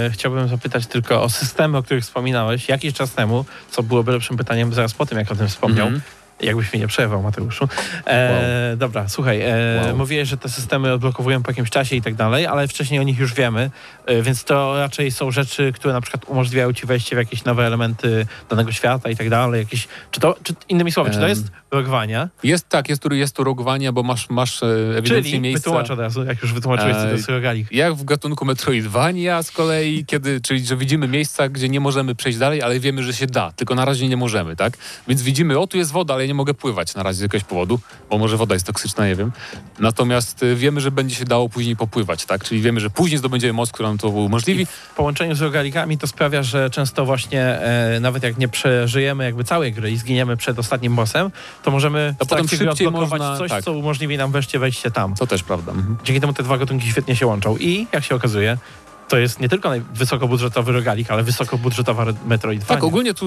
e, 0.06 0.10
chciałbym 0.12 0.48
zapytać 0.48 0.86
tylko 0.86 1.22
o 1.22 1.28
systemy, 1.28 1.78
o 1.78 1.82
których 1.82 2.04
wspominałeś 2.04 2.68
jakiś 2.68 2.94
czas 2.94 3.12
temu, 3.12 3.44
co 3.70 3.82
byłoby 3.82 4.12
lepszym 4.12 4.36
pytaniem 4.36 4.74
zaraz 4.74 4.94
po 4.94 5.06
tym, 5.06 5.18
jak 5.18 5.32
o 5.32 5.36
tym 5.36 5.48
wspomniał. 5.48 5.86
Mhm. 5.86 6.02
Jakbyś 6.40 6.72
mnie 6.72 6.80
nie 6.80 6.88
przerwał, 6.88 7.22
Mateuszu. 7.22 7.68
E, 8.06 8.76
Dobra, 8.76 9.08
słuchaj, 9.08 9.40
e, 9.40 9.82
Wow. 9.86 9.96
mówiłeś, 9.96 10.28
że 10.28 10.36
te 10.36 10.48
systemy 10.48 10.92
odblokowują 10.92 11.42
po 11.42 11.50
jakimś 11.50 11.70
czasie 11.70 11.96
i 11.96 12.02
tak 12.02 12.14
dalej, 12.14 12.46
ale 12.46 12.68
wcześniej 12.68 13.00
o 13.00 13.02
nich 13.02 13.18
już 13.18 13.34
wiemy, 13.34 13.70
e, 14.06 14.22
więc 14.22 14.44
to 14.44 14.78
raczej 14.78 15.10
są 15.10 15.30
rzeczy, 15.30 15.72
które 15.72 15.94
na 15.94 16.00
przykład 16.00 16.24
umożliwiają 16.26 16.72
ci 16.72 16.86
wejście 16.86 17.16
w 17.16 17.18
jakieś 17.18 17.44
nowe 17.44 17.66
elementy 17.66 18.26
danego 18.50 18.72
świata 18.72 19.10
i 19.10 19.16
tak 19.16 19.30
dalej. 19.30 19.60
Jakieś, 19.60 19.88
czy 20.10 20.20
to, 20.20 20.36
czy, 20.42 20.54
innymi 20.68 20.92
słowy, 20.92 21.10
czy 21.10 21.18
to 21.18 21.28
jest 21.28 21.44
rogowania? 21.70 22.28
Jest 22.42 22.68
tak, 22.68 22.88
jest 22.88 23.02
tu, 23.02 23.14
jest 23.14 23.36
tu 23.36 23.54
bo 23.92 24.02
masz, 24.02 24.30
masz 24.30 24.62
e, 24.62 24.66
ewidentnie 24.98 25.22
Czyli, 25.22 25.40
miejsca... 25.40 25.60
wytłumacz 25.60 25.90
od 25.90 25.98
razu, 25.98 26.24
jak 26.24 26.42
już 26.42 26.52
wytłumaczyłeś, 26.52 26.96
co 26.96 27.02
to 27.02 27.10
jest 27.10 27.28
rogalik. 27.28 27.72
Jak 27.72 27.94
w 27.94 28.04
gatunku 28.04 28.44
Metroidvania 28.44 29.42
z 29.42 29.50
kolei, 29.50 30.04
kiedy, 30.04 30.40
czyli 30.40 30.66
że 30.66 30.76
widzimy 30.76 31.08
miejsca, 31.08 31.48
gdzie 31.48 31.68
nie 31.68 31.80
możemy 31.80 32.14
przejść 32.14 32.38
dalej, 32.38 32.62
ale 32.62 32.80
wiemy, 32.80 33.02
że 33.02 33.12
się 33.12 33.26
da, 33.26 33.52
tylko 33.52 33.74
na 33.74 33.84
razie 33.84 34.08
nie 34.08 34.16
możemy, 34.16 34.56
tak? 34.56 34.72
Więc 35.08 35.22
widzimy, 35.22 35.58
o 35.58 35.66
tu 35.66 35.76
jest 35.76 35.92
woda, 35.92 36.14
ale 36.14 36.27
nie 36.28 36.34
mogę 36.34 36.54
pływać 36.54 36.94
na 36.94 37.02
razie 37.02 37.18
z 37.18 37.20
jakiegoś 37.20 37.44
powodu, 37.44 37.80
bo 38.10 38.18
może 38.18 38.36
woda 38.36 38.54
jest 38.54 38.66
toksyczna, 38.66 39.06
nie 39.06 39.14
wiem. 39.16 39.32
Natomiast 39.78 40.42
y, 40.42 40.56
wiemy, 40.56 40.80
że 40.80 40.90
będzie 40.90 41.16
się 41.16 41.24
dało 41.24 41.48
później 41.48 41.76
popływać, 41.76 42.24
tak? 42.26 42.44
Czyli 42.44 42.60
wiemy, 42.60 42.80
że 42.80 42.90
później 42.90 43.18
zdobędziemy 43.18 43.52
moc, 43.52 43.72
która 43.72 43.88
nam 43.88 43.98
to 43.98 44.08
umożliwi. 44.08 44.66
W 44.66 44.94
połączeniu 44.96 45.34
z 45.34 45.40
rogalikami 45.40 45.98
to 45.98 46.06
sprawia, 46.06 46.42
że 46.42 46.70
często 46.70 47.04
właśnie 47.06 47.42
e, 47.42 48.00
nawet 48.00 48.22
jak 48.22 48.38
nie 48.38 48.48
przeżyjemy 48.48 49.24
jakby 49.24 49.44
całej 49.44 49.72
gry 49.72 49.90
i 49.90 49.96
zginiemy 49.96 50.36
przed 50.36 50.58
ostatnim 50.58 50.96
bossem, 50.96 51.30
to 51.62 51.70
możemy 51.70 52.14
To 52.18 52.26
potem 52.26 52.48
szybciej 52.48 52.90
można- 52.90 53.36
coś, 53.38 53.50
tak. 53.50 53.64
co 53.64 53.72
umożliwi 53.72 54.16
nam 54.16 54.32
wreszcie 54.32 54.58
wejście 54.58 54.90
tam. 54.90 55.14
To 55.14 55.26
też 55.26 55.42
prawda. 55.42 55.72
Mhm. 55.72 55.96
Dzięki 56.04 56.20
temu 56.20 56.32
te 56.32 56.42
dwa 56.42 56.58
gatunki 56.58 56.88
świetnie 56.90 57.16
się 57.16 57.26
łączą. 57.26 57.56
I 57.56 57.86
jak 57.92 58.04
się 58.04 58.14
okazuje, 58.14 58.58
to 59.08 59.18
jest 59.18 59.40
nie 59.40 59.48
tylko 59.48 59.70
wysokobudżetowy 59.94 60.72
rogalik, 60.72 61.10
ale 61.10 61.22
wysokobudżetowa 61.22 62.06
Metroidvania. 62.26 62.68
Tak, 62.80 62.84
ogólnie 62.84 63.14
tu 63.14 63.26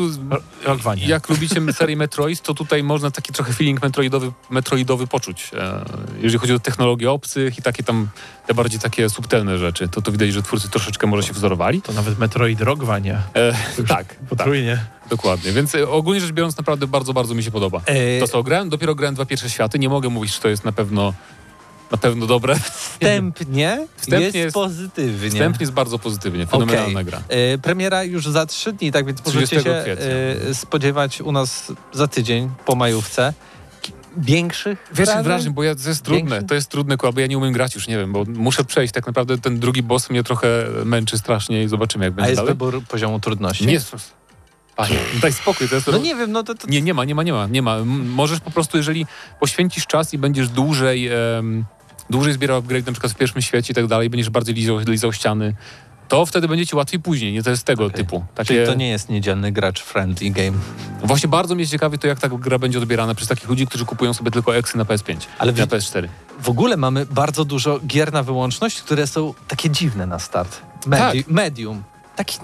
Rockvania. 0.63 1.07
jak 1.07 1.29
lubicie 1.29 1.61
serię 1.73 1.95
Metroid, 1.95 2.41
to 2.41 2.53
tutaj 2.53 2.83
można 2.83 3.11
taki 3.11 3.33
trochę 3.33 3.53
feeling 3.53 3.81
metroidowy, 3.81 4.31
metroidowy 4.49 5.07
poczuć. 5.07 5.51
E, 5.57 5.85
jeżeli 6.17 6.37
chodzi 6.39 6.53
o 6.53 6.59
technologię 6.59 7.11
obcych 7.11 7.59
i 7.59 7.61
takie 7.61 7.83
tam 7.83 8.07
te 8.47 8.53
bardziej 8.53 8.79
takie 8.79 9.09
subtelne 9.09 9.57
rzeczy, 9.57 9.87
to 9.87 10.01
to 10.01 10.11
widać, 10.11 10.33
że 10.33 10.43
twórcy 10.43 10.69
troszeczkę 10.69 11.07
może 11.07 11.23
się 11.23 11.33
wzorowali. 11.33 11.81
To 11.81 11.93
nawet 11.93 12.19
Metroid 12.19 12.61
Rockvania. 12.61 13.21
E, 13.33 13.53
tak, 13.77 13.87
tak, 13.87 14.15
Potrójnie. 14.29 14.85
dokładnie. 15.09 15.51
Więc 15.51 15.75
e, 15.75 15.89
ogólnie 15.89 16.21
rzecz 16.21 16.31
biorąc 16.31 16.57
naprawdę 16.57 16.87
bardzo, 16.87 17.13
bardzo 17.13 17.33
mi 17.35 17.43
się 17.43 17.51
podoba. 17.51 17.81
E, 17.85 18.19
To 18.19 18.27
co, 18.27 18.43
grałem, 18.43 18.69
dopiero 18.69 18.95
grałem 18.95 19.15
dwa 19.15 19.25
pierwsze 19.25 19.49
światy, 19.49 19.79
nie 19.79 19.89
mogę 19.89 20.09
mówić, 20.09 20.33
czy 20.33 20.41
to 20.41 20.49
jest 20.49 20.65
na 20.65 20.71
pewno 20.71 21.13
na 21.91 21.97
pewno 21.97 22.25
dobre. 22.27 22.55
Wstępnie, 22.59 23.87
Wstępnie 23.97 24.23
jest, 24.25 24.35
jest- 24.35 24.53
pozytywnie. 24.53 25.29
Wstępnie 25.29 25.63
jest 25.63 25.73
bardzo 25.73 25.99
pozytywnie, 25.99 26.47
fenomenalna 26.47 27.03
gra. 27.03 27.21
E, 27.29 27.57
premiera 27.57 28.03
już 28.03 28.25
za 28.27 28.45
trzy 28.45 28.73
dni, 28.73 28.91
tak 28.91 29.05
więc 29.05 29.21
30 29.21 29.55
możecie 29.55 29.71
się 29.71 29.71
e, 30.49 30.53
spodziewać 30.53 31.21
u 31.21 31.31
nas 31.31 31.71
za 31.93 32.07
tydzień 32.07 32.49
po 32.65 32.75
majówce 32.75 33.33
większych 34.17 34.89
Większych 34.93 35.23
wrażeń? 35.23 35.53
bo 35.53 35.63
ja, 35.63 35.75
to 35.75 35.89
jest 35.89 36.03
trudne, 36.03 36.29
Większy? 36.29 36.47
to 36.47 36.55
jest 36.55 36.69
trudne, 36.69 36.97
bo 37.13 37.19
ja 37.19 37.27
nie 37.27 37.37
umiem 37.37 37.53
grać 37.53 37.75
już, 37.75 37.87
nie 37.87 37.97
wiem, 37.97 38.11
bo 38.13 38.25
muszę 38.27 38.63
przejść, 38.63 38.93
tak 38.93 39.07
naprawdę 39.07 39.37
ten 39.37 39.59
drugi 39.59 39.83
boss 39.83 40.09
mnie 40.09 40.23
trochę 40.23 40.47
męczy 40.85 41.17
strasznie 41.17 41.63
i 41.63 41.67
zobaczymy 41.67 42.05
jak 42.05 42.13
A 42.13 42.15
będzie 42.15 42.29
jest 42.29 42.39
dalej. 42.41 42.53
wybór 42.53 42.81
poziomu 42.89 43.19
trudności? 43.19 43.65
Nie, 43.67 43.79
Panie, 44.75 44.95
daj 45.21 45.33
spokój, 45.33 45.69
to 45.69 45.75
jest 45.75 45.87
No 45.87 45.97
nie 45.97 46.15
wiem, 46.15 46.31
no 46.31 46.43
to, 46.43 46.55
to 46.55 46.67
Nie, 46.67 46.81
nie 46.81 46.93
ma, 46.93 47.05
nie 47.05 47.15
ma, 47.15 47.23
nie 47.23 47.33
ma, 47.33 47.47
nie 47.47 47.61
ma. 47.61 47.77
Możesz 48.05 48.39
po 48.39 48.51
prostu, 48.51 48.77
jeżeli 48.77 49.05
poświęcisz 49.39 49.87
czas 49.87 50.13
i 50.13 50.17
będziesz 50.17 50.49
dłużej, 50.49 51.07
em, 51.07 51.65
dłużej 52.09 52.33
zbierał 52.33 52.57
upgrade 52.57 52.85
na 52.85 52.91
przykład 52.91 53.13
w 53.13 53.15
pierwszym 53.15 53.41
świecie 53.41 53.71
i 53.71 53.75
tak 53.75 53.87
dalej, 53.87 54.09
będziesz 54.09 54.29
bardziej 54.29 54.55
lizał, 54.55 54.79
lizał 54.79 55.13
ściany, 55.13 55.53
to 56.07 56.25
wtedy 56.25 56.47
będzie 56.47 56.65
ci 56.67 56.75
łatwiej 56.75 56.99
później, 56.99 57.33
nie? 57.33 57.43
To 57.43 57.49
jest 57.49 57.63
tego 57.63 57.85
Okej. 57.85 57.97
typu. 57.97 58.25
Takie... 58.35 58.47
Czyli 58.47 58.65
to 58.65 58.73
nie 58.73 58.89
jest 58.89 59.09
niedzielny 59.09 59.51
gracz 59.51 59.81
friendly 59.81 60.29
game. 60.29 60.57
Właśnie 61.03 61.29
bardzo 61.29 61.55
mnie 61.55 61.67
ciekawi 61.67 61.99
to, 61.99 62.07
jak 62.07 62.19
ta 62.19 62.29
gra 62.29 62.59
będzie 62.59 62.77
odbierana 62.79 63.15
przez 63.15 63.27
takich 63.27 63.49
ludzi, 63.49 63.67
którzy 63.67 63.85
kupują 63.85 64.13
sobie 64.13 64.31
tylko 64.31 64.55
eksy 64.55 64.77
na 64.77 64.85
PS5, 64.85 65.15
Ale 65.37 65.51
na 65.51 65.57
wi- 65.57 65.71
PS4. 65.71 66.07
W 66.41 66.49
ogóle 66.49 66.77
mamy 66.77 67.05
bardzo 67.05 67.45
dużo 67.45 67.79
gier 67.87 68.13
na 68.13 68.23
wyłączność, 68.23 68.81
które 68.81 69.07
są 69.07 69.33
takie 69.47 69.69
dziwne 69.69 70.05
na 70.07 70.19
start. 70.19 70.61
Medi- 70.85 71.23
Tak. 71.23 71.27
Medium. 71.27 71.83
Taki, 72.15 72.37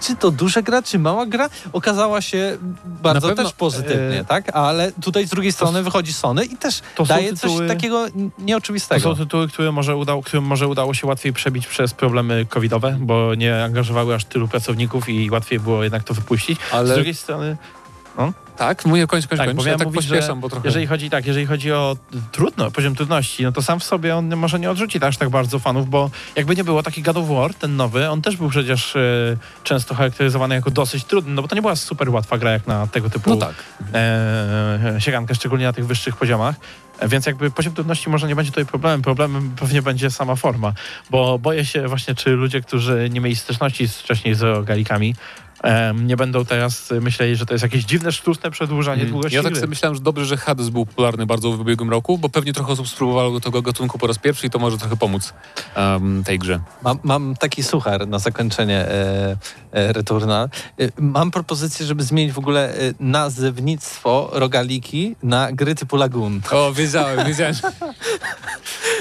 czy 0.00 0.16
to 0.16 0.30
duża 0.30 0.62
gra, 0.62 0.82
czy 0.82 0.98
mała 0.98 1.26
gra? 1.26 1.50
Okazała 1.72 2.20
się 2.20 2.58
bardzo 2.84 3.28
pewno, 3.28 3.44
też 3.44 3.52
pozytywnie, 3.52 4.20
e, 4.20 4.24
tak? 4.24 4.56
Ale 4.56 4.92
tutaj 4.92 5.26
z 5.26 5.30
drugiej 5.30 5.52
strony 5.52 5.82
wychodzi 5.82 6.12
Sony 6.12 6.44
i 6.44 6.56
też 6.56 6.80
to 6.96 7.04
daje 7.04 7.32
tytuły- 7.32 7.58
coś 7.58 7.68
takiego 7.68 8.06
n- 8.06 8.30
To 8.30 8.42
nieoczywistego. 8.42 9.00
są 9.00 9.16
tytuły, 9.16 9.48
które 9.48 9.72
może 9.72 9.96
udało, 9.96 10.22
którym 10.22 10.44
może 10.44 10.68
udało 10.68 10.94
się 10.94 11.06
łatwiej 11.06 11.32
przebić 11.32 11.66
przez 11.66 11.94
problemy 11.94 12.46
covidowe, 12.46 12.96
bo 13.00 13.34
nie 13.34 13.64
angażowały 13.64 14.14
aż 14.14 14.24
tylu 14.24 14.48
pracowników 14.48 15.08
i 15.08 15.30
łatwiej 15.30 15.60
było 15.60 15.82
jednak 15.82 16.04
to 16.04 16.14
wypuścić. 16.14 16.58
Z 16.70 16.74
Ale 16.74 16.94
drugiej 16.94 17.14
strony, 17.14 17.56
tak, 18.56 18.84
mówię, 18.84 19.06
kończ, 19.06 19.26
kończ, 19.26 19.38
Tak, 19.38 19.48
kończ. 19.48 19.56
bo 19.62 19.66
Ja 19.70 19.76
tak 19.78 19.86
mówić, 19.86 20.00
pośpieszam, 20.08 20.40
bo 20.40 20.48
trochę... 20.48 20.68
jeżeli 20.68 20.86
chodzi 20.86 21.10
tak, 21.10 21.26
jeżeli 21.26 21.46
chodzi 21.46 21.72
o 21.72 21.96
trudno, 22.32 22.70
poziom 22.70 22.94
trudności, 22.94 23.42
no 23.42 23.52
to 23.52 23.62
sam 23.62 23.80
w 23.80 23.84
sobie 23.84 24.16
on 24.16 24.36
może 24.36 24.58
nie 24.60 24.70
odrzuci 24.70 25.04
aż 25.04 25.16
tak 25.16 25.30
bardzo 25.30 25.58
fanów, 25.58 25.90
bo 25.90 26.10
jakby 26.36 26.56
nie 26.56 26.64
było 26.64 26.82
taki 26.82 27.02
God 27.02 27.16
of 27.16 27.28
War, 27.28 27.54
ten 27.54 27.76
nowy, 27.76 28.10
on 28.10 28.22
też 28.22 28.36
był 28.36 28.48
przecież 28.48 28.96
e, 28.96 29.00
często 29.64 29.94
charakteryzowany 29.94 30.54
jako 30.54 30.70
dosyć 30.70 31.04
trudny, 31.04 31.34
no 31.34 31.42
bo 31.42 31.48
to 31.48 31.54
nie 31.54 31.62
była 31.62 31.76
super 31.76 32.10
łatwa 32.10 32.38
gra 32.38 32.50
jak 32.50 32.66
na 32.66 32.86
tego 32.86 33.10
typu 33.10 33.30
No 33.30 33.36
tak. 33.36 33.54
e, 33.94 34.96
siegankę, 34.98 35.34
szczególnie 35.34 35.64
na 35.64 35.72
tych 35.72 35.86
wyższych 35.86 36.16
poziomach. 36.16 36.54
E, 36.98 37.08
Więc 37.08 37.26
jakby 37.26 37.50
poziom 37.50 37.74
trudności 37.74 38.10
może 38.10 38.28
nie 38.28 38.36
będzie 38.36 38.50
tutaj 38.50 38.66
problemem. 38.66 39.02
Problemem 39.02 39.52
pewnie 39.60 39.82
będzie 39.82 40.10
sama 40.10 40.36
forma, 40.36 40.72
bo 41.10 41.38
boję 41.38 41.64
się 41.64 41.88
właśnie, 41.88 42.14
czy 42.14 42.30
ludzie, 42.30 42.60
którzy 42.60 43.08
nie 43.12 43.20
mieli 43.20 43.36
styczności 43.36 43.88
wcześniej 43.88 44.34
z 44.34 44.42
rogalikami, 44.42 45.08
em, 45.10 45.14
nie 45.94 46.16
będą 46.16 46.44
teraz 46.44 46.90
myśleli, 47.00 47.36
że 47.36 47.46
to 47.46 47.54
jest 47.54 47.62
jakieś 47.62 47.84
dziwne, 47.84 48.12
sztuczne 48.12 48.50
przedłużanie 48.50 49.02
Mm. 49.02 49.12
długości 49.12 49.36
Ja 49.36 49.42
tak 49.42 49.54
sobie 49.54 49.66
myślałem, 49.66 49.94
że 49.96 50.00
dobrze, 50.02 50.24
że 50.26 50.36
Hades 50.36 50.68
był 50.68 50.86
popularny 50.86 51.26
bardzo 51.26 51.52
w 51.52 51.60
ubiegłym 51.60 51.90
roku, 51.90 52.18
bo 52.18 52.28
pewnie 52.28 52.52
trochę 52.52 52.72
osób 52.72 52.88
spróbowało 52.88 53.40
tego 53.40 53.62
gatunku 53.62 53.98
po 53.98 54.06
raz 54.06 54.18
pierwszy 54.18 54.46
i 54.46 54.50
to 54.50 54.58
może 54.58 54.78
trochę 54.78 54.96
pomóc 54.96 55.34
em, 55.74 56.24
tej 56.24 56.38
grze. 56.38 56.60
Mam, 56.82 56.98
mam 57.02 57.34
taki 57.36 57.62
suchar 57.62 58.08
na 58.08 58.18
zakończenie 58.18 58.78
e, 58.78 59.36
e, 59.72 59.92
Returnal. 59.92 60.44
E, 60.44 60.88
mam 60.98 61.30
propozycję, 61.30 61.86
żeby 61.86 62.02
zmienić 62.04 62.32
w 62.32 62.38
ogóle 62.38 62.74
e, 62.74 62.76
nazewnictwo 63.00 64.30
rogaliki 64.32 65.16
na 65.22 65.52
gry 65.52 65.74
typu 65.74 65.96
Lagoon. 65.96 66.40
O, 66.50 66.72
wiedziałem, 66.72 67.26
wiedziałem. 67.26 67.54
że- 67.54 67.72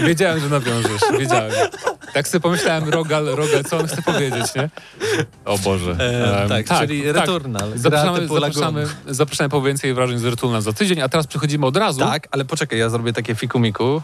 wiedziałem, 0.05 0.39
że 0.39 0.49
nawiążesz, 0.49 1.01
wiedziałem. 1.19 1.51
Tak 2.13 2.27
sobie 2.27 2.41
pomyślałem, 2.41 2.89
Rogal, 2.89 3.25
Rogal, 3.25 3.63
co 3.63 3.77
on 3.77 3.87
chce 3.87 4.01
powiedzieć, 4.01 4.55
nie? 4.55 4.69
O 5.45 5.57
Boże. 5.57 5.95
Em, 6.57 6.63
tak, 6.63 6.79
czyli 6.79 7.11
Returnal. 7.11 7.69
gra 7.69 7.79
Zapraszamy, 7.79 8.27
zapraszamy, 8.27 8.87
zapraszamy 9.07 9.49
po 9.49 9.61
więcej 9.61 9.93
wrażeń 9.93 10.17
z 10.17 10.25
Returnal 10.25 10.61
za 10.61 10.73
tydzień, 10.73 11.01
a 11.01 11.09
teraz 11.09 11.27
przechodzimy 11.27 11.65
od 11.65 11.77
razu. 11.77 11.99
Tak, 11.99 12.27
ale 12.31 12.45
poczekaj, 12.45 12.79
ja 12.79 12.89
zrobię 12.89 13.13
takie 13.13 13.35
fikumiku. 13.35 14.01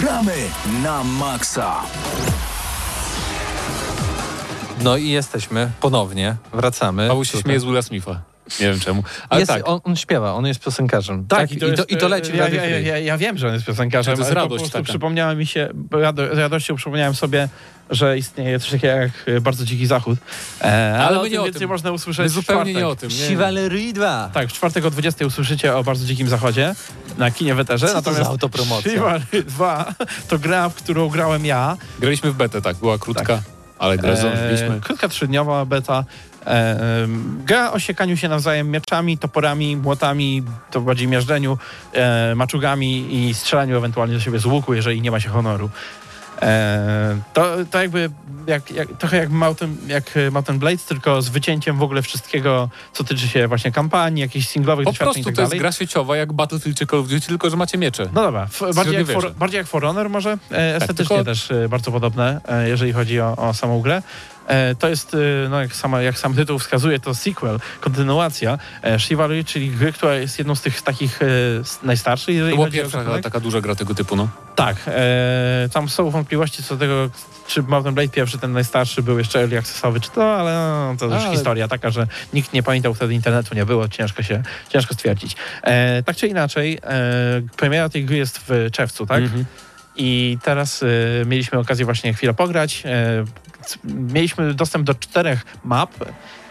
Gramy 0.00 0.34
na 0.82 1.04
maksa. 1.04 1.76
No 4.82 4.96
i 4.96 5.08
jesteśmy 5.08 5.70
ponownie, 5.80 6.36
wracamy. 6.52 7.08
Paweł 7.08 7.24
się 7.24 7.38
śmieje 7.38 7.60
z 7.60 7.64
Willa 7.64 7.82
Smitha. 7.82 8.29
Nie 8.60 8.66
wiem 8.70 8.80
czemu. 8.80 9.02
Ale 9.28 9.40
Jest, 9.40 9.52
tak, 9.52 9.68
on, 9.68 9.80
on 9.84 9.96
śpiewa, 9.96 10.34
on 10.34 10.46
jest 10.46 10.60
piosenkarzem. 10.64 11.26
Tak, 11.26 11.52
I, 11.52 11.56
to, 11.56 11.66
i, 11.88 11.96
to, 11.96 12.08
leci 12.08 12.32
w 12.32 12.34
ja, 12.34 12.44
Radio 12.44 12.62
ja, 12.62 12.68
Free. 12.68 12.86
ja, 12.86 12.98
ja 12.98 13.18
wiem, 13.18 13.38
że 13.38 13.48
on 13.48 13.54
jest 13.54 13.66
piosenkarzem, 13.66 14.14
To 14.14 14.20
jest 14.20 14.32
radość 14.32 14.50
po 14.50 14.56
prostu 14.56 14.72
taka. 14.78 14.84
przypomniała 14.84 15.34
mi 15.34 15.46
się, 15.46 15.68
rado, 15.90 16.34
z 16.34 16.38
radością 16.38 16.76
przypomniałem 16.76 17.14
sobie, 17.14 17.48
że 17.90 18.18
istnieje 18.18 18.58
coś 18.60 18.70
takiego 18.70 18.94
jak 18.94 19.10
e, 19.26 19.40
Bardzo 19.40 19.64
Dziki 19.64 19.86
Zachód. 19.86 20.18
E, 20.62 20.64
ale 20.94 21.04
Ale 21.06 21.18
o 21.18 21.22
my 21.22 21.28
tym 21.28 21.32
nie 21.32 21.40
o 21.40 21.44
więcej 21.44 21.60
tym. 21.60 21.68
można 21.70 21.92
usłyszeć 21.92 22.24
my 22.24 22.28
w 22.28 22.32
zupełnie 22.32 22.72
nie 22.74 22.80
czwartek. 22.80 22.98
o 22.98 23.08
tym. 23.08 23.18
Nie, 23.18 23.28
Chivalry 23.28 23.92
2. 23.92 24.30
Tak, 24.34 24.48
w 24.48 24.52
czwartek 24.52 24.84
o 24.84 24.90
20 24.90 25.26
usłyszycie 25.26 25.76
o 25.76 25.84
Bardzo 25.84 26.06
Dzikim 26.06 26.28
Zachodzie 26.28 26.74
na 27.18 27.30
kinie 27.30 27.54
Weterze. 27.54 27.86
Co 27.86 27.92
to 27.92 27.98
Natomiast 27.98 28.22
za 28.24 28.30
autopromocja? 28.30 28.90
Chivalry 28.92 29.42
2 29.46 29.94
to 30.28 30.38
gra, 30.38 30.68
w 30.68 30.74
którą 30.74 31.08
grałem 31.08 31.44
ja. 31.46 31.76
Graliśmy 32.00 32.30
w 32.32 32.34
betę, 32.36 32.62
tak, 32.62 32.76
była 32.76 32.98
krótka, 32.98 33.42
ale 33.78 33.98
grę 33.98 34.16
zdążyliśmy. 34.16 34.76
E, 34.76 34.80
krótka 34.80 35.08
trzydniowa 35.08 35.64
beta. 35.64 36.04
E, 36.46 36.76
gra 37.44 37.72
o 37.72 37.78
siekaniu 37.78 38.16
się 38.16 38.28
nawzajem 38.28 38.70
mieczami, 38.70 39.18
toporami, 39.18 39.76
młotami, 39.76 40.42
to 40.70 40.80
bardziej 40.80 41.08
miażdżeniu, 41.08 41.58
e, 41.92 42.34
maczugami 42.34 43.14
i 43.14 43.34
strzelaniu 43.34 43.76
ewentualnie 43.76 44.14
do 44.14 44.20
siebie 44.20 44.38
z 44.38 44.46
łuku, 44.46 44.74
jeżeli 44.74 45.00
nie 45.00 45.10
ma 45.10 45.20
się 45.20 45.28
honoru. 45.28 45.70
E, 46.42 47.20
to, 47.32 47.56
to 47.70 47.82
jakby 47.82 48.10
jak, 48.46 48.70
jak, 48.70 48.88
trochę 48.98 49.16
jak 49.16 49.30
Mountain, 49.30 49.76
jak 49.86 50.14
Mountain 50.32 50.58
Blades, 50.58 50.84
tylko 50.84 51.22
z 51.22 51.28
wycięciem 51.28 51.78
w 51.78 51.82
ogóle 51.82 52.02
wszystkiego, 52.02 52.68
co 52.92 53.04
tyczy 53.04 53.28
się 53.28 53.48
właśnie 53.48 53.72
kampanii, 53.72 54.20
jakichś 54.20 54.48
singlowych 54.48 54.84
Po 54.84 54.90
doświadczeń 54.90 55.12
prostu 55.12 55.30
i 55.30 55.34
tak 55.34 55.34
to 55.34 55.42
jest 55.42 55.62
gra 55.62 55.72
sieciowa 55.72 56.16
jak 56.16 56.32
Battlefield 56.32 56.78
czy 56.78 56.86
Call 56.86 57.00
of 57.00 57.08
Duty, 57.08 57.26
tylko 57.26 57.50
że 57.50 57.56
macie 57.56 57.78
miecze. 57.78 58.08
No 58.14 58.22
dobra, 58.22 58.48
bardziej, 58.74 58.94
jak 58.94 59.06
for, 59.06 59.34
bardziej 59.34 59.58
jak 59.58 59.66
For 59.66 59.82
Honor 59.82 60.10
może, 60.10 60.38
e, 60.52 60.76
estetycznie 60.76 61.16
tylko- 61.16 61.24
też 61.24 61.48
bardzo 61.68 61.92
podobne, 61.92 62.40
jeżeli 62.66 62.92
chodzi 62.92 63.20
o, 63.20 63.36
o 63.36 63.54
samą 63.54 63.80
grę. 63.80 64.02
E, 64.46 64.74
to 64.74 64.88
jest, 64.88 65.14
e, 65.14 65.48
no 65.48 65.60
jak, 65.60 65.76
sama, 65.76 66.02
jak 66.02 66.18
sam 66.18 66.34
tytuł 66.34 66.58
wskazuje, 66.58 67.00
to 67.00 67.14
sequel, 67.14 67.60
kontynuacja 67.80 68.58
e, 68.84 68.98
Chivalry, 68.98 69.44
czyli 69.44 69.70
gry, 69.70 69.92
która 69.92 70.14
jest 70.14 70.38
jedną 70.38 70.54
z 70.54 70.62
tych 70.62 70.82
takich 70.82 71.20
najstarszych. 71.82 72.40
To 72.50 72.56
była 72.56 72.70
pierwsza 72.70 73.04
taka 73.22 73.40
duża 73.40 73.60
gra 73.60 73.74
tego 73.74 73.94
typu, 73.94 74.16
no. 74.16 74.28
Tak, 74.56 74.76
tam 75.72 75.88
są 75.88 76.10
wątpliwości 76.10 76.62
co 76.62 76.74
do 76.74 76.80
tego, 76.80 77.10
czy 77.46 77.62
Mountain 77.62 77.94
Blade 77.94 78.08
pierwszy, 78.08 78.38
ten 78.38 78.52
najstarszy 78.52 79.02
był 79.02 79.18
jeszcze 79.18 79.40
early 79.40 79.58
accessowy, 79.58 80.00
czy 80.00 80.10
to, 80.10 80.36
ale 80.36 80.52
no, 80.52 80.94
to 80.98 81.04
już 81.06 81.24
Ale- 81.24 81.30
historia 81.30 81.68
taka, 81.68 81.90
że 81.90 82.06
nikt 82.32 82.52
nie 82.52 82.62
pamiętał 82.62 82.94
wtedy 82.94 83.14
internetu, 83.14 83.54
nie 83.54 83.66
było, 83.66 83.88
ciężko 83.88 84.22
się, 84.22 84.42
ciężko 84.68 84.94
stwierdzić. 84.94 85.36
Tak 86.04 86.16
czy 86.16 86.26
inaczej, 86.26 86.78
premiera 87.56 87.88
tej 87.88 88.04
gry 88.04 88.16
jest 88.16 88.40
w 88.48 88.68
czerwcu, 88.72 89.06
tak? 89.06 89.22
Mhm. 89.22 89.44
I 90.00 90.38
teraz 90.42 90.82
y, 90.82 90.86
mieliśmy 91.26 91.58
okazję 91.58 91.84
właśnie 91.84 92.14
chwilę 92.14 92.34
pograć. 92.34 92.82
C- 93.64 93.78
mieliśmy 93.84 94.54
dostęp 94.54 94.84
do 94.86 94.94
czterech 94.94 95.44
map. 95.64 95.90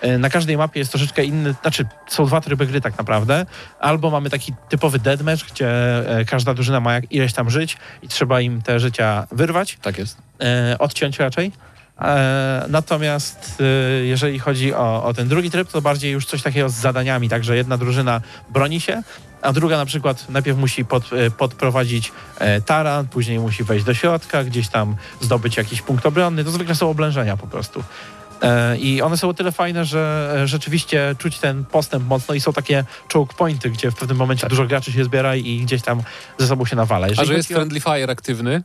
E, 0.01 0.17
na 0.17 0.29
każdej 0.29 0.57
mapie 0.57 0.79
jest 0.79 0.91
troszeczkę 0.91 1.23
inny, 1.23 1.55
znaczy 1.61 1.85
są 2.07 2.25
dwa 2.25 2.41
tryby 2.41 2.65
gry 2.67 2.81
tak 2.81 2.97
naprawdę. 2.97 3.45
Albo 3.79 4.09
mamy 4.09 4.29
taki 4.29 4.53
typowy 4.69 4.99
deathmatch, 4.99 5.45
gdzie 5.51 5.69
e, 6.19 6.25
każda 6.25 6.53
drużyna 6.53 6.79
ma 6.79 6.93
jak, 6.93 7.11
ileś 7.11 7.33
tam 7.33 7.49
żyć 7.49 7.77
i 8.01 8.07
trzeba 8.07 8.41
im 8.41 8.61
te 8.61 8.79
życia 8.79 9.27
wyrwać, 9.31 9.77
Tak 9.81 9.97
jest. 9.97 10.17
e, 10.41 10.75
odciąć 10.79 11.19
raczej. 11.19 11.51
E, 12.01 12.65
natomiast 12.69 13.57
e, 13.61 14.05
jeżeli 14.05 14.39
chodzi 14.39 14.73
o, 14.73 15.03
o 15.03 15.13
ten 15.13 15.27
drugi 15.27 15.51
tryb, 15.51 15.71
to 15.71 15.81
bardziej 15.81 16.11
już 16.11 16.25
coś 16.25 16.41
takiego 16.41 16.69
z 16.69 16.73
zadaniami, 16.73 17.29
także 17.29 17.55
jedna 17.55 17.77
drużyna 17.77 18.21
broni 18.49 18.81
się, 18.81 19.03
a 19.41 19.53
druga 19.53 19.77
na 19.77 19.85
przykład 19.85 20.29
najpierw 20.29 20.57
musi 20.57 20.85
pod, 20.85 21.13
e, 21.13 21.31
podprowadzić 21.31 22.11
e, 22.39 22.61
taran, 22.61 23.07
później 23.07 23.39
musi 23.39 23.63
wejść 23.63 23.85
do 23.85 23.93
środka, 23.93 24.43
gdzieś 24.43 24.67
tam 24.67 24.95
zdobyć 25.21 25.57
jakiś 25.57 25.81
punkt 25.81 26.05
obronny. 26.05 26.43
To 26.43 26.51
zwykle 26.51 26.75
są 26.75 26.89
oblężenia 26.89 27.37
po 27.37 27.47
prostu. 27.47 27.83
E, 28.41 28.77
I 28.77 29.01
one 29.01 29.17
są 29.17 29.29
o 29.29 29.33
tyle 29.33 29.51
fajne, 29.51 29.85
że 29.85 30.33
rzeczywiście 30.45 31.15
czuć 31.17 31.39
ten 31.39 31.65
postęp 31.65 32.07
mocno 32.07 32.35
i 32.35 32.41
są 32.41 32.53
takie 32.53 32.83
choke 33.13 33.35
pointy, 33.37 33.69
gdzie 33.69 33.91
w 33.91 33.95
pewnym 33.95 34.17
momencie 34.17 34.47
dużo 34.47 34.65
graczy 34.67 34.91
się 34.91 35.03
zbiera 35.03 35.35
i 35.35 35.59
gdzieś 35.61 35.81
tam 35.81 36.01
ze 36.37 36.47
sobą 36.47 36.65
się 36.65 36.75
nawala. 36.75 37.05
A 37.05 37.09
Jeżeli 37.09 37.27
że 37.27 37.33
jest 37.33 37.51
o- 37.51 37.53
friendly 37.53 37.79
fire 37.81 38.11
aktywny, 38.11 38.63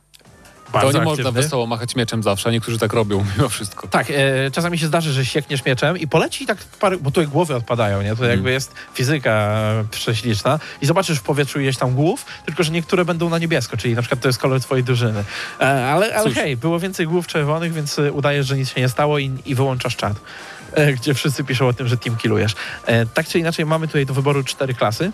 to 0.81 0.85
bardzo 0.85 0.99
nie 0.99 1.05
można 1.05 1.23
aktywny. 1.23 1.41
wesoło 1.41 1.67
machać 1.67 1.95
mieczem 1.95 2.23
zawsze, 2.23 2.51
niektórzy 2.51 2.79
tak 2.79 2.93
robią 2.93 3.25
mimo 3.37 3.49
wszystko. 3.49 3.87
Tak, 3.87 4.07
e, 4.09 4.51
czasami 4.51 4.77
się 4.77 4.87
zdarzy, 4.87 5.13
że 5.13 5.25
siekniesz 5.25 5.65
mieczem 5.65 5.97
i 5.97 6.07
poleci 6.07 6.45
tak 6.45 6.57
parę, 6.57 6.97
bo 6.97 7.11
tutaj 7.11 7.27
głowy 7.27 7.55
odpadają, 7.55 8.01
nie? 8.01 8.07
To 8.09 8.11
Mhm. 8.13 8.31
jakby 8.31 8.51
jest 8.51 8.73
fizyka 8.93 9.55
prześliczna 9.91 10.59
i 10.81 10.85
zobaczysz 10.85 11.19
w 11.19 11.23
powietrzu 11.23 11.59
ileś 11.59 11.77
tam 11.77 11.93
głów, 11.95 12.25
tylko 12.45 12.63
że 12.63 12.71
niektóre 12.71 13.05
będą 13.05 13.29
na 13.29 13.37
niebiesko, 13.39 13.77
czyli 13.77 13.95
na 13.95 14.01
przykład 14.01 14.21
to 14.21 14.27
jest 14.29 14.39
kolor 14.39 14.61
twojej 14.61 14.83
drużyny. 14.83 15.23
E, 15.61 15.63
ale 15.85 16.15
ale 16.15 16.23
Cóż. 16.29 16.35
hej, 16.35 16.57
było 16.57 16.79
więcej 16.79 17.07
głów 17.07 17.27
czerwonych, 17.27 17.73
więc 17.73 17.99
e, 17.99 18.11
udajesz, 18.11 18.47
że 18.47 18.57
nic 18.57 18.69
się 18.69 18.81
nie 18.81 18.89
stało 18.89 19.19
i, 19.19 19.31
i 19.45 19.55
wyłączasz 19.55 19.95
czat. 19.95 20.13
E, 20.73 20.93
gdzie 20.93 21.13
wszyscy 21.13 21.43
piszą 21.43 21.67
o 21.67 21.73
tym, 21.73 21.87
że 21.87 21.97
team 21.97 22.17
killujesz. 22.17 22.55
E, 22.85 23.05
tak 23.05 23.27
czy 23.27 23.39
inaczej 23.39 23.65
mamy 23.65 23.87
tutaj 23.87 24.05
do 24.05 24.13
wyboru 24.13 24.43
cztery 24.43 24.73
klasy. 24.73 25.11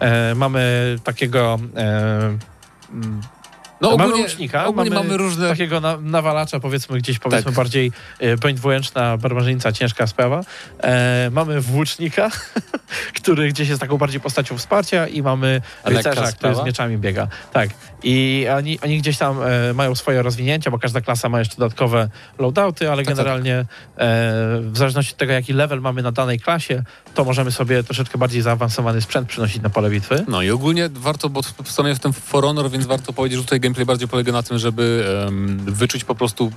E, 0.00 0.34
mamy 0.34 0.96
takiego... 1.04 1.58
E, 1.76 2.38
No 3.80 3.90
mamy 3.90 4.04
ogólnie, 4.04 4.22
łucznika, 4.22 4.66
ogólnie 4.66 4.90
mamy, 4.90 5.02
mamy, 5.02 5.16
różne... 5.16 5.48
takiego 5.48 5.80
na, 5.80 5.96
nawalacza, 5.96 6.60
powiedzmy 6.60 6.98
gdzieś 6.98 7.18
powiedzmy 7.18 7.44
Tak. 7.44 7.54
bardziej 7.54 7.92
e, 8.18 8.36
broń 8.36 8.54
dwuręczna, 8.54 9.16
barbarzyńca, 9.16 9.72
ciężka 9.72 10.06
sprawa. 10.06 10.40
E, 10.82 11.30
mamy 11.32 11.60
włócznika, 11.60 12.30
który 13.22 13.48
gdzieś 13.48 13.68
jest 13.68 13.80
taką 13.80 13.98
bardziej 13.98 14.20
postacią 14.20 14.58
wsparcia 14.58 15.06
i 15.06 15.22
mamy 15.22 15.60
rycerza, 15.84 16.32
który 16.32 16.54
z 16.54 16.64
mieczami 16.64 16.98
biega. 16.98 17.28
Tak. 17.52 17.70
I 18.02 18.46
oni, 18.56 18.80
oni 18.80 18.98
gdzieś 18.98 19.18
tam 19.18 19.42
e, 19.42 19.72
mają 19.74 19.94
swoje 19.94 20.22
rozwinięcia, 20.22 20.70
bo 20.70 20.78
każda 20.78 21.00
klasa 21.00 21.28
ma 21.28 21.38
jeszcze 21.38 21.56
dodatkowe 21.56 22.08
loadouty, 22.38 22.90
ale 22.90 23.04
Tak, 23.04 23.06
tak. 23.06 23.16
generalnie 23.16 23.54
e, 23.54 23.64
w 24.60 24.72
zależności 24.74 25.12
od 25.12 25.18
tego, 25.18 25.32
jaki 25.32 25.52
level 25.52 25.80
mamy 25.80 26.02
na 26.02 26.12
danej 26.12 26.40
klasie, 26.40 26.82
to 27.14 27.24
możemy 27.24 27.52
sobie 27.52 27.82
troszeczkę 27.82 28.18
bardziej 28.18 28.42
zaawansowany 28.42 29.00
sprzęt 29.00 29.28
przynosić 29.28 29.62
na 29.62 29.70
pole 29.70 29.90
bitwy. 29.90 30.24
No 30.28 30.42
i 30.42 30.50
ogólnie 30.50 30.88
warto, 30.92 31.28
bo 31.28 31.42
w 31.42 31.70
sumie 31.70 31.88
jestem 31.88 32.12
For 32.12 32.44
Honor, 32.44 32.70
więc 32.70 32.86
warto 32.86 33.12
powiedzieć, 33.12 33.38
że 33.38 33.44
tutaj 33.44 33.60
gameplay 33.66 33.86
bardziej 33.86 34.08
polega 34.08 34.32
na 34.32 34.42
tym, 34.42 34.58
żeby 34.58 35.04
em, 35.28 35.58
wyczuć 35.58 36.04
po 36.04 36.14
prostu 36.14 36.52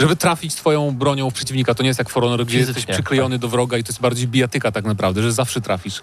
żeby 0.00 0.16
trafić 0.16 0.54
twoją 0.54 0.90
bronią 0.90 1.30
w 1.30 1.34
przeciwnika. 1.34 1.74
To 1.74 1.82
nie 1.82 1.88
jest 1.88 1.98
jak 1.98 2.08
For 2.08 2.22
Honor, 2.22 2.46
gdzie 2.46 2.58
Fizycznie, 2.58 2.80
jesteś 2.80 2.94
przyklejony 2.94 3.38
do 3.38 3.48
wroga 3.48 3.78
i 3.78 3.84
to 3.84 3.88
jest 3.92 4.00
bardziej 4.00 4.28
bijatyka 4.28 4.72
tak 4.72 4.84
naprawdę, 4.84 5.22
że 5.22 5.32
zawsze 5.32 5.60
trafisz. 5.60 6.02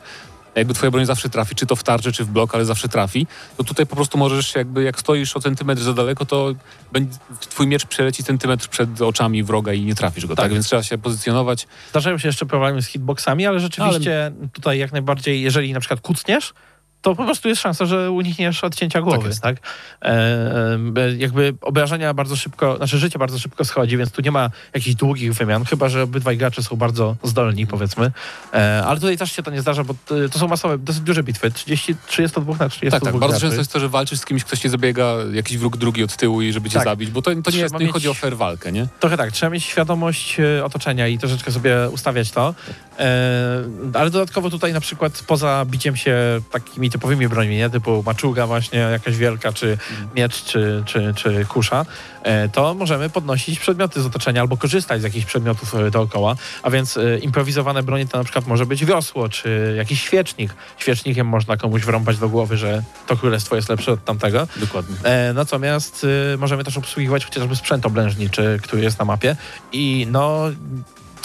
Jakby 0.55 0.73
twoja 0.73 0.91
broń 0.91 1.05
zawsze 1.05 1.29
trafi, 1.29 1.55
czy 1.55 1.65
to 1.65 1.75
w 1.75 1.83
tarczy, 1.83 2.11
czy 2.11 2.25
w 2.25 2.27
blok, 2.27 2.55
ale 2.55 2.65
zawsze 2.65 2.89
trafi. 2.89 3.27
To 3.57 3.63
tutaj 3.63 3.85
po 3.85 3.95
prostu 3.95 4.17
możesz 4.17 4.55
jakby, 4.55 4.83
jak 4.83 4.99
stoisz 4.99 5.37
o 5.37 5.39
centymetr 5.39 5.81
za 5.81 5.93
daleko, 5.93 6.25
to 6.25 6.53
będzie, 6.91 7.17
twój 7.49 7.67
miecz 7.67 7.85
przeleci 7.85 8.23
centymetr 8.23 8.67
przed 8.67 9.01
oczami 9.01 9.43
wroga 9.43 9.73
i 9.73 9.81
nie 9.81 9.95
trafisz 9.95 10.25
go, 10.25 10.35
tak? 10.35 10.45
Tak. 10.45 10.53
Więc 10.53 10.65
trzeba 10.65 10.83
się 10.83 10.97
pozycjonować. 10.97 11.67
Zdarzają 11.89 12.17
się 12.17 12.27
jeszcze 12.27 12.45
problemy 12.45 12.81
z 12.81 12.87
hitboxami, 12.87 13.45
ale 13.45 13.59
rzeczywiście 13.59 14.31
tutaj 14.53 14.79
jak 14.79 14.91
najbardziej, 14.91 15.41
jeżeli 15.41 15.73
na 15.73 15.79
przykład 15.79 16.01
kucniesz, 16.01 16.53
to 17.01 17.15
po 17.15 17.25
prostu 17.25 17.49
jest 17.49 17.61
szansa, 17.61 17.85
że 17.85 18.11
unikniesz 18.11 18.63
odcięcia 18.63 19.01
głowy, 19.01 19.27
jest. 19.27 19.41
tak? 19.41 19.57
E, 20.01 20.07
e, 20.07 21.15
jakby 21.17 21.53
obrażenia 21.61 22.13
bardzo 22.13 22.35
szybko, 22.35 22.77
znaczy 22.77 22.97
życie 22.97 23.19
bardzo 23.19 23.39
szybko 23.39 23.65
schodzi, 23.65 23.97
więc 23.97 24.11
tu 24.11 24.21
nie 24.21 24.31
ma 24.31 24.49
jakichś 24.73 24.95
długich 24.95 25.33
wymian, 25.33 25.65
chyba 25.65 25.89
że 25.89 26.03
obydwaj 26.03 26.37
gracze 26.37 26.63
są 26.63 26.75
bardzo 26.75 27.15
zdolni, 27.23 27.67
powiedzmy. 27.67 28.11
E, 28.53 28.83
ale 28.85 28.99
tutaj 28.99 29.17
też 29.17 29.31
się 29.31 29.43
to 29.43 29.51
nie 29.51 29.61
zdarza, 29.61 29.83
bo 29.83 29.95
to 30.31 30.39
są 30.39 30.47
masowe, 30.47 30.77
dosyć 30.77 31.01
duże 31.01 31.23
bitwy, 31.23 31.51
30, 31.51 31.95
32 32.07 32.53
na 32.59 32.69
32 32.69 32.99
Tak, 32.99 33.03
tak. 33.03 33.19
Bardzo 33.19 33.27
graczy. 33.27 33.41
często 33.41 33.57
jest 33.61 33.73
to, 33.73 33.79
że 33.79 33.89
walczysz 33.89 34.19
z 34.19 34.25
kimś, 34.25 34.43
ktoś 34.43 34.59
cię 34.59 34.69
zabiega, 34.69 35.13
jakiś 35.33 35.57
wróg 35.57 35.77
drugi 35.77 36.03
od 36.03 36.15
tyłu 36.17 36.41
i 36.41 36.53
żeby 36.53 36.69
cię 36.69 36.73
Tak. 36.79 36.83
zabić, 36.83 37.09
bo 37.11 37.21
to, 37.21 37.31
to 37.43 37.51
nie, 37.51 37.57
jest, 37.57 37.73
nie 37.73 37.79
mieć- 37.85 37.93
chodzi 37.93 38.09
o 38.09 38.13
fair 38.13 38.37
walkę, 38.37 38.71
nie? 38.71 38.87
Trochę 38.99 39.17
tak, 39.17 39.31
trzeba 39.31 39.49
mieć 39.49 39.63
świadomość 39.63 40.39
e, 40.39 40.65
otoczenia 40.65 41.07
i 41.07 41.17
troszeczkę 41.17 41.51
sobie 41.51 41.89
ustawiać 41.91 42.31
to. 42.31 42.53
E, 42.99 43.63
ale 43.93 44.09
dodatkowo 44.09 44.49
tutaj 44.49 44.73
na 44.73 44.79
przykład 44.79 45.23
poza 45.27 45.65
biciem 45.65 45.95
się 45.95 46.17
takimi 46.51 46.89
typowymi 46.89 47.27
brońmi, 47.27 47.55
nie? 47.55 47.69
typu 47.69 48.03
maczuga 48.05 48.47
właśnie 48.47 48.79
jakaś 48.79 49.17
wielka, 49.17 49.53
czy 49.53 49.77
miecz, 50.15 50.43
czy, 50.43 50.83
czy, 50.85 51.13
czy 51.15 51.45
kusza, 51.45 51.85
e, 52.23 52.49
to 52.49 52.73
możemy 52.73 53.09
podnosić 53.09 53.59
przedmioty 53.59 54.01
z 54.01 54.05
otoczenia 54.05 54.41
albo 54.41 54.57
korzystać 54.57 55.01
z 55.01 55.03
jakichś 55.03 55.25
przedmiotów 55.25 55.75
e, 55.75 55.91
dookoła. 55.91 56.35
A 56.63 56.69
więc 56.69 56.99
improwizowane 57.21 57.83
bronie 57.83 58.07
to 58.07 58.17
na 58.17 58.23
przykład 58.23 58.47
może 58.47 58.65
być 58.65 58.85
wiosło, 58.85 59.29
czy 59.29 59.73
jakiś 59.77 60.01
świecznik. 60.01 60.53
Świecznikiem 60.77 61.27
można 61.27 61.57
komuś 61.57 61.81
wrąbać 61.81 62.17
do 62.17 62.29
głowy, 62.29 62.57
że 62.57 62.83
to 63.07 63.17
królestwo 63.17 63.55
jest 63.55 63.69
lepsze 63.69 63.91
od 63.91 64.05
tamtego. 64.05 64.47
Dokładnie. 64.55 64.95
Natomiast 65.33 66.05
możemy 66.37 66.63
też 66.63 66.77
obsługiwać 66.77 67.25
chociażby 67.25 67.55
sprzęt 67.55 67.85
oblężniczy, 67.85 68.59
który 68.63 68.81
jest 68.81 68.99
na 68.99 69.05
mapie 69.05 69.35
i 69.71 70.07
no 70.11 70.49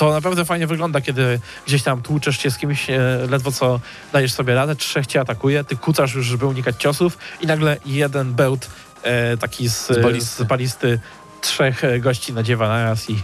to 0.03 0.13
naprawdę 0.13 0.45
fajnie 0.45 0.67
wygląda, 0.67 1.01
kiedy 1.01 1.41
gdzieś 1.67 1.83
tam 1.83 2.03
tłuczesz 2.03 2.39
się 2.39 2.51
z 2.51 2.59
kimś, 2.59 2.91
e, 2.91 2.99
ledwo 3.31 3.53
co 3.53 3.81
dajesz 4.13 4.33
sobie 4.33 4.55
radę, 4.55 4.77
trzech 4.77 5.07
cię 5.07 5.21
atakuje, 5.21 5.65
ty 5.65 5.77
kucasz 5.77 6.15
już, 6.15 6.27
żeby 6.27 6.47
unikać 6.47 6.77
ciosów 6.79 7.19
i 7.41 7.47
nagle 7.47 7.77
jeden 7.87 8.35
bełt 8.35 8.71
e, 9.03 9.37
taki 9.37 9.69
z, 9.69 9.87
Z 9.87 10.03
balisty. 10.03 10.45
z 10.45 10.47
balisty 10.47 11.01
trzech 11.43 11.85
e, 11.85 12.01
gości 12.01 12.33
nadziewa 12.33 12.69
naraz 12.69 13.11
i 13.11 13.17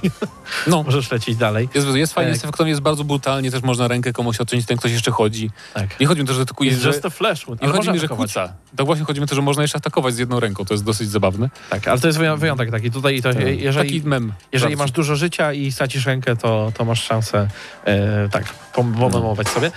No, 0.66 0.82
możesz 0.86 1.10
lecieć 1.10 1.36
dalej. 1.36 1.68
jest, 1.74 1.86
jest 1.88 2.12
fajnie, 2.14 2.26
Tak. 2.28 2.34
jest 2.34 2.44
efektownie, 2.44 2.70
jest 2.70 2.82
bardzo 2.82 3.04
brutalnie, 3.04 3.50
też 3.50 3.62
można 3.62 3.88
rękę 3.88 4.12
komuś 4.12 4.40
odciąć, 4.40 4.66
ten 4.66 4.76
ktoś 4.76 4.92
jeszcze 4.92 5.10
chodzi. 5.10 5.50
Tak. 5.74 6.00
Nie 6.00 6.06
chodzi 6.06 6.20
mi 6.20 6.26
to, 6.26 6.34
że 6.34 6.42
atakuje, 6.42 6.70
Jest 6.70 6.82
że... 6.82 6.88
just 6.88 7.06
a 7.06 7.10
flash 7.10 7.46
Nie 7.62 7.68
chodzi 7.68 7.90
mi, 7.90 7.98
że 7.98 8.08
kłóca. 8.08 8.52
Tak 8.76 8.86
właśnie 8.86 9.04
chodzi 9.04 9.20
mi 9.20 9.24
o 9.24 9.26
to, 9.26 9.34
że 9.34 9.42
można 9.42 9.62
jeszcze 9.62 9.78
atakować 9.78 10.14
z 10.14 10.18
jedną 10.18 10.40
ręką, 10.40 10.64
to 10.64 10.74
jest 10.74 10.84
dosyć 10.84 11.10
zabawne. 11.10 11.50
Tak, 11.70 11.88
ale 11.88 12.00
to 12.00 12.06
jest 12.06 12.18
wyją- 12.18 12.38
wyjątek 12.38 12.70
taki. 12.70 12.90
Tutaj 12.90 13.22
to, 13.22 13.28
jeżeli, 13.40 13.88
Taki 14.00 14.08
mem. 14.08 14.32
Jeżeli 14.52 14.72
bardzo. 14.72 14.84
masz 14.84 14.90
dużo 14.90 15.16
życia 15.16 15.52
i 15.52 15.72
stracisz 15.72 16.06
rękę, 16.06 16.36
to, 16.36 16.72
to 16.74 16.84
masz 16.84 17.02
szansę 17.04 17.48
e, 17.84 18.28
tak 18.28 18.44
pom- 18.74 18.94
pomomować 18.98 19.48
sobie. 19.48 19.70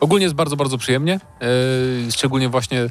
Ogólnie 0.00 0.24
jest 0.24 0.34
bardzo, 0.36 0.56
bardzo 0.56 0.78
przyjemnie, 0.78 1.20
yy, 2.04 2.12
szczególnie 2.12 2.48
właśnie, 2.48 2.86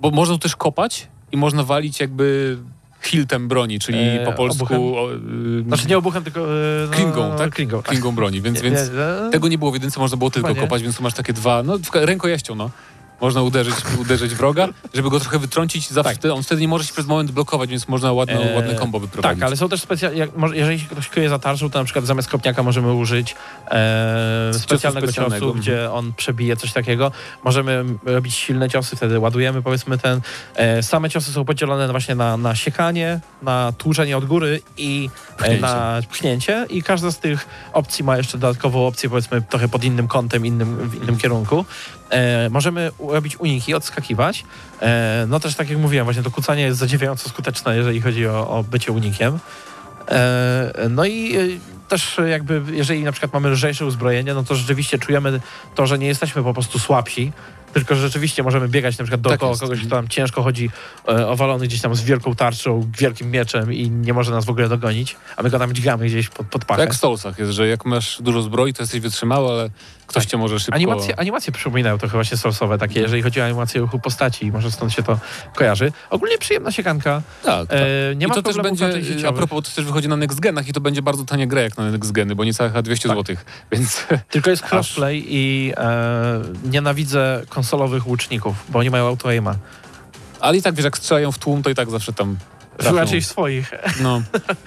bo 0.00 0.10
można 0.10 0.38
też 0.38 0.56
kopać 0.56 1.08
i 1.32 1.36
można 1.36 1.62
walić 1.64 2.00
jakby 2.00 2.58
hiltem 3.06 3.48
broni, 3.48 3.78
czyli 3.78 3.98
E, 3.98 4.24
po 4.24 4.32
polsku... 4.32 4.64
obuchem? 4.64 5.56
Yy, 5.56 5.62
Znaczy 5.62 5.88
nie 5.88 5.98
obuchem, 5.98 6.24
tylko... 6.24 6.40
e, 6.40 6.86
no, 6.86 6.92
Klingą, 6.92 7.36
tak? 7.38 7.54
Klingą, 7.54 7.76
tak. 7.76 7.86
klingą 7.88 8.12
broni, 8.12 8.42
więc, 8.42 8.60
więc 8.60 8.90
tego 9.32 9.48
nie 9.48 9.58
było 9.58 9.70
w 9.70 9.74
jedynce, 9.74 10.00
można 10.00 10.16
było 10.16 10.30
tylko 10.30 10.54
kopać, 10.54 10.82
więc 10.82 10.96
tu 10.96 11.02
masz 11.02 11.14
takie 11.14 11.32
dwa, 11.32 11.62
no 11.62 11.78
rękojeścią, 11.94 12.54
no. 12.54 12.70
Można 13.20 13.42
uderzyć, 13.42 13.74
uderzyć 14.00 14.34
wroga, 14.34 14.68
żeby 14.94 15.10
go 15.10 15.20
trochę 15.20 15.38
wytrącić, 15.38 15.90
zawsze, 15.90 16.16
Tak. 16.16 16.32
on 16.32 16.42
wtedy 16.42 16.60
nie 16.60 16.68
może 16.68 16.84
się 16.84 16.92
przez 16.92 17.06
moment 17.06 17.30
blokować, 17.30 17.70
więc 17.70 17.88
można 17.88 18.12
ładno, 18.12 18.44
E, 18.44 18.54
ładne 18.54 18.74
kombo 18.74 19.00
wyprowadzić. 19.00 19.40
Tak, 19.40 19.46
ale 19.46 19.56
są 19.56 19.68
też 19.68 19.80
specjalne. 19.80 20.26
Jeżeli 20.52 20.80
się 20.80 20.86
ktoś 20.86 21.08
kryje 21.08 21.28
za 21.28 21.38
tarczą, 21.38 21.70
to 21.70 21.78
na 21.78 21.84
przykład 21.84 22.06
zamiast 22.06 22.28
kopniaka 22.28 22.62
możemy 22.62 22.92
użyć 22.92 23.36
e, 23.70 24.50
Ciosu 24.52 24.58
specjalnego 24.64 25.06
specjalnego, 25.06 25.36
ciosu, 25.36 25.46
mhm. 25.46 25.60
gdzie 25.62 25.92
on 25.92 26.12
przebije 26.12 26.56
coś 26.56 26.72
takiego. 26.72 27.12
Możemy 27.44 27.84
robić 28.04 28.34
silne 28.34 28.70
ciosy, 28.70 28.96
wtedy 28.96 29.18
ładujemy 29.18 29.62
powiedzmy 29.62 29.98
ten. 29.98 30.20
E, 30.54 30.82
same 30.82 31.10
ciosy 31.10 31.32
są 31.32 31.44
podzielone 31.44 31.88
właśnie 31.88 32.14
na, 32.14 32.36
na 32.36 32.54
siekanie, 32.54 33.20
na 33.42 33.72
tłuczenie 33.78 34.16
od 34.16 34.24
góry 34.24 34.60
i 34.76 35.10
e, 35.32 35.36
Pchnięcie. 35.36 35.62
na 35.62 36.00
pchnięcie. 36.10 36.66
I 36.70 36.82
każda 36.82 37.10
z 37.10 37.18
tych 37.18 37.46
opcji 37.72 38.04
ma 38.04 38.16
jeszcze 38.16 38.38
dodatkową 38.38 38.86
opcję, 38.86 39.08
powiedzmy 39.08 39.42
trochę 39.42 39.68
pod 39.68 39.84
innym 39.84 40.08
kątem, 40.08 40.46
innym, 40.46 40.88
w 40.88 41.02
innym 41.02 41.16
kierunku. 41.18 41.64
E, 42.10 42.50
możemy 42.50 42.90
robić 43.08 43.36
uniki, 43.36 43.74
odskakiwać. 43.74 44.44
E, 44.82 45.26
no 45.28 45.40
też 45.40 45.54
tak 45.54 45.70
jak 45.70 45.78
mówiłem, 45.78 46.04
właśnie 46.04 46.22
to 46.22 46.30
kucanie 46.30 46.62
jest 46.62 46.78
zadziwiająco 46.78 47.28
skuteczne, 47.28 47.76
jeżeli 47.76 48.00
chodzi 48.00 48.26
o, 48.26 48.48
o 48.48 48.64
bycie 48.64 48.92
unikiem. 48.92 49.38
E, 50.08 50.72
no 50.90 51.04
i 51.04 51.36
e, 51.36 51.40
też 51.88 52.20
jakby, 52.26 52.62
jeżeli 52.72 53.02
na 53.02 53.12
przykład 53.12 53.32
mamy 53.32 53.48
lżejsze 53.48 53.86
uzbrojenie, 53.86 54.34
no 54.34 54.44
to 54.44 54.54
rzeczywiście 54.54 54.98
czujemy 54.98 55.40
to, 55.74 55.86
że 55.86 55.98
nie 55.98 56.06
jesteśmy 56.06 56.42
po 56.42 56.54
prostu 56.54 56.78
słabsi, 56.78 57.32
tylko 57.74 57.94
że 57.94 58.00
rzeczywiście 58.02 58.42
możemy 58.42 58.68
biegać 58.68 58.98
na 58.98 59.04
przykład 59.04 59.20
dookoła 59.20 59.50
jest. 59.50 59.60
kogoś, 59.62 59.80
kto 59.80 59.88
tam 59.88 60.08
ciężko 60.08 60.42
chodzi, 60.42 60.70
e, 61.08 61.28
owalony 61.28 61.66
gdzieś 61.66 61.80
tam 61.80 61.94
z 61.94 62.02
wielką 62.02 62.34
tarczą, 62.34 62.90
wielkim 62.98 63.30
mieczem 63.30 63.72
i 63.72 63.90
nie 63.90 64.12
może 64.12 64.30
nas 64.32 64.44
w 64.44 64.50
ogóle 64.50 64.68
dogonić, 64.68 65.16
a 65.36 65.42
my 65.42 65.50
go 65.50 65.58
tam 65.58 65.72
dźgamy 65.72 66.06
gdzieś 66.06 66.28
pod, 66.28 66.46
pod 66.46 66.62
To 66.62 66.66
pachę. 66.68 66.80
jak 66.80 66.94
w 66.94 66.96
Soulsach 66.96 67.38
jest, 67.38 67.52
że 67.52 67.68
jak 67.68 67.84
masz 67.84 68.22
dużo 68.22 68.42
zbroi, 68.42 68.72
to 68.74 68.82
jesteś 68.82 69.00
wytrzymały, 69.00 69.50
ale 69.50 69.70
ktoś 70.06 70.22
Tak. 70.24 70.30
cię 70.30 70.36
może 70.36 70.60
szybko... 70.60 70.74
Animacje, 70.74 71.18
animacje 71.18 71.52
przypominają 71.52 71.98
trochę 71.98 72.12
właśnie 72.12 72.36
sorsowe 72.36 72.78
takie, 72.78 73.00
jeżeli 73.00 73.22
chodzi 73.22 73.40
o 73.40 73.44
animację 73.44 73.80
ruchu 73.80 73.98
postaci, 73.98 74.52
może 74.52 74.70
stąd 74.70 74.92
się 74.92 75.02
to 75.02 75.18
kojarzy. 75.54 75.92
Ogólnie 76.10 76.38
przyjemna 76.38 76.72
siekanka. 76.72 77.22
Tak, 77.42 77.68
tak. 77.68 77.78
E, 77.78 78.16
nie 78.16 78.26
I 78.26 78.28
ma 78.28 78.34
to 78.34 78.42
też 78.42 78.56
będzie, 78.56 78.92
a 79.28 79.32
propos, 79.32 79.64
to 79.70 79.76
też 79.76 79.84
wychodzi 79.84 80.08
na 80.08 80.16
Next 80.16 80.40
Genach 80.40 80.68
i 80.68 80.72
to 80.72 80.80
będzie 80.80 81.02
bardzo 81.02 81.24
tania 81.24 81.46
gra 81.46 81.60
jak 81.62 81.78
na 81.78 81.90
Next 81.90 82.12
Geny, 82.12 82.34
bo 82.34 82.44
niecałe 82.44 82.70
chyba 82.70 82.82
200 82.82 83.08
Tak. 83.08 83.18
zł, 83.18 83.36
więc 83.72 84.06
Tylko 84.30 84.50
jest 84.50 84.64
crossplay 84.72 85.24
i 85.28 85.72
e, 85.76 86.40
nienawidzę 86.70 87.42
konsolowych 87.64 88.06
łuczników, 88.06 88.54
bo 88.68 88.78
oni 88.78 88.90
mają 88.90 89.06
auto-aima. 89.06 89.54
ale 90.40 90.56
i 90.56 90.62
tak 90.62 90.74
wiesz, 90.74 90.84
jak 90.84 90.98
strzelają 90.98 91.32
w 91.32 91.38
tłum, 91.38 91.62
to 91.62 91.70
i 91.70 91.74
tak 91.74 91.90
zawsze 91.90 92.12
tam 92.12 92.36
trafią. 92.76 92.96
Raczej 92.96 93.22
swoich. 93.22 93.70
No. 94.02 94.22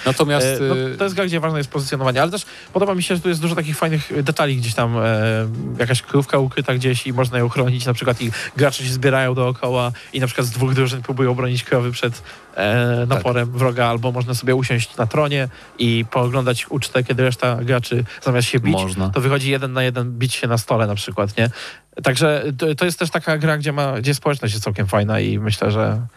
Natomiast... 0.05 0.47
E, 0.57 0.59
no, 0.59 0.77
y, 0.77 0.97
to 0.97 1.03
jest 1.03 1.15
gra, 1.15 1.25
gdzie 1.25 1.39
ważne 1.39 1.57
jest 1.57 1.69
pozycjonowanie, 1.69 2.21
ale 2.21 2.31
też 2.31 2.45
podoba 2.73 2.95
mi 2.95 3.03
się, 3.03 3.15
że 3.15 3.21
tu 3.21 3.29
jest 3.29 3.41
dużo 3.41 3.55
takich 3.55 3.77
fajnych 3.77 4.23
detali 4.23 4.57
gdzieś 4.57 4.73
tam, 4.73 4.97
e, 4.97 5.03
jakaś 5.79 6.01
krówka 6.01 6.37
ukryta 6.37 6.73
gdzieś 6.73 7.07
i 7.07 7.13
można 7.13 7.37
ją 7.39 7.49
chronić 7.49 7.85
na 7.85 7.93
przykład 7.93 8.21
i 8.21 8.31
gracze 8.57 8.83
się 8.83 8.89
zbierają 8.89 9.33
dookoła 9.33 9.91
i 10.13 10.19
na 10.19 10.27
przykład 10.27 10.47
z 10.47 10.49
dwóch 10.49 10.73
drużyn 10.73 11.01
próbują 11.01 11.33
bronić 11.33 11.63
krowy 11.63 11.91
przed 11.91 12.21
e, 12.55 13.05
naporem 13.07 13.51
wroga, 13.51 13.85
albo 13.85 14.11
można 14.11 14.33
sobie 14.33 14.55
usiąść 14.55 14.97
na 14.97 15.07
tronie 15.07 15.47
i 15.79 16.05
pooglądać 16.11 16.65
ucztę, 16.69 17.03
kiedy 17.03 17.23
reszta 17.23 17.55
graczy 17.55 18.03
zamiast 18.21 18.47
się 18.47 18.59
bić, 18.59 18.73
Można. 18.73 19.09
to 19.09 19.21
wychodzi 19.21 19.51
jeden 19.51 19.73
na 19.73 19.83
jeden 19.83 20.11
bić 20.11 20.33
się 20.33 20.47
na 20.47 20.57
stole 20.57 20.87
na 20.87 20.95
przykład, 20.95 21.37
nie? 21.37 21.49
Także 22.03 22.43
to, 22.57 22.75
to 22.75 22.85
jest 22.85 22.99
też 22.99 23.09
taka 23.09 23.37
gra, 23.37 23.57
gdzie, 23.57 23.71
ma, 23.71 23.99
gdzie 23.99 24.15
społeczność 24.15 24.53
jest 24.53 24.63
całkiem 24.63 24.87
fajna 24.87 25.19
i 25.19 25.39
myślę, 25.39 25.71
że 25.71 26.07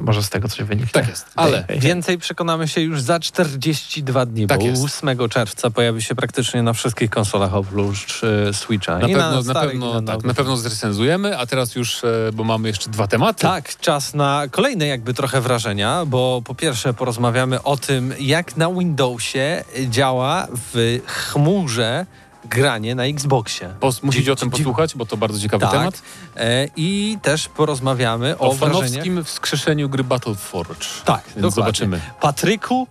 może 0.00 0.22
z 0.22 0.30
tego 0.30 0.48
coś 0.48 0.62
wyniknie. 0.62 0.92
Tak 0.92 1.08
jest. 1.08 1.26
Ale 1.36 1.64
Więcej 1.68 2.18
przekonamy 2.18 2.68
się 2.68 2.80
już 2.80 3.02
za 3.02 3.20
42 3.20 4.26
dni, 4.26 4.46
Tak 4.46 4.58
bo 4.58 4.66
jest. 4.66 4.84
8 4.84 5.28
czerwca 5.28 5.70
pojawi 5.70 6.02
się 6.02 6.14
praktycznie 6.14 6.62
na 6.62 6.72
wszystkich 6.72 7.10
konsolach 7.10 7.54
oprócz 7.54 8.22
e, 8.24 8.54
Switcha. 8.54 8.98
na 8.98 9.08
I 9.08 9.12
pewno, 9.12 9.30
na, 9.30 9.42
starych, 9.42 9.70
i 9.70 9.72
pewno, 9.72 10.00
na 10.00 10.12
tak, 10.12 10.24
na 10.24 10.34
pewno 10.34 10.56
zrecenzujemy, 10.56 11.38
a 11.38 11.46
teraz 11.46 11.74
już, 11.74 12.04
e, 12.04 12.30
bo 12.32 12.44
mamy 12.44 12.68
jeszcze 12.68 12.90
dwa 12.90 13.06
tematy. 13.06 13.42
Tak, 13.42 13.76
czas 13.76 14.14
na 14.14 14.44
kolejne 14.50 14.86
jakby 14.86 15.14
trochę 15.14 15.40
wrażenia, 15.40 16.04
bo 16.06 16.42
po 16.44 16.54
pierwsze 16.54 16.94
porozmawiamy 16.94 17.62
o 17.62 17.76
tym, 17.76 18.14
jak 18.20 18.56
na 18.56 18.70
Windowsie 18.70 19.64
działa 19.88 20.46
w 20.72 21.00
chmurze 21.06 22.06
granie 22.44 22.94
na 22.94 23.04
Xboxie. 23.04 23.74
Pos- 23.80 24.02
musicie 24.02 24.32
o 24.32 24.36
tym 24.36 24.50
posłuchać, 24.50 24.94
bo 24.94 25.06
to 25.06 25.16
bardzo 25.16 25.40
ciekawy 25.40 25.62
Tak. 25.62 25.72
temat. 25.72 26.02
E, 26.36 26.68
I 26.76 27.18
też 27.22 27.48
porozmawiamy 27.48 28.38
O, 28.38 28.48
o, 28.48 28.54
fanowskim 28.54 29.24
wskrzeszeniu 29.24 29.88
gry 29.88 30.04
Battleforge. 30.04 30.86
Tak, 31.04 31.22
Więc 31.26 31.34
dokładnie. 31.34 31.50
zobaczymy. 31.50 32.00
Patryku, 32.20 32.86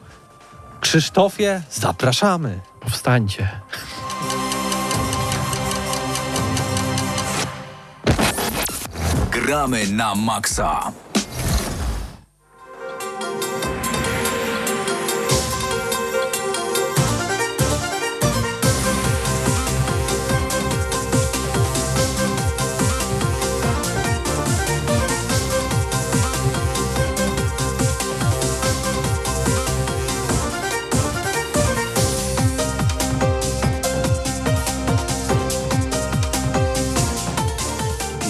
Krzysztofie, 0.82 1.62
zapraszamy. 1.72 2.60
Powstańcie. 2.80 3.50
Gramy 9.32 9.88
na 9.88 10.16
maksa. 10.16 10.92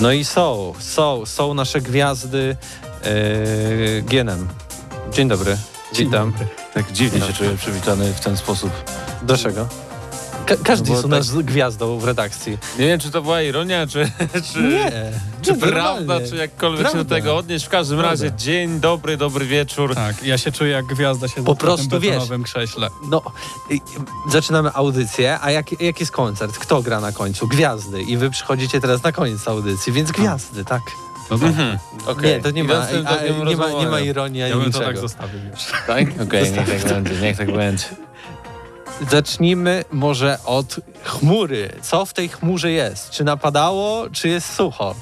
No 0.02 0.12
i 0.12 0.26
są, 0.26 0.74
są, 0.80 1.26
są 1.26 1.54
nasze 1.54 1.82
gwiazdy 1.82 2.58
e, 3.04 4.02
Gienem. 4.02 4.48
Dzień 5.12 5.28
dobry, 5.28 5.58
witam. 5.96 6.34
Tak 6.74 6.92
dziwnie 6.92 7.22
się 7.22 7.34
czuję 7.34 7.58
przywitany 7.58 8.14
w 8.14 8.20
ten 8.20 8.38
sposób. 8.38 8.72
Dlaczego? 9.24 9.68
Ka- 10.50 10.64
każdy 10.64 10.84
No 10.86 10.90
bo 10.90 10.96
jest 10.96 11.06
u 11.06 11.38
nas 11.38 11.46
gwiazdą 11.46 12.00
w 12.00 12.04
redakcji. 12.04 12.58
Nie 12.80 12.88
wiem, 12.88 13.00
czy 13.00 13.12
to 13.12 13.22
była 13.22 13.42
ironia, 13.42 13.88
czy, 13.88 14.12
czy, 14.54 14.62
Nie, 14.62 14.92
czy 15.42 15.52
nie, 15.52 15.58
prawda, 15.58 16.00
normalnie. 16.00 16.28
czy 16.30 16.36
jakkolwiek 16.36 16.80
się 16.80 16.84
do 16.86 16.92
Prawda. 16.92 17.16
tego 17.16 17.38
odnieść. 17.38 17.66
W 17.66 17.70
każdym 17.70 17.98
Prawda. 18.00 18.24
razie 18.26 18.38
dzień 18.38 18.80
dobry, 18.80 19.18
dobry 19.18 19.46
wieczór. 19.46 19.96
Tak, 19.96 20.24
ja 20.24 20.38
się 20.38 20.52
czuję 20.52 20.72
jak 20.72 20.86
gwiazda 20.86 21.28
się 21.28 21.44
Po 21.44 21.56
prostu 21.56 22.00
wiesz. 22.00 22.24
krześle. 22.44 22.90
No, 23.10 23.22
zaczynamy 24.32 24.70
audycję, 24.74 25.40
a 25.42 25.52
jak, 25.52 25.82
jak 25.82 26.00
jest 26.00 26.12
koncert? 26.12 26.58
Kto 26.58 26.82
gra 26.82 27.00
na 27.02 27.12
końcu? 27.12 27.48
Gwiazdy. 27.48 28.02
I 28.02 28.18
wy 28.18 28.30
przychodzicie 28.30 28.80
teraz 28.82 29.04
na 29.04 29.12
koniec 29.12 29.48
audycji, 29.48 29.94
więc 29.94 30.12
gwiazdy, 30.12 30.66
tak? 30.66 30.82
No 31.32 31.40
tak. 31.40 31.48
Mhm. 31.48 31.78
Okej. 32.06 32.30
Nie, 32.36 32.40
to 32.42 32.52
nie 32.52 32.64
ma, 32.64 32.74
a, 32.74 32.92
nie, 33.52 33.56
ma, 33.58 33.70
nie 33.82 33.88
ma 33.88 34.00
ironii 34.00 34.42
ani 34.44 34.50
Ja 34.52 34.56
bym 34.58 34.64
to 34.64 34.68
niczego. 34.68 34.86
tak 34.86 34.98
zostawił 34.98 35.40
już. 35.52 35.60
Tak? 35.88 36.06
Okej, 36.28 36.44
niech 36.52 36.84
tak 36.84 36.94
będzie, 36.94 37.22
niech 37.22 37.38
tak 37.38 37.52
będzie. 37.52 37.86
Zacznijmy 39.08 39.86
może 39.92 40.38
od 40.46 40.76
chmury. 41.04 41.70
Co 41.82 42.06
w 42.06 42.14
tej 42.14 42.30
chmurze 42.30 42.72
jest? 42.72 43.10
Czy 43.10 43.24
napadało, 43.24 44.10
czy 44.12 44.28
jest 44.30 44.54
sucho? 44.56 44.96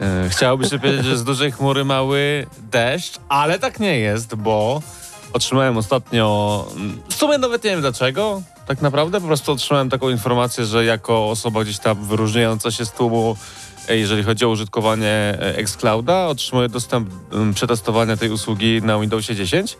E, 0.00 0.28
Chciałoby 0.28 0.68
się 0.68 0.78
powiedzieć, 0.78 1.04
że 1.04 1.16
z 1.18 1.24
dużej 1.24 1.52
chmury 1.52 1.84
mały 1.84 2.46
deszcz, 2.58 3.18
ale 3.28 3.58
tak 3.58 3.80
nie 3.80 3.98
jest, 3.98 4.34
bo 4.34 4.82
otrzymałem 5.32 5.76
ostatnio, 5.76 6.66
w 7.08 7.14
sumie 7.14 7.38
nawet 7.38 7.64
nie 7.64 7.70
wiem 7.70 7.80
dlaczego, 7.80 8.42
tak 8.66 8.82
naprawdę 8.82 9.20
po 9.20 9.26
prostu 9.26 9.52
otrzymałem 9.52 9.90
taką 9.90 10.08
informację, 10.10 10.64
że 10.64 10.84
jako 10.84 11.30
osoba 11.30 11.64
gdzieś 11.64 11.78
tam 11.78 12.04
wyróżniająca 12.04 12.70
się 12.70 12.84
z 12.86 12.92
tłumu, 12.92 13.36
e, 13.88 13.96
jeżeli 13.96 14.22
chodzi 14.22 14.44
o 14.44 14.48
użytkowanie 14.48 15.08
e, 15.08 15.56
Xclouda, 15.56 16.26
otrzymuję 16.26 16.68
dostęp 16.68 17.08
przetestowania 17.54 18.16
tej 18.16 18.30
usługi 18.30 18.82
na 18.82 18.98
Windowsie 18.98 19.34
10. 19.36 19.76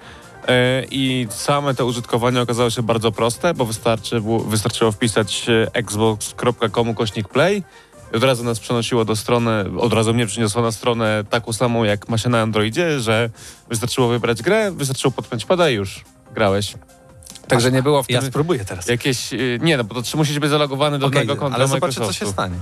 E, 0.49 0.85
I 0.91 1.27
same 1.31 1.75
to 1.75 1.87
użytkowanie 1.87 2.41
okazało 2.41 2.71
się 2.71 2.83
bardzo 2.83 3.13
proste, 3.13 3.55
bo 3.55 3.65
wystarczy, 3.65 4.23
wystarczyło 4.47 4.93
wpisać 4.93 5.47
e, 5.49 5.75
xbox.com 5.75 6.95
kośnik 6.95 7.29
play 7.29 7.63
i 8.13 8.17
od 8.17 8.23
razu 8.25 8.45
nas 8.45 8.61
przenosiło 8.61 9.05
do 9.05 9.17
strony, 9.17 9.51
od 9.79 9.93
razu 9.93 10.15
mnie 10.15 10.27
przyniosło 10.27 10.63
na 10.63 10.73
stronę 10.73 11.25
taką 11.31 11.53
samą, 11.53 11.85
jak 11.85 12.09
ma 12.09 12.19
się 12.19 12.29
na 12.29 12.41
Androidzie, 12.41 13.01
że 13.01 13.31
wystarczyło 13.69 14.09
wybrać 14.09 14.43
grę, 14.43 14.73
wystarczyło 14.73 15.11
podpiąć 15.13 15.45
pada 15.45 15.71
i 15.71 15.75
już 15.75 16.05
grałeś. 16.35 16.75
Także 17.49 17.73
nie 17.73 17.83
było 17.83 18.03
w 18.03 18.07
tym 18.07 18.15
Ja 18.15 18.23
spróbuję 18.23 18.65
teraz. 18.65 18.87
jakieś... 18.87 19.33
y, 19.33 19.59
Nie, 19.63 19.77
no 19.77 19.85
bo 19.85 20.03
to 20.03 20.17
musisz 20.19 20.39
być 20.39 20.51
zalogowany 20.51 20.99
do 20.99 21.07
Okej, 21.07 21.19
jednego 21.19 21.41
konta 21.41 21.57
ale 21.57 21.69
zobaczę, 21.69 22.01
co 22.01 22.13
się 22.13 22.27
stanie. 22.27 22.57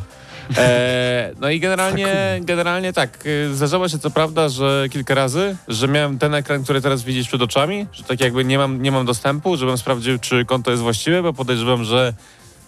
E, 0.57 1.33
no 1.41 1.51
i 1.51 1.61
generalnie, 1.61 2.41
generalnie 2.41 2.93
tak, 2.93 3.27
y, 3.27 3.55
zdarzało 3.55 3.89
się 3.89 3.99
co 3.99 4.11
prawda, 4.11 4.49
że 4.49 4.87
kilka 4.91 5.15
razy, 5.15 5.57
że 5.69 5.89
miałem 5.89 6.19
ten 6.19 6.35
ekran, 6.35 6.65
który 6.65 6.81
teraz 6.81 7.03
widzisz 7.03 7.29
przed 7.29 7.43
oczami, 7.43 7.87
że 7.93 8.03
tak 8.03 8.21
jakby 8.21 8.45
nie 8.45 8.59
mam, 8.59 8.83
nie 8.83 8.93
mam 8.93 9.07
dostępu, 9.07 9.57
żebym 9.57 9.79
sprawdził, 9.79 10.19
czy 10.19 10.45
konto 10.45 10.71
jest 10.71 10.83
właściwe, 10.83 11.23
bo 11.23 11.33
podejrzewam, 11.33 11.85
że 11.85 12.15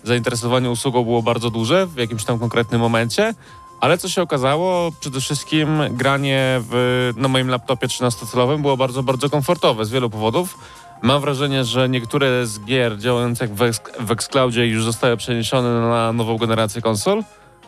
zainteresowanie 0.04 0.70
usługą 0.70 1.04
było 1.04 1.22
bardzo 1.22 1.50
duże 1.50 1.86
w 1.86 1.96
jakimś 1.96 2.24
tam 2.24 2.38
konkretnym 2.38 2.80
momencie. 2.80 3.34
Ale 3.80 3.98
co 3.98 4.08
się 4.08 4.22
okazało, 4.22 4.92
przede 5.00 5.20
wszystkim 5.20 5.80
granie 5.90 6.60
w, 6.70 7.12
na 7.16 7.28
moim 7.28 7.48
laptopie 7.48 7.86
13-calowym 7.86 8.62
było 8.62 8.76
bardzo, 8.76 9.02
bardzo 9.02 9.30
komfortowe 9.30 9.84
z 9.84 9.90
wielu 9.90 10.10
powodów. 10.10 10.58
Mam 11.02 11.20
wrażenie, 11.20 11.64
że 11.64 11.88
niektóre 11.88 12.46
z 12.46 12.60
gier 12.60 12.98
działających 12.98 13.54
w, 13.54 13.62
X, 13.62 13.80
w 14.00 14.10
Xcloudzie 14.10 14.66
już 14.66 14.84
zostały 14.84 15.16
przeniesione 15.16 15.80
na 15.80 16.12
nową 16.12 16.38
generację 16.38 16.82
konsol, 16.82 17.22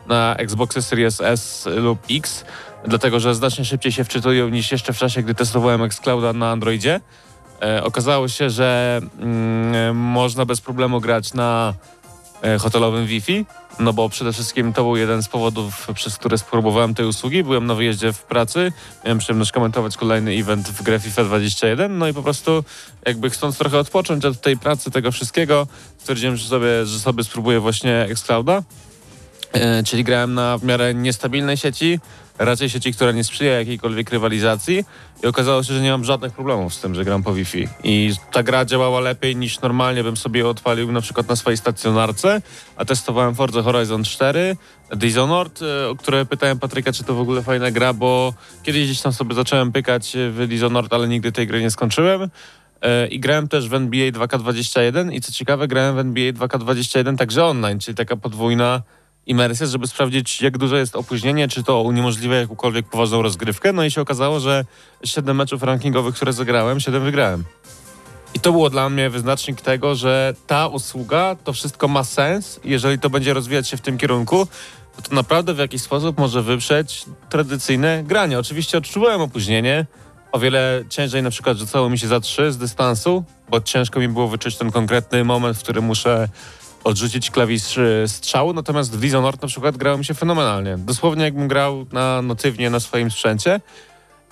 na 0.06 0.34
Xboxy 0.38 0.82
Series 0.82 1.20
S 1.20 1.68
lub 1.76 1.98
X, 2.10 2.44
dlatego 2.84 3.20
że 3.20 3.34
znacznie 3.34 3.64
szybciej 3.64 3.92
się 3.92 4.04
wczytują 4.04 4.48
niż 4.48 4.72
jeszcze 4.72 4.92
w 4.92 4.98
czasie, 4.98 5.22
gdy 5.22 5.34
testowałem 5.34 5.82
Xclouda 5.82 6.32
na 6.32 6.50
Androidzie. 6.50 7.00
E, 7.62 7.84
okazało 7.84 8.28
się, 8.28 8.50
że 8.50 9.00
mm, 9.18 9.96
można 9.96 10.44
bez 10.44 10.60
problemu 10.60 11.00
grać 11.00 11.34
na 11.34 11.74
e, 12.42 12.58
hotelowym 12.58 13.06
Wi-Fi, 13.06 13.46
no 13.78 13.92
bo 13.92 14.08
przede 14.08 14.32
wszystkim 14.32 14.72
to 14.72 14.82
był 14.82 14.96
jeden 14.96 15.22
z 15.22 15.28
powodów, 15.28 15.88
przez 15.94 16.16
które 16.18 16.38
spróbowałem 16.38 16.94
tej 16.94 17.06
usługi. 17.06 17.44
Byłem 17.44 17.66
na 17.66 17.74
wyjeździe 17.74 18.12
w 18.12 18.22
pracy, 18.22 18.72
miałem 19.04 19.18
przyjemność 19.18 19.52
komentować 19.52 19.96
kolejny 19.96 20.32
event 20.32 20.68
w 20.68 20.82
grę 20.82 21.00
FIFA 21.00 21.24
21, 21.24 21.98
no 21.98 22.08
i 22.08 22.14
po 22.14 22.22
prostu 22.22 22.64
jakby 23.06 23.30
chcąc 23.30 23.58
trochę 23.58 23.78
odpocząć 23.78 24.24
od 24.24 24.40
tej 24.40 24.56
pracy, 24.56 24.90
tego 24.90 25.12
wszystkiego, 25.12 25.66
stwierdziłem, 25.98 26.36
że 26.36 26.48
sobie, 26.48 26.86
że 26.86 26.98
sobie 26.98 27.24
spróbuję 27.24 27.60
właśnie 27.60 28.02
Xclouda. 28.10 28.62
E, 29.52 29.82
czyli 29.82 30.04
grałem 30.04 30.34
na 30.34 30.58
w 30.58 30.64
miarę 30.64 30.94
niestabilnej 30.94 31.56
sieci, 31.56 32.00
raczej 32.38 32.70
sieci, 32.70 32.92
która 32.92 33.12
nie 33.12 33.24
sprzyja 33.24 33.58
jakiejkolwiek 33.58 34.10
rywalizacji 34.10 34.84
i 35.22 35.26
okazało 35.26 35.62
się, 35.62 35.74
że 35.74 35.80
nie 35.80 35.90
mam 35.90 36.04
żadnych 36.04 36.32
problemów 36.32 36.74
z 36.74 36.80
tym, 36.80 36.94
że 36.94 37.04
gram 37.04 37.22
po 37.22 37.34
Wi-Fi. 37.34 37.68
I 37.84 38.12
ta 38.32 38.42
gra 38.42 38.64
działała 38.64 39.00
lepiej 39.00 39.36
niż 39.36 39.60
normalnie 39.60 40.04
bym 40.04 40.16
sobie 40.16 40.48
odpalił 40.48 40.92
na 40.92 41.00
przykład 41.00 41.28
na 41.28 41.36
swojej 41.36 41.56
stacjonarce, 41.56 42.42
a 42.76 42.84
testowałem 42.84 43.34
Forza 43.34 43.62
Horizon 43.62 44.04
4, 44.04 44.56
Dishonored, 44.96 45.62
e, 45.62 45.88
o 45.88 45.96
które 45.96 46.26
pytałem 46.26 46.58
Patryka, 46.58 46.92
czy 46.92 47.04
to 47.04 47.14
w 47.14 47.20
ogóle 47.20 47.42
fajna 47.42 47.70
gra, 47.70 47.92
bo 47.92 48.34
kiedyś 48.62 48.84
gdzieś 48.84 49.00
tam 49.00 49.12
sobie 49.12 49.34
zacząłem 49.34 49.72
pykać 49.72 50.16
w 50.30 50.46
Dishonored, 50.46 50.92
ale 50.92 51.08
nigdy 51.08 51.32
tej 51.32 51.46
gry 51.46 51.60
nie 51.60 51.70
skończyłem. 51.70 52.30
E, 52.82 53.06
I 53.06 53.20
grałem 53.20 53.48
też 53.48 53.68
w 53.68 53.74
NBA 53.74 54.10
2K21 54.10 55.12
i 55.12 55.20
co 55.20 55.32
ciekawe, 55.32 55.68
grałem 55.68 55.96
w 55.96 55.98
NBA 55.98 56.32
2K21 56.32 57.16
także 57.16 57.44
online, 57.44 57.78
czyli 57.78 57.94
taka 57.96 58.16
podwójna 58.16 58.82
imersję, 59.26 59.66
żeby 59.66 59.86
sprawdzić, 59.86 60.42
jak 60.42 60.58
duże 60.58 60.78
jest 60.78 60.96
opóźnienie, 60.96 61.48
czy 61.48 61.62
to 61.62 61.82
uniemożliwia 61.82 62.36
jakąkolwiek 62.36 62.88
poważną 62.88 63.22
rozgrywkę. 63.22 63.72
No 63.72 63.84
i 63.84 63.90
się 63.90 64.00
okazało, 64.00 64.40
że 64.40 64.64
7 65.04 65.36
meczów 65.36 65.62
rankingowych, 65.62 66.14
które 66.14 66.32
zagrałem, 66.32 66.80
7 66.80 67.02
wygrałem. 67.02 67.44
I 68.34 68.40
to 68.40 68.52
było 68.52 68.70
dla 68.70 68.90
mnie 68.90 69.10
wyznacznik 69.10 69.60
tego, 69.60 69.94
że 69.94 70.34
ta 70.46 70.66
usługa, 70.66 71.36
to 71.44 71.52
wszystko 71.52 71.88
ma 71.88 72.04
sens. 72.04 72.60
Jeżeli 72.64 72.98
to 72.98 73.10
będzie 73.10 73.34
rozwijać 73.34 73.68
się 73.68 73.76
w 73.76 73.80
tym 73.80 73.98
kierunku, 73.98 74.46
to, 75.02 75.14
naprawdę 75.14 75.54
w 75.54 75.58
jakiś 75.58 75.82
sposób 75.82 76.18
może 76.18 76.42
wyprzeć 76.42 77.04
tradycyjne 77.28 78.04
granie. 78.04 78.38
Oczywiście 78.38 78.78
odczuwałem 78.78 79.20
opóźnienie, 79.20 79.86
o 80.32 80.38
wiele 80.38 80.84
ciężej 80.88 81.22
na 81.22 81.30
przykład 81.30 81.56
rzucało 81.56 81.90
mi 81.90 81.98
się 81.98 82.08
za 82.08 82.20
trzy 82.20 82.52
z 82.52 82.58
dystansu, 82.58 83.24
bo 83.48 83.60
ciężko 83.60 84.00
mi 84.00 84.08
było 84.08 84.28
wyczuć 84.28 84.56
ten 84.56 84.70
konkretny 84.70 85.24
moment, 85.24 85.56
w 85.56 85.62
którym 85.62 85.84
muszę 85.84 86.28
odrzucić 86.84 87.30
klawisz 87.30 87.78
y, 87.78 88.04
strzału, 88.06 88.52
natomiast 88.52 88.92
w 88.96 89.00
Dishonored 89.00 89.42
na 89.42 89.48
przykład 89.48 89.76
grało 89.76 89.98
mi 89.98 90.04
się 90.04 90.14
fenomenalnie. 90.14 90.78
Dosłownie 90.78 91.24
jakbym 91.24 91.48
grał 91.48 91.86
na 91.92 92.22
notywnie 92.22 92.70
na 92.70 92.80
swoim 92.80 93.10
sprzęcie 93.10 93.60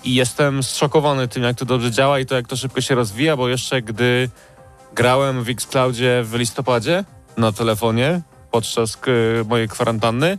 i 0.05 0.14
jestem 0.14 0.62
zszokowany 0.62 1.28
tym, 1.28 1.42
jak 1.42 1.57
to 1.57 1.64
dobrze 1.64 1.90
działa 1.90 2.18
i 2.18 2.26
to, 2.26 2.34
jak 2.34 2.49
to 2.49 2.57
szybko 2.57 2.80
się 2.80 2.94
rozwija, 2.94 3.36
bo 3.36 3.49
jeszcze 3.49 3.82
gdy 3.82 4.30
grałem 4.94 5.44
w 5.44 5.49
Xcloudzie 5.49 6.22
w 6.24 6.34
listopadzie 6.34 7.05
na 7.36 7.53
telefonie 7.53 8.20
podczas 8.51 8.96
k- 8.96 9.11
mojej 9.49 9.68
kwarantanny, 9.68 10.38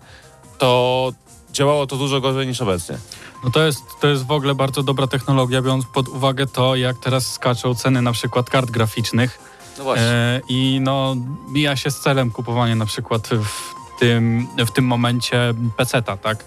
to 0.58 1.12
działało 1.52 1.88
to 1.88 1.98
dużo 1.98 2.22
gorzej 2.22 2.48
niż 2.48 2.62
obecnie. 2.62 2.98
No 3.44 3.52
to 3.52 3.64
jest, 3.64 3.82
to 4.02 4.08
jest 4.08 4.26
w 4.26 4.32
ogóle 4.32 4.56
bardzo 4.56 4.84
dobra 4.84 5.08
technologia, 5.08 5.62
biorąc 5.62 5.86
pod 5.94 6.08
uwagę 6.08 6.48
to, 6.48 6.76
jak 6.76 6.98
teraz 7.00 7.32
skaczą 7.34 7.76
ceny 7.76 8.02
na 8.02 8.12
przykład 8.12 8.50
kart 8.50 8.72
graficznych. 8.72 9.49
No 9.80 9.84
właśnie. 9.84 10.06
E, 10.06 10.42
I 10.50 10.80
no, 10.82 11.16
mija 11.52 11.76
się 11.76 11.92
z 11.92 12.00
celem 12.00 12.32
kupowania 12.32 12.76
na 12.76 12.86
przykład 12.86 13.28
w 13.28 14.00
tym, 14.00 14.48
w 14.68 14.72
tym 14.72 14.86
momencie 14.86 15.54
peceta, 15.78 16.18
tak? 16.18 16.44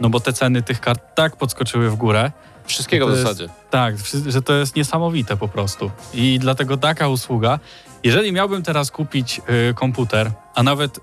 No 0.00 0.08
bo 0.10 0.20
te 0.20 0.32
ceny 0.32 0.62
tych 0.62 0.80
kart 0.80 1.02
tak 1.14 1.36
podskoczyły 1.36 1.90
w 1.90 1.96
górę. 1.96 2.32
Wszystkiego 2.66 3.06
w 3.06 3.10
jest- 3.10 3.22
zasadzie. 3.22 3.48
Tak, 3.70 3.96
wszy- 3.98 4.30
że 4.32 4.42
to 4.42 4.52
jest 4.54 4.76
niesamowite 4.76 5.36
po 5.36 5.48
prostu. 5.48 5.90
I 6.14 6.38
dlatego 6.38 6.76
taka 6.76 7.08
usługa. 7.08 7.58
Jeżeli 8.02 8.32
miałbym 8.32 8.62
teraz 8.62 8.90
kupić 8.90 9.40
y, 9.70 9.74
komputer, 9.74 10.30
a 10.54 10.62
nawet 10.62 11.00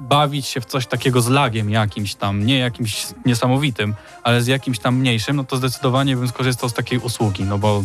bawić 0.00 0.46
się 0.46 0.60
w 0.60 0.64
coś 0.64 0.86
takiego 0.86 1.20
z 1.20 1.28
lagiem 1.28 1.70
jakimś 1.70 2.14
tam, 2.14 2.46
nie 2.46 2.58
jakimś 2.58 3.06
niesamowitym, 3.26 3.94
ale 4.22 4.42
z 4.42 4.46
jakimś 4.46 4.78
tam 4.78 4.96
mniejszym, 4.96 5.36
no 5.36 5.44
to 5.44 5.56
zdecydowanie 5.56 6.16
bym 6.16 6.28
skorzystał 6.28 6.68
z 6.68 6.74
takiej 6.74 6.98
usługi, 6.98 7.44
no 7.44 7.58
bo 7.58 7.82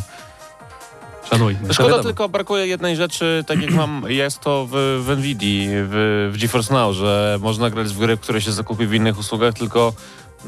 szanujmy. 1.29 1.73
Szkoda 1.73 1.89
wiadomo. 1.89 2.03
tylko 2.03 2.29
brakuje 2.29 2.67
jednej 2.67 2.95
rzeczy, 2.95 3.43
tak 3.47 3.61
jak 3.61 3.71
mam, 3.71 4.03
jest 4.07 4.39
to 4.39 4.67
w, 4.71 5.03
w 5.05 5.17
Nvidii, 5.17 5.67
w, 5.71 6.29
w 6.33 6.37
GeForce 6.41 6.73
Now, 6.73 6.95
że 6.95 7.37
można 7.41 7.69
grać 7.69 7.87
w 7.87 7.99
gry, 7.99 8.17
które 8.17 8.41
się 8.41 8.51
zakupi 8.51 8.87
w 8.87 8.93
innych 8.93 9.19
usługach, 9.19 9.53
tylko 9.53 9.93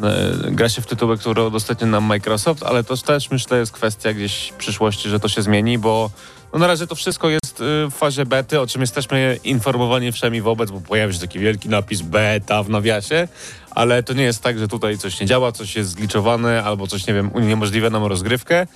e, 0.04 0.52
gra 0.52 0.70
się 0.70 0.82
w 0.82 0.86
tytuły, 0.86 1.18
które 1.18 1.44
udostępnia 1.44 1.88
nam 1.88 2.04
Microsoft, 2.04 2.64
ale 2.64 2.84
to 2.84 2.98
też 2.98 3.32
myślę 3.32 3.60
jest 3.60 3.72
kwestia 3.72 4.14
gdzieś 4.14 4.54
przyszłości, 4.58 5.10
że 5.10 5.20
to 5.20 5.30
się 5.30 5.42
zmieni, 5.42 5.78
bo 5.78 6.10
no 6.54 6.60
na 6.60 6.68
razie 6.68 6.88
to 6.88 6.96
wszystko 6.96 7.30
jest 7.30 7.62
y, 7.62 7.64
w 7.64 7.92
fazie 7.92 8.26
bety, 8.26 8.60
o 8.60 8.68
czym 8.68 8.82
jesteśmy 8.82 9.40
informowani 9.44 10.12
wszemi 10.12 10.42
wobec, 10.42 10.72
bo 10.72 10.82
pojawia 10.82 11.14
się 11.14 11.20
taki 11.20 11.40
wielki 11.40 11.70
napis 11.70 12.02
beta 12.02 12.64
w 12.64 12.70
nawiasie, 12.70 13.28
ale 13.72 14.04
to 14.04 14.14
nie 14.14 14.24
jest 14.24 14.44
tak, 14.44 14.60
że 14.60 14.68
tutaj 14.68 14.98
coś 14.98 15.20
nie 15.20 15.28
działa, 15.28 15.52
coś 15.52 15.76
jest 15.76 15.90
zgliczowane 15.90 16.64
albo 16.64 16.88
coś, 16.88 17.08
nie 17.08 17.14
wiem, 17.14 17.32
uniemożliwia 17.34 17.90
nam 17.90 18.04
rozgrywkę. 18.04 18.68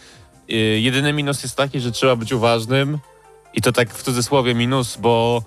Y, 0.52 0.54
Jedyny 0.80 1.14
minus 1.14 1.44
jest 1.44 1.56
taki, 1.56 1.80
że 1.80 1.92
trzeba 1.92 2.16
być 2.16 2.32
uważnym 2.34 3.00
i 3.54 3.62
to 3.62 3.72
tak 3.72 3.94
w 3.94 4.04
cudzysłowie 4.04 4.56
minus, 4.56 4.98
bo 4.98 5.42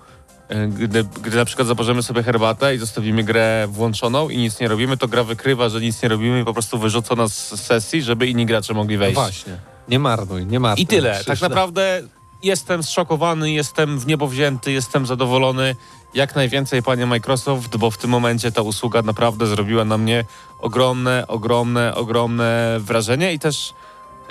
y, 0.51 0.67
gdy, 0.67 1.03
gdy 1.03 1.37
na 1.37 1.45
przykład 1.45 1.67
zaparzymy 1.67 2.03
sobie 2.03 2.23
herbatę 2.23 2.75
i 2.75 2.77
zostawimy 2.77 3.23
grę 3.23 3.67
włączoną 3.71 4.29
i 4.29 4.37
nic 4.37 4.59
nie 4.59 4.67
robimy, 4.67 4.97
to 4.97 5.07
gra 5.07 5.23
wykrywa, 5.23 5.69
że 5.69 5.81
nic 5.81 6.01
nie 6.03 6.09
robimy 6.09 6.41
i 6.41 6.45
po 6.45 6.53
prostu 6.53 6.79
wyrzuca 6.79 7.15
nas 7.15 7.33
z 7.47 7.61
sesji, 7.61 8.01
żeby 8.01 8.27
inni 8.27 8.45
gracze 8.45 8.73
mogli 8.73 8.95
No 8.95 8.99
wejść. 8.99 9.15
właśnie. 9.15 9.57
Nie 9.87 9.99
marnuj, 9.99 10.45
nie 10.45 10.59
marnuj. 10.59 10.83
I 10.83 10.87
tyle. 10.87 11.21
Tak 11.25 11.41
naprawdę 11.41 12.01
jestem 12.43 12.83
zszokowany, 12.83 13.51
jestem 13.51 13.99
w 13.99 14.07
niebo 14.07 14.27
wzięty, 14.27 14.71
jestem 14.71 15.05
zadowolony. 15.05 15.75
Jak 16.13 16.35
najwięcej, 16.35 16.83
panie 16.83 17.05
Microsoft, 17.05 17.77
bo 17.77 17.91
w 17.91 17.97
tym 17.97 18.09
momencie 18.09 18.51
ta 18.51 18.61
usługa 18.61 19.01
naprawdę 19.01 19.47
zrobiła 19.47 19.85
na 19.85 19.97
mnie 19.97 20.25
ogromne, 20.59 21.27
ogromne, 21.27 21.95
ogromne 21.95 22.77
wrażenie 22.79 23.33
i 23.33 23.39
też 23.39 23.73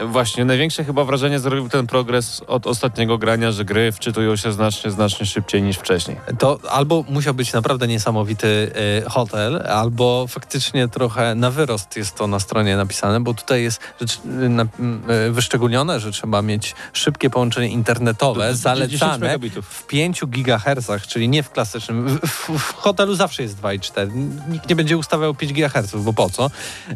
właśnie 0.07 0.45
największe 0.45 0.85
chyba 0.85 1.05
wrażenie 1.05 1.39
zrobił 1.39 1.69
ten 1.69 1.87
progres 1.87 2.43
od 2.47 2.67
ostatniego 2.67 3.19
grania, 3.19 3.53
że 3.53 3.65
gry 3.65 3.93
wczytują 3.93 4.37
się 4.37 4.53
znacznie, 4.53 4.91
znacznie 4.91 5.27
szybciej 5.27 5.63
niż 5.63 5.77
wcześniej. 5.77 6.17
To 6.39 6.59
albo 6.71 7.05
musiał 7.09 7.35
być 7.35 7.53
naprawdę 7.53 7.89
niesamowity 7.89 8.73
e, 9.07 9.11
hotel, 9.11 9.63
albo 9.69 10.27
faktycznie 10.29 10.89
trochę 10.89 11.35
na 11.35 11.51
wyrost 11.51 11.97
jest 11.97 12.15
to 12.17 12.27
na 12.27 12.41
stronie 12.41 12.77
napisane, 12.77 13.21
bo 13.21 13.35
tutaj 13.35 13.63
jest 13.63 13.81
rzecz, 14.01 14.21
e, 14.25 14.29
na, 14.49 14.67
m, 14.79 15.03
e, 15.09 15.31
wyszczególnione, 15.31 16.01
że 16.01 16.13
trzeba 16.13 16.43
mieć 16.43 16.75
szybkie 16.93 17.31
połączenie 17.31 17.69
internetowe, 17.69 18.45
10 18.45 18.61
zalecane 18.61 19.39
w 19.63 19.87
5 19.87 20.21
GHz, 20.27 21.07
czyli 21.09 21.29
nie 21.29 21.43
w 21.43 21.51
klasycznym. 21.51 22.09
W, 22.09 22.27
w, 22.27 22.59
w 22.59 22.75
hotelu 22.75 23.15
zawsze 23.15 23.43
jest 23.43 23.61
2,4. 23.61 24.11
Nikt 24.49 24.69
nie 24.69 24.77
będzie 24.77 24.97
ustawiał 24.97 25.35
5 25.35 25.53
GHz, 25.53 25.95
bo 25.97 26.13
po 26.13 26.31
co? 26.31 26.51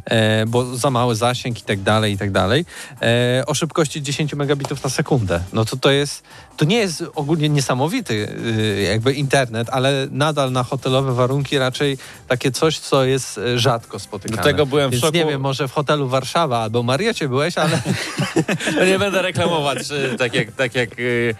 E, 0.04 0.46
bo 0.46 0.76
za 0.76 0.90
mały 0.90 1.14
zasięg 1.14 1.58
i 1.58 1.62
tak 1.62 1.80
dalej, 1.80 2.12
i 2.12 2.18
tak 2.18 2.30
dalej. 2.30 2.64
E, 3.02 3.42
o 3.46 3.54
szybkości 3.54 4.02
10 4.02 4.34
megabitów 4.34 4.84
na 4.84 4.90
sekundę. 4.90 5.40
No 5.52 5.64
to 5.64 5.76
to 5.76 5.90
jest, 5.90 6.22
to 6.56 6.64
nie 6.64 6.76
jest 6.76 7.04
ogólnie 7.14 7.48
niesamowity 7.48 8.14
y, 8.14 8.82
jakby 8.82 9.12
internet, 9.12 9.68
ale 9.70 10.06
nadal 10.10 10.52
na 10.52 10.62
hotelowe 10.62 11.14
warunki 11.14 11.58
raczej 11.58 11.98
takie 12.28 12.50
coś, 12.50 12.78
co 12.78 13.04
jest 13.04 13.38
e, 13.38 13.58
rzadko 13.58 13.98
spotykane. 13.98 14.36
Do 14.36 14.42
tego 14.42 14.66
byłem 14.66 14.90
w 14.90 14.94
szoku. 14.94 15.16
nie 15.16 15.26
wiem, 15.26 15.40
może 15.40 15.68
w 15.68 15.72
hotelu 15.72 16.08
Warszawa 16.08 16.58
albo 16.58 16.82
Mariocie 16.82 17.28
byłeś, 17.28 17.58
ale 17.58 17.82
No 18.76 18.84
nie 18.84 18.98
będę 18.98 19.22
reklamować 19.22 19.78
y, 19.78 20.18
tak 20.18 20.34
jak, 20.34 20.52
tak 20.52 20.74
jak 20.74 20.98
y, 20.98 21.34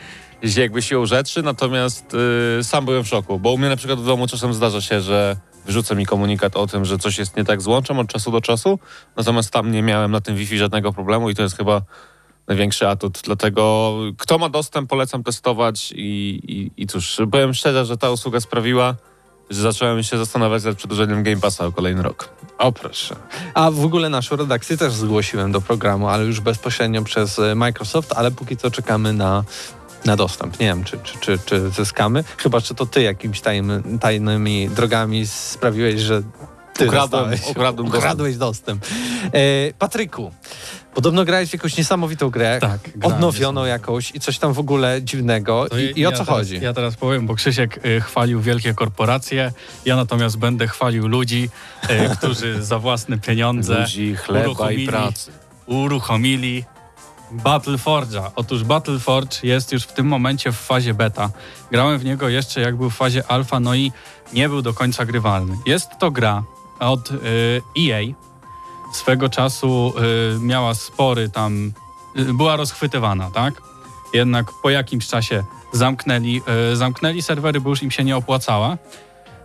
jakby 0.56 0.82
siłą 0.82 1.06
rzeczy, 1.06 1.42
natomiast 1.42 2.14
y, 2.60 2.64
sam 2.64 2.84
byłem 2.84 3.04
w 3.04 3.08
szoku, 3.08 3.38
bo 3.38 3.52
u 3.52 3.58
mnie 3.58 3.68
na 3.68 3.76
przykład 3.76 4.00
w 4.00 4.06
domu 4.06 4.26
czasem 4.26 4.54
zdarza 4.54 4.80
się, 4.80 5.00
że 5.00 5.36
wyrzuca 5.66 5.94
mi 5.94 6.06
komunikat 6.06 6.56
o 6.56 6.66
tym, 6.66 6.84
że 6.84 6.98
coś 6.98 7.18
jest 7.18 7.36
nie 7.36 7.44
tak 7.44 7.62
z 7.62 7.66
łączem 7.66 7.98
od 7.98 8.08
czasu 8.08 8.30
do 8.30 8.40
czasu, 8.40 8.78
natomiast 9.16 9.50
tam 9.50 9.72
nie 9.72 9.82
miałem 9.82 10.10
na 10.10 10.20
tym 10.20 10.36
Wi-Fi 10.36 10.58
żadnego 10.58 10.92
problemu 10.92 11.30
i 11.30 11.34
to 11.34 11.42
jest 11.42 11.56
chyba 11.56 11.82
największy 12.46 12.88
atut, 12.88 13.20
dlatego 13.24 13.94
kto 14.18 14.38
ma 14.38 14.48
dostęp, 14.48 14.90
polecam 14.90 15.22
testować 15.22 15.92
i, 15.96 16.40
i, 16.48 16.82
i 16.82 16.86
cóż, 16.86 17.20
powiem 17.32 17.54
szczerze, 17.54 17.84
że 17.84 17.96
ta 17.96 18.10
usługa 18.10 18.40
sprawiła, 18.40 18.94
że 19.50 19.62
zacząłem 19.62 20.02
się 20.02 20.18
zastanawiać 20.18 20.64
nad 20.64 20.76
przedłużeniem 20.76 21.22
Game 21.22 21.40
Passa 21.40 21.66
o 21.66 21.72
kolejny 21.72 22.02
rok. 22.02 22.28
O 22.58 22.72
proszę. 22.72 23.16
A 23.54 23.70
w 23.70 23.84
ogóle 23.84 24.08
naszą 24.08 24.36
redakcję 24.36 24.76
też 24.76 24.92
zgłosiłem 24.92 25.52
do 25.52 25.60
programu, 25.60 26.08
ale 26.08 26.24
już 26.24 26.40
bezpośrednio 26.40 27.02
przez 27.02 27.38
e, 27.38 27.54
Microsoft, 27.54 28.12
ale 28.16 28.30
póki 28.30 28.56
co 28.56 28.70
czekamy 28.70 29.12
na, 29.12 29.44
na 30.04 30.16
dostęp. 30.16 30.60
Nie 30.60 30.66
wiem, 30.66 30.84
czy, 30.84 30.98
czy, 31.02 31.18
czy, 31.20 31.38
czy 31.46 31.70
zyskamy. 31.70 32.24
Chyba, 32.36 32.60
czy 32.60 32.74
to 32.74 32.86
ty 32.86 33.02
jakimiś 33.02 33.40
tajmy, 33.40 33.82
tajnymi 34.00 34.68
drogami 34.68 35.26
sprawiłeś, 35.26 36.00
że 36.00 36.22
ty 36.74 36.86
Ukradłem- 36.86 37.38
ukradłem 37.50 37.86
dostęp. 37.86 37.94
Ukradłeś 38.04 38.36
dostęp. 38.36 38.84
E, 39.34 39.72
Patryku, 39.78 40.32
podobno 40.94 41.24
grałeś 41.24 41.50
w 41.50 41.52
jakąś 41.52 41.76
niesamowitą 41.76 42.30
grę. 42.30 42.58
Tak, 42.60 42.80
Odnowioną 43.02 43.64
jakąś 43.64 44.10
i 44.14 44.20
coś 44.20 44.38
tam 44.38 44.52
w 44.52 44.58
ogóle 44.58 45.02
dziwnego. 45.02 45.66
To 45.70 45.78
I, 45.78 45.92
i 45.96 46.06
o 46.06 46.10
ja 46.10 46.16
co 46.16 46.24
teraz, 46.24 46.38
chodzi? 46.38 46.60
Ja 46.62 46.72
teraz 46.72 46.96
powiem, 46.96 47.26
bo 47.26 47.34
Krzysiek 47.34 47.86
y, 47.86 48.00
chwalił 48.00 48.40
wielkie 48.40 48.74
korporacje, 48.74 49.52
ja 49.84 49.96
natomiast 49.96 50.38
będę 50.38 50.68
chwalił 50.68 51.08
ludzi, 51.08 51.48
y, 51.90 52.16
którzy 52.16 52.64
za 52.64 52.78
własne 52.78 53.18
pieniądze 53.18 53.80
Ludzi, 53.80 54.14
chleba 54.16 54.72
i 54.72 54.86
pracy. 54.86 55.32
uruchomili 55.66 56.64
Battleforge'a. 57.32 58.30
Otóż 58.36 58.64
Battleforge 58.64 59.36
jest 59.42 59.72
już 59.72 59.82
w 59.82 59.92
tym 59.92 60.06
momencie 60.06 60.52
w 60.52 60.56
fazie 60.56 60.94
beta. 60.94 61.30
Grałem 61.70 61.98
w 61.98 62.04
niego 62.04 62.28
jeszcze 62.28 62.60
jak 62.60 62.76
był 62.76 62.90
w 62.90 62.94
fazie 62.94 63.26
alfa, 63.28 63.60
no 63.60 63.74
i 63.74 63.92
nie 64.32 64.48
był 64.48 64.62
do 64.62 64.74
końca 64.74 65.04
grywalny. 65.04 65.58
Jest 65.66 65.90
to 65.98 66.10
gra 66.10 66.42
od 66.80 67.10
y, 67.10 67.16
EA. 67.78 68.00
Swego 68.92 69.28
czasu 69.28 69.94
y, 70.36 70.38
miała 70.40 70.74
spory 70.74 71.28
tam, 71.28 71.72
y, 72.16 72.34
była 72.34 72.56
rozchwytywana, 72.56 73.30
tak? 73.30 73.62
Jednak 74.14 74.46
po 74.62 74.70
jakimś 74.70 75.06
czasie 75.06 75.44
zamknęli, 75.72 76.42
zamknęli 76.72 77.22
serwery, 77.22 77.60
bo 77.60 77.70
już 77.70 77.82
im 77.82 77.90
się 77.90 78.04
nie 78.04 78.16
opłacała. 78.16 78.78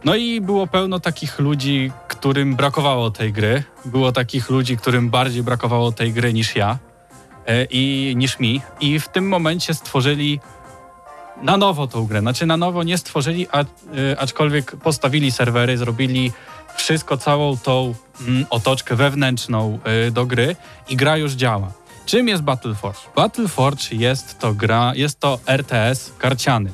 No 0.05 0.15
i 0.15 0.41
było 0.41 0.67
pełno 0.67 0.99
takich 0.99 1.39
ludzi, 1.39 1.91
którym 2.07 2.55
brakowało 2.55 3.11
tej 3.11 3.33
gry. 3.33 3.63
Było 3.85 4.11
takich 4.11 4.49
ludzi, 4.49 4.77
którym 4.77 5.09
bardziej 5.09 5.43
brakowało 5.43 5.91
tej 5.91 6.13
gry 6.13 6.33
niż 6.33 6.55
ja 6.55 6.79
i 7.69 8.13
niż 8.17 8.39
mi. 8.39 8.61
I 8.79 8.99
w 8.99 9.07
tym 9.07 9.27
momencie 9.27 9.73
stworzyli 9.73 10.39
na 11.41 11.57
nowo 11.57 11.87
tą 11.87 12.05
grę. 12.05 12.19
Znaczy 12.19 12.45
na 12.45 12.57
nowo 12.57 12.83
nie 12.83 12.97
stworzyli, 12.97 13.47
a, 13.51 13.61
e, 13.61 13.65
aczkolwiek 14.19 14.75
postawili 14.75 15.31
serwery, 15.31 15.77
zrobili 15.77 16.31
wszystko, 16.77 17.17
całą 17.17 17.57
tą 17.57 17.95
mm, 18.27 18.45
otoczkę 18.49 18.95
wewnętrzną 18.95 19.79
e, 19.83 20.11
do 20.11 20.25
gry 20.25 20.55
i 20.89 20.95
gra 20.95 21.17
już 21.17 21.33
działa. 21.33 21.71
Czym 22.05 22.27
jest 22.27 22.43
Battleforge? 22.43 22.99
Battleforge 23.15 23.91
jest 23.91 24.39
to 24.39 24.53
gra, 24.53 24.91
jest 24.95 25.19
to 25.19 25.39
RTS 25.47 26.13
karciany. 26.17 26.71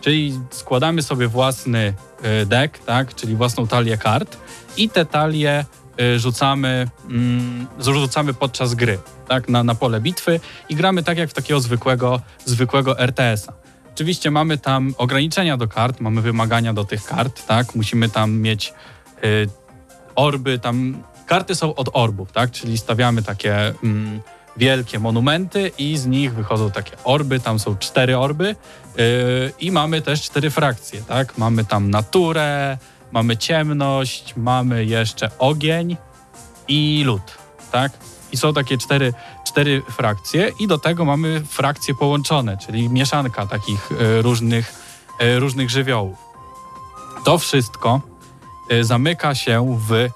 Czyli 0.00 0.40
składamy 0.50 1.02
sobie 1.02 1.28
własny 1.28 1.94
e, 2.22 2.46
deck, 2.46 2.78
tak, 2.78 3.14
czyli 3.14 3.36
własną 3.36 3.66
talię 3.66 3.98
kart 3.98 4.36
i 4.76 4.88
te 4.88 5.06
talie 5.06 5.50
e, 5.50 5.64
rzucamy, 6.16 6.88
mm, 7.10 7.66
rzucamy 7.78 8.34
podczas 8.34 8.74
gry, 8.74 8.98
tak, 9.28 9.48
na, 9.48 9.64
na 9.64 9.74
pole 9.74 10.00
bitwy 10.00 10.40
i 10.68 10.74
gramy 10.76 11.02
tak 11.02 11.18
jak 11.18 11.30
w 11.30 11.34
takiego 11.34 11.60
zwykłego, 11.60 12.20
zwykłego 12.44 12.98
RTS-a. 12.98 13.52
Oczywiście 13.94 14.30
mamy 14.30 14.58
tam 14.58 14.94
ograniczenia 14.98 15.56
do 15.56 15.68
kart, 15.68 16.00
mamy 16.00 16.20
wymagania 16.22 16.72
do 16.72 16.84
tych 16.84 17.04
kart, 17.04 17.46
tak, 17.46 17.74
musimy 17.74 18.08
tam 18.08 18.32
mieć 18.32 18.74
y, 19.24 19.48
orby, 20.14 20.58
tam 20.58 21.02
karty 21.26 21.54
są 21.54 21.74
od 21.74 21.88
orbów, 21.92 22.32
tak, 22.32 22.50
czyli 22.50 22.78
stawiamy 22.78 23.22
takie 23.22 23.74
mm, 23.84 24.20
wielkie 24.56 24.98
monumenty 24.98 25.70
i 25.78 25.96
z 25.96 26.06
nich 26.06 26.34
wychodzą 26.34 26.70
takie 26.70 26.96
orby, 27.04 27.40
tam 27.40 27.58
są 27.58 27.76
cztery 27.76 28.18
orby 28.18 28.44
yy, 28.44 29.52
i 29.60 29.72
mamy 29.72 30.02
też 30.02 30.22
cztery 30.22 30.50
frakcje, 30.50 31.02
tak? 31.02 31.38
Mamy 31.38 31.64
tam 31.64 31.90
naturę, 31.90 32.78
mamy 33.16 33.36
ciemność, 33.36 34.34
mamy 34.36 34.84
jeszcze 34.84 35.30
ogień 35.38 35.96
i 36.68 37.02
lód, 37.06 37.38
tak? 37.72 37.92
I 38.32 38.36
są 38.36 38.54
takie 38.54 38.78
cztery, 38.78 39.12
cztery 39.46 39.82
frakcje 39.90 40.52
i 40.60 40.66
do 40.66 40.78
tego 40.78 41.04
mamy 41.04 41.40
frakcje 41.44 41.94
połączone, 41.94 42.56
czyli 42.56 42.88
mieszanka 42.88 43.46
takich 43.46 43.92
e, 43.92 44.22
różnych, 44.22 44.74
e, 45.20 45.38
różnych 45.38 45.70
żywiołów. 45.70 46.18
To 47.24 47.38
wszystko 47.38 48.00
e, 48.70 48.84
zamyka 48.84 49.34
się 49.34 49.78
w 49.88 50.08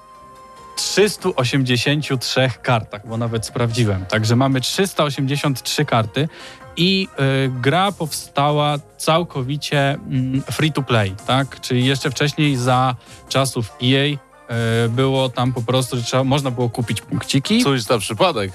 383 0.75 2.49
kartach, 2.61 3.07
bo 3.07 3.17
nawet 3.17 3.45
sprawdziłem. 3.45 4.05
Także 4.05 4.35
mamy 4.35 4.61
383 4.61 5.85
karty 5.85 6.29
i 6.77 7.07
y, 7.45 7.51
gra 7.61 7.91
powstała 7.91 8.77
całkowicie 8.97 9.93
mm, 9.93 10.41
free 10.41 10.71
to 10.71 10.81
play, 10.81 11.15
tak? 11.27 11.61
Czyli 11.61 11.85
jeszcze 11.85 12.11
wcześniej 12.11 12.55
za 12.55 12.95
czasów 13.29 13.73
EA 13.83 14.05
y, 14.05 14.17
było 14.89 15.29
tam 15.29 15.53
po 15.53 15.61
prostu, 15.61 15.97
że 15.97 16.03
trzeba, 16.03 16.23
można 16.23 16.51
było 16.51 16.69
kupić 16.69 17.01
punkciki. 17.01 17.63
Cóż 17.63 17.81
za 17.81 17.97
przypadek. 17.97 18.51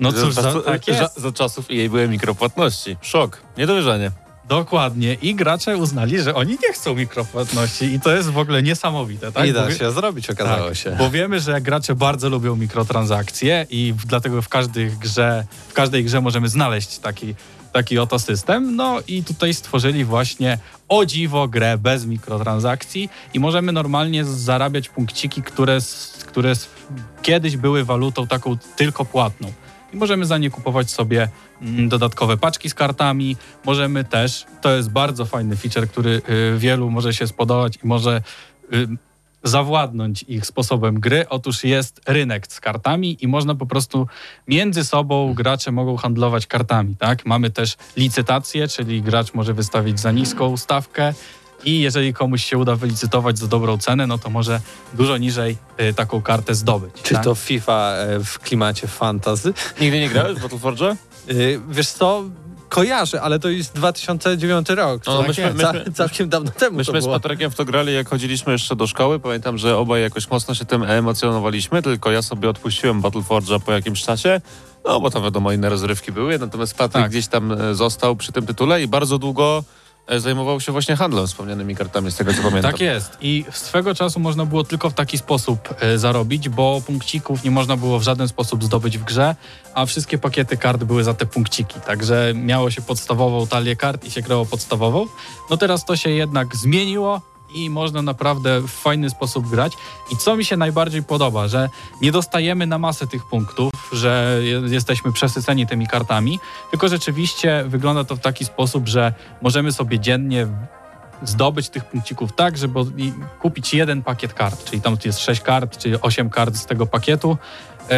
No 0.00 0.12
cóż, 0.12 0.34
za, 0.34 0.42
za, 0.42 0.60
tak 0.60 0.82
za, 0.84 1.10
za 1.16 1.32
czasów 1.32 1.70
jej 1.70 1.90
były 1.90 2.08
mikropłatności. 2.08 2.96
Szok. 3.00 3.42
Niedowierzanie. 3.58 4.10
Dokładnie. 4.50 5.14
I 5.14 5.34
gracze 5.34 5.76
uznali, 5.76 6.22
że 6.22 6.34
oni 6.34 6.58
nie 6.62 6.72
chcą 6.72 6.94
mikropłatności 6.94 7.84
i 7.84 8.00
to 8.00 8.16
jest 8.16 8.30
w 8.30 8.38
ogóle 8.38 8.62
niesamowite, 8.62 9.32
tak? 9.32 9.46
I 9.46 9.52
da 9.52 9.66
Bo 9.66 9.70
się 9.70 9.92
zrobić, 9.92 10.30
okazało 10.30 10.68
tak, 10.68 10.76
się. 10.76 10.96
Bo 10.98 11.10
wiemy, 11.10 11.40
że 11.40 11.60
gracze 11.60 11.94
bardzo 11.94 12.28
lubią 12.28 12.56
mikrotransakcje 12.56 13.66
i 13.70 13.94
dlatego 14.06 14.42
w 14.42 14.48
każdej 14.48 14.90
grze, 14.90 15.44
w 15.68 15.72
każdej 15.72 16.04
grze 16.04 16.20
możemy 16.20 16.48
znaleźć 16.48 16.98
taki, 16.98 17.34
taki 17.72 17.98
oto 17.98 18.18
system. 18.18 18.76
No 18.76 18.98
i 19.08 19.24
tutaj 19.24 19.54
stworzyli 19.54 20.04
właśnie 20.04 20.58
o 20.88 21.06
dziwo 21.06 21.48
grę 21.48 21.78
bez 21.78 22.06
mikrotransakcji 22.06 23.08
i 23.34 23.40
możemy 23.40 23.72
normalnie 23.72 24.24
zarabiać 24.24 24.88
punkciki, 24.88 25.42
które, 25.42 25.78
które 26.26 26.52
kiedyś 27.22 27.56
były 27.56 27.84
walutą 27.84 28.26
taką 28.26 28.56
tylko 28.76 29.04
płatną. 29.04 29.52
I 29.92 29.96
możemy 29.96 30.26
za 30.26 30.38
nie 30.38 30.50
kupować 30.50 30.90
sobie 30.90 31.28
mm, 31.62 31.88
dodatkowe 31.88 32.36
paczki 32.36 32.70
z 32.70 32.74
kartami. 32.74 33.36
Możemy 33.64 34.04
też, 34.04 34.46
to 34.60 34.76
jest 34.76 34.90
bardzo 34.90 35.24
fajny 35.24 35.56
feature, 35.56 35.88
który 35.88 36.22
y, 36.54 36.58
wielu 36.58 36.90
może 36.90 37.14
się 37.14 37.26
spodobać 37.26 37.78
i 37.84 37.86
może 37.86 38.22
y, 38.72 38.88
zawładnąć 39.42 40.22
ich 40.22 40.46
sposobem 40.46 41.00
gry. 41.00 41.28
Otóż 41.28 41.64
jest 41.64 42.00
rynek 42.06 42.46
z 42.46 42.60
kartami 42.60 43.16
i 43.20 43.28
można 43.28 43.54
po 43.54 43.66
prostu 43.66 44.06
między 44.48 44.84
sobą 44.84 45.34
gracze 45.34 45.72
mogą 45.72 45.96
handlować 45.96 46.46
kartami, 46.46 46.96
tak? 46.96 47.26
Mamy 47.26 47.50
też 47.50 47.76
licytację, 47.96 48.68
czyli 48.68 49.02
gracz 49.02 49.34
może 49.34 49.54
wystawić 49.54 50.00
za 50.00 50.12
niską 50.12 50.56
stawkę 50.56 51.14
i 51.64 51.80
jeżeli 51.80 52.14
komuś 52.14 52.44
się 52.44 52.58
uda 52.58 52.76
wylicytować 52.76 53.38
za 53.38 53.46
dobrą 53.46 53.78
cenę, 53.78 54.06
no 54.06 54.18
to 54.18 54.30
może 54.30 54.60
dużo 54.94 55.16
niżej 55.16 55.56
y, 55.80 55.94
taką 55.94 56.22
kartę 56.22 56.54
zdobyć. 56.54 56.94
Czy 57.02 57.14
tak? 57.14 57.24
to 57.24 57.34
FIFA 57.34 57.92
e, 57.92 58.24
w 58.24 58.38
klimacie 58.38 58.86
fantazy? 58.86 59.54
Nigdy 59.80 60.00
nie 60.00 60.08
grałeś 60.08 60.38
w 60.38 60.42
Battleforge? 60.42 60.96
Y, 61.30 61.60
Wiesz 61.68 61.88
co, 61.88 62.24
kojarzę, 62.70 63.22
ale 63.22 63.38
to 63.38 63.48
jest 63.48 63.74
2009 63.74 64.68
rok. 64.68 65.02
No, 65.06 65.18
Tak 65.18 65.28
myśmy- 65.28 65.92
całkiem 65.94 66.28
dawno 66.28 66.50
temu 66.50 66.70
to 66.70 66.76
Myśmy 66.76 67.02
z. 67.02 67.06
Patrykiem 67.06 67.50
w 67.50 67.54
to 67.54 67.64
grali, 67.64 67.94
jak 67.94 68.08
chodziliśmy 68.08 68.52
jeszcze 68.52 68.76
do 68.76 68.86
szkoły. 68.86 69.20
Pamiętam, 69.20 69.58
że 69.58 69.76
obaj 69.76 70.02
jakoś 70.02 70.30
mocno 70.30 70.54
się 70.54 70.64
tym 70.64 70.82
emocjonowaliśmy, 70.82 71.82
tylko 71.82 72.10
ja 72.10 72.22
sobie 72.22 72.48
odpuściłem 72.50 73.02
Battleforge'a 73.02 73.60
po 73.60 73.72
jakimś 73.72 74.02
czasie. 74.02 74.40
No, 74.84 75.00
bo 75.00 75.10
tam 75.10 75.22
wiadomo, 75.22 75.52
inne 75.52 75.68
rozrywki 75.68 76.12
były, 76.12 76.38
natomiast 76.38 76.74
Patryk 76.74 77.02
Tak. 77.02 77.10
gdzieś 77.10 77.26
tam 77.26 77.52
e, 77.52 77.74
został 77.74 78.16
przy 78.16 78.32
tym 78.32 78.46
tytule 78.46 78.82
i 78.82 78.88
bardzo 78.88 79.18
długo 79.18 79.64
zajmował 80.18 80.60
się 80.60 80.72
właśnie 80.72 80.96
handlem 80.96 81.26
wspomnianymi 81.26 81.76
kartami, 81.76 82.10
z 82.10 82.16
tego 82.16 82.34
co 82.34 82.42
pamiętam. 82.42 82.72
Tak 82.72 82.80
jest. 82.80 83.18
I 83.20 83.44
swego 83.50 83.94
czasu 83.94 84.20
można 84.20 84.46
było 84.46 84.64
tylko 84.64 84.90
w 84.90 84.94
taki 84.94 85.18
sposób 85.18 85.74
e, 85.80 85.98
zarobić, 85.98 86.48
bo 86.48 86.82
punkcików 86.86 87.44
nie 87.44 87.50
można 87.50 87.76
było 87.76 87.98
w 87.98 88.02
żaden 88.02 88.28
sposób 88.28 88.64
zdobyć 88.64 88.98
w 88.98 89.04
grze, 89.04 89.36
a 89.74 89.86
wszystkie 89.86 90.18
pakiety 90.18 90.56
kart 90.56 90.84
były 90.84 91.04
za 91.04 91.14
te 91.14 91.26
punkciki. 91.26 91.80
Także 91.80 92.32
miało 92.34 92.70
się 92.70 92.82
podstawową 92.82 93.46
talię 93.46 93.76
kart 93.76 94.04
i 94.04 94.10
się 94.10 94.22
grało 94.22 94.46
podstawową. 94.46 95.06
No 95.50 95.56
teraz 95.56 95.84
to 95.84 95.96
się 95.96 96.10
jednak 96.10 96.56
zmieniło 96.56 97.29
i 97.54 97.70
można 97.70 98.02
naprawdę 98.02 98.60
w 98.60 98.68
fajny 98.68 99.10
sposób 99.10 99.48
grać. 99.48 99.72
I 100.12 100.16
co 100.16 100.36
mi 100.36 100.44
się 100.44 100.56
najbardziej 100.56 101.02
podoba, 101.02 101.48
że 101.48 101.68
nie 102.00 102.12
dostajemy 102.12 102.66
na 102.66 102.78
masę 102.78 103.06
tych 103.06 103.24
punktów, 103.24 103.72
że 103.92 104.38
je- 104.42 104.62
jesteśmy 104.74 105.12
przesyceni 105.12 105.66
tymi 105.66 105.86
kartami, 105.86 106.40
tylko 106.70 106.88
rzeczywiście 106.88 107.64
wygląda 107.66 108.04
to 108.04 108.16
w 108.16 108.20
taki 108.20 108.44
sposób, 108.44 108.88
że 108.88 109.12
możemy 109.42 109.72
sobie 109.72 109.98
dziennie 110.00 110.46
zdobyć 111.22 111.68
tych 111.68 111.84
punkcików 111.84 112.32
tak, 112.32 112.58
żeby 112.58 112.80
kupić 113.40 113.74
jeden 113.74 114.02
pakiet 114.02 114.34
kart, 114.34 114.64
czyli 114.64 114.82
tam 114.82 114.96
jest 115.04 115.18
6 115.20 115.40
kart, 115.40 115.78
czy 115.78 116.00
8 116.00 116.30
kart 116.30 116.56
z 116.56 116.66
tego 116.66 116.86
pakietu. 116.86 117.36
E, 117.90 117.96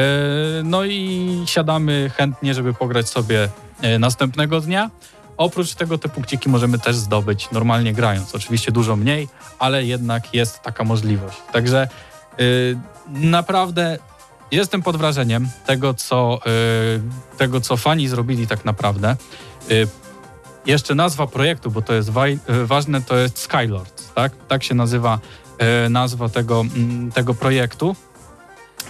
No 0.64 0.84
i 0.84 1.42
siadamy 1.46 2.10
chętnie, 2.16 2.54
żeby 2.54 2.74
pograć 2.74 3.08
sobie 3.08 3.48
e, 3.82 3.98
następnego 3.98 4.60
dnia. 4.60 4.90
Oprócz 5.42 5.74
tego 5.74 5.98
te 5.98 6.08
punkciki 6.08 6.48
możemy 6.48 6.78
też 6.78 6.96
zdobyć 6.96 7.50
normalnie 7.50 7.92
grając. 7.92 8.34
Oczywiście 8.34 8.72
dużo 8.72 8.96
mniej, 8.96 9.28
ale 9.58 9.84
jednak 9.84 10.34
jest 10.34 10.62
taka 10.62 10.84
możliwość. 10.84 11.38
Także 11.52 11.88
y, 12.40 12.78
naprawdę 13.08 13.98
jestem 14.50 14.82
pod 14.82 14.96
wrażeniem 14.96 15.48
tego, 15.66 15.94
co, 15.94 16.40
y, 17.34 17.38
tego, 17.38 17.60
co 17.60 17.76
fani 17.76 18.08
zrobili 18.08 18.46
tak 18.46 18.64
naprawdę. 18.64 19.16
Y, 19.70 19.88
jeszcze 20.66 20.94
nazwa 20.94 21.26
projektu, 21.26 21.70
bo 21.70 21.82
to 21.82 21.94
jest 21.94 22.08
y, 22.08 22.66
ważne, 22.66 23.02
to 23.02 23.16
jest 23.16 23.38
Skylords, 23.38 24.12
tak? 24.14 24.32
Tak 24.48 24.64
się 24.64 24.74
nazywa 24.74 25.18
y, 25.86 25.90
nazwa 25.90 26.28
tego, 26.28 26.60
mm, 26.60 27.12
tego 27.12 27.34
projektu. 27.34 27.96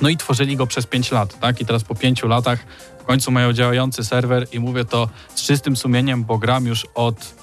No 0.01 0.09
i 0.09 0.17
tworzyli 0.17 0.57
go 0.57 0.67
przez 0.67 0.87
5 0.87 1.13
lat, 1.13 1.41
tak? 1.41 1.61
I 1.61 1.67
teraz 1.67 1.85
po 1.85 1.95
5 1.95 2.23
latach 2.23 2.59
w 3.03 3.05
końcu 3.05 3.31
mają 3.31 3.53
działający 3.53 4.05
serwer 4.05 4.47
i 4.53 4.61
mówię 4.61 4.85
to 4.85 5.09
z 5.35 5.43
czystym 5.43 5.77
sumieniem, 5.77 6.25
bo 6.25 6.39
gram 6.39 6.67
już 6.67 6.87
od 6.95 7.35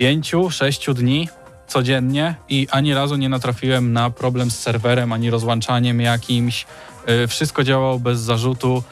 5-6 0.00 0.94
dni 0.94 1.28
codziennie 1.68 2.34
i 2.48 2.68
ani 2.70 2.94
razu 2.94 3.16
nie 3.16 3.28
natrafiłem 3.28 3.92
na 3.92 4.10
problem 4.10 4.50
z 4.50 4.58
serwerem, 4.58 5.12
ani 5.12 5.30
rozłączaniem 5.30 6.00
jakimś. 6.00 6.66
Y, 7.24 7.28
Wszystko 7.28 7.64
działało 7.64 7.98
bez 7.98 8.20
zarzutu 8.20 8.82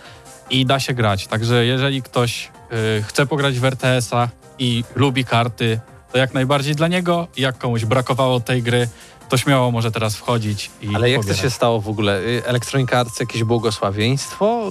i 0.50 0.66
da 0.66 0.80
się 0.80 0.94
grać. 0.94 1.26
Także 1.26 1.64
jeżeli 1.66 2.02
ktoś 2.02 2.50
y, 2.98 3.02
chce 3.02 3.26
pograć 3.26 3.58
w 3.58 3.64
RTS-a 3.64 4.28
i 4.58 4.84
lubi 4.96 5.24
karty, 5.24 5.80
to 6.12 6.18
jak 6.18 6.34
najbardziej 6.34 6.74
dla 6.74 6.88
niego. 6.88 7.28
Jak 7.36 7.58
komuś 7.58 7.84
brakowało 7.84 8.40
tej 8.40 8.62
gry, 8.62 8.88
to 9.30 9.36
śmiało 9.38 9.70
może 9.70 9.90
teraz 9.92 10.16
wchodzić 10.16 10.70
i 10.82 10.94
Ale 10.94 11.10
jak 11.10 11.18
to 11.18 11.22
pobierać. 11.22 11.42
się 11.42 11.50
stało 11.50 11.80
w 11.80 11.88
ogóle? 11.88 12.18
Y, 12.20 12.42
Electronic 12.46 12.92
Arts 12.92 13.20
jakieś 13.20 13.44
błogosławieństwo? 13.44 14.70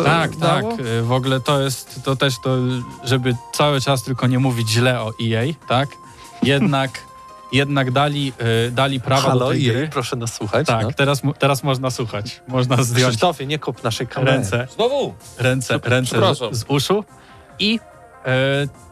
y, 0.00 0.04
Tak, 0.04 0.36
dało? 0.36 0.70
tak. 0.76 0.86
y, 0.86 1.02
W 1.02 1.12
ogóle 1.12 1.40
to 1.40 1.60
jest 1.60 2.00
to 2.04 2.16
też 2.16 2.34
to, 2.44 2.56
żeby 3.04 3.34
cały 3.52 3.80
czas 3.80 4.02
tylko 4.02 4.26
nie 4.26 4.38
mówić 4.38 4.70
źle 4.70 5.00
o 5.00 5.12
EA, 5.22 5.52
tak? 5.68 5.88
Jednak, 6.42 6.90
jednak 7.52 7.90
dali, 7.90 8.32
dali 8.72 9.00
prawa 9.00 9.22
do 9.22 9.28
Halo, 9.28 9.50
tej 9.50 9.62
jej, 9.64 9.76
gry. 9.76 9.88
proszę 9.92 10.16
nas 10.16 10.34
słuchać. 10.34 10.66
Tak, 10.66 10.82
no. 10.82 10.92
teraz, 10.92 11.22
teraz 11.38 11.62
można 11.62 11.90
słuchać. 11.90 12.42
Można 12.48 12.82
zdjąć 12.82 13.08
Krzysztofie, 13.10 13.46
nie 13.46 13.58
kup 13.58 13.84
naszej 13.84 14.06
kamery. 14.06 14.32
ręce, 14.36 14.68
Znowu? 14.76 15.14
ręce, 15.38 15.78
ręce 15.84 16.16
z 16.50 16.64
uszu. 16.68 17.04
I 17.58 17.80
e, 18.24 18.30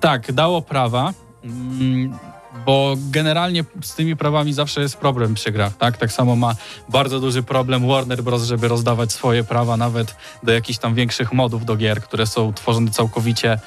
tak, 0.00 0.32
dało 0.32 0.62
prawa, 0.62 1.12
mm, 1.44 2.18
bo 2.66 2.94
generalnie 3.10 3.64
z 3.82 3.94
tymi 3.94 4.16
prawami 4.16 4.52
zawsze 4.52 4.80
jest 4.80 4.96
problem 4.96 5.34
przy 5.34 5.52
grach, 5.52 5.76
tak? 5.76 5.96
Tak 5.96 6.12
samo 6.12 6.36
ma 6.36 6.54
bardzo 6.88 7.20
duży 7.20 7.42
problem 7.42 7.88
Warner 7.88 8.22
Bros., 8.22 8.44
żeby 8.44 8.68
rozdawać 8.68 9.12
swoje 9.12 9.44
prawa 9.44 9.76
nawet 9.76 10.14
do 10.42 10.52
jakichś 10.52 10.78
tam 10.78 10.94
większych 10.94 11.32
modów 11.32 11.64
do 11.64 11.76
gier, 11.76 12.02
które 12.02 12.26
są 12.26 12.52
tworzone 12.54 12.90
całkowicie 12.90 13.58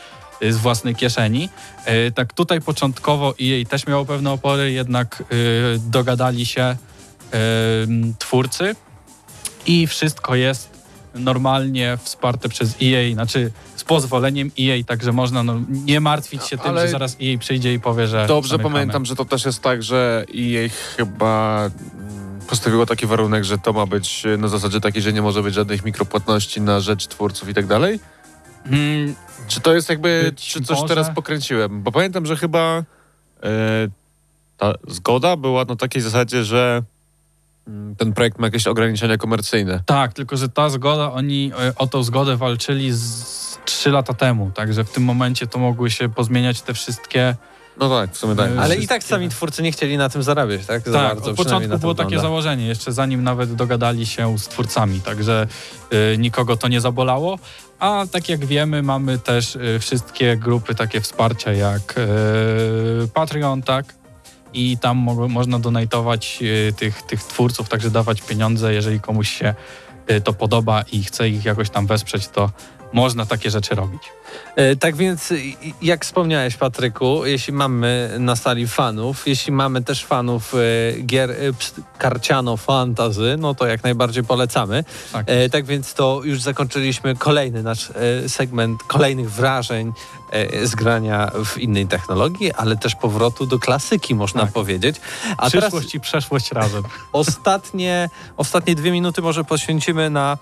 y, 0.43 0.53
z 0.53 0.57
własnej 0.57 0.95
kieszeni. 0.95 1.49
E, 1.85 2.11
Tak 2.11 2.33
tutaj 2.33 2.61
początkowo 2.61 3.33
EA 3.41 3.65
też 3.65 3.87
miało 3.87 4.05
pewne 4.05 4.31
opory, 4.31 4.71
jednak 4.71 5.23
y, 5.31 5.79
dogadali 5.79 6.45
się 6.45 6.75
y, 7.33 7.37
twórcy 8.19 8.75
i 9.65 9.87
wszystko 9.87 10.35
jest 10.35 10.75
normalnie 11.15 11.97
wsparte 12.03 12.49
przez 12.49 12.75
EA, 12.81 13.13
znaczy 13.13 13.51
pozwoleniem 13.87 14.51
EA, 14.59 14.83
także 14.83 15.11
można 15.11 15.43
no, 15.43 15.55
nie 15.69 15.99
martwić 15.99 16.43
się 16.47 16.57
tym, 16.57 16.69
Ale- 16.69 16.81
że 16.81 16.87
zaraz 16.87 17.17
EA 17.23 17.37
przyjdzie 17.39 17.73
i 17.73 17.79
powie, 17.79 18.07
że 18.07 18.25
Dobrze 18.27 18.49
zamykamy. 18.49 18.73
pamiętam, 18.73 19.05
że 19.05 19.15
to 19.15 19.25
też 19.25 19.45
jest 19.45 19.61
tak, 19.61 19.83
że 19.83 20.25
jej 20.33 20.69
chyba 20.69 21.69
postawiło 22.47 22.85
taki 22.85 23.05
warunek, 23.05 23.43
że 23.43 23.57
to 23.57 23.73
ma 23.73 23.85
być 23.85 24.23
na 24.37 24.47
zasadzie 24.47 24.81
takiej, 24.81 25.01
że 25.01 25.13
nie 25.13 25.21
może 25.21 25.43
być 25.43 25.53
żadnych 25.53 25.85
mikropłatności 25.85 26.61
na 26.61 26.79
rzecz 26.79 27.07
twórców 27.07 27.49
i 27.49 27.53
tak 27.53 27.67
dalej? 27.67 27.99
Mm, 28.65 29.15
Czy 29.47 29.59
to 29.61 29.73
jest 29.73 29.89
jakby, 29.89 30.21
Być 30.25 30.47
czy 30.47 30.61
coś 30.61 30.77
może. 30.81 30.95
teraz 30.95 31.15
pokręciłem? 31.15 31.81
Bo 31.83 31.91
pamiętam, 31.91 32.25
że 32.25 32.35
chyba 32.35 32.83
e, 33.43 33.87
ta 34.57 34.73
zgoda 34.87 35.37
była 35.37 35.65
na 35.65 35.75
takiej 35.75 36.01
zasadzie, 36.01 36.43
że 36.43 36.83
mm, 37.67 37.95
ten 37.95 38.13
projekt 38.13 38.39
ma 38.39 38.47
jakieś 38.47 38.67
ograniczenia 38.67 39.17
komercyjne. 39.17 39.83
tak, 39.85 40.13
tylko 40.13 40.37
że 40.37 40.49
ta 40.49 40.69
zgoda, 40.69 41.11
oni 41.11 41.51
e, 41.59 41.73
o 41.75 41.87
tą 41.87 42.03
zgodę 42.03 42.37
walczyli 42.37 42.91
z, 42.91 42.99
trzy 43.65 43.89
lata 43.89 44.13
temu, 44.13 44.51
także 44.51 44.83
w 44.83 44.89
tym 44.89 45.03
momencie 45.03 45.47
to 45.47 45.59
mogły 45.59 45.91
się 45.91 46.09
pozmieniać 46.09 46.61
te 46.61 46.73
wszystkie 46.73 47.35
No 47.77 47.89
tak, 47.89 48.11
w 48.11 48.17
sumie 48.17 48.35
tak. 48.35 48.51
Ale 48.51 48.61
Ale 48.61 48.75
i 48.75 48.87
tak 48.87 49.03
sami 49.03 49.29
twórcy 49.29 49.63
nie 49.63 49.71
chcieli 49.71 49.97
na 49.97 50.09
tym 50.09 50.23
zarabiać, 50.23 50.65
tak? 50.65 50.83
Za 50.85 50.91
tak, 50.91 51.15
bardzo, 51.15 51.31
od 51.31 51.37
początku 51.37 51.77
było 51.77 51.95
takie 51.95 52.05
wygląda. 52.05 52.27
założenie, 52.27 52.67
jeszcze 52.67 52.91
zanim 52.91 53.23
nawet 53.23 53.53
dogadali 53.53 54.05
się 54.05 54.37
z 54.37 54.47
twórcami, 54.47 55.01
także 55.01 55.47
y, 56.13 56.17
nikogo 56.17 56.57
to 56.57 56.67
nie 56.67 56.81
zabolało. 56.81 57.39
A 57.79 58.05
tak 58.11 58.29
jak 58.29 58.45
wiemy, 58.45 58.83
mamy 58.83 59.19
też 59.19 59.55
y, 59.55 59.79
wszystkie 59.79 60.37
grupy 60.37 60.75
takie 60.75 61.01
wsparcia 61.01 61.51
jak 61.53 61.95
y, 61.97 63.07
Patreon, 63.13 63.61
tak? 63.61 63.85
I 64.53 64.77
tam 64.77 64.97
mo 64.97 65.27
można 65.27 65.59
donatować 65.59 66.39
y, 66.41 66.73
tych, 66.73 67.01
tych 67.01 67.23
twórców, 67.23 67.69
także 67.69 67.91
dawać 67.91 68.21
pieniądze, 68.21 68.73
jeżeli 68.73 68.99
komuś 68.99 69.29
się 69.29 69.53
y, 70.11 70.21
to 70.21 70.33
podoba 70.33 70.83
i 70.91 71.03
chce 71.03 71.29
ich 71.29 71.45
jakoś 71.45 71.69
tam 71.69 71.87
wesprzeć, 71.87 72.27
to 72.27 72.49
można 72.95 73.25
takie 73.25 73.49
rzeczy 73.51 73.75
robić. 73.75 74.01
E, 74.55 74.75
Tak 74.75 74.95
więc, 74.95 75.31
i- 75.31 75.57
i- 75.61 75.73
jak 75.81 76.05
wspomniałeś, 76.05 76.55
Patryku, 76.57 77.25
jeśli 77.25 77.53
mamy 77.53 78.15
na 78.19 78.35
sali 78.35 78.67
fanów, 78.67 79.27
jeśli 79.27 79.51
mamy 79.53 79.83
też 79.83 80.05
fanów 80.05 80.53
e, 80.53 80.57
gier 81.01 81.31
e, 81.31 81.35
karciano 81.97 82.57
fantazy, 82.57 83.35
no 83.39 83.55
to 83.55 83.67
jak 83.67 83.83
najbardziej 83.83 84.23
polecamy. 84.23 84.83
Tak. 85.13 85.25
Tak 85.51 85.65
więc 85.65 85.93
to 85.93 86.21
już 86.23 86.41
zakończyliśmy 86.41 87.15
kolejny 87.15 87.63
nasz 87.63 87.91
segment 88.27 88.83
kolejnych 88.83 89.31
wrażeń 89.31 89.93
z 90.63 90.75
grania 90.75 91.31
w 91.45 91.57
innej 91.57 91.87
technologii, 91.87 92.51
ale 92.53 92.77
też 92.77 92.95
powrotu 92.95 93.45
do 93.45 93.59
klasyki, 93.59 94.15
można 94.15 94.41
Tak. 94.41 94.51
powiedzieć. 94.51 94.95
A 95.37 95.49
teraz 95.49 95.69
Przyszłość 95.71 95.95
i 95.95 95.99
przeszłość 95.99 96.51
razem. 96.51 96.83
ostatnie, 97.11 98.09
ostatnie 98.37 98.75
dwie 98.75 98.91
minuty 98.91 99.21
może 99.21 99.43
poświęcimy 99.43 100.09
na 100.09 100.37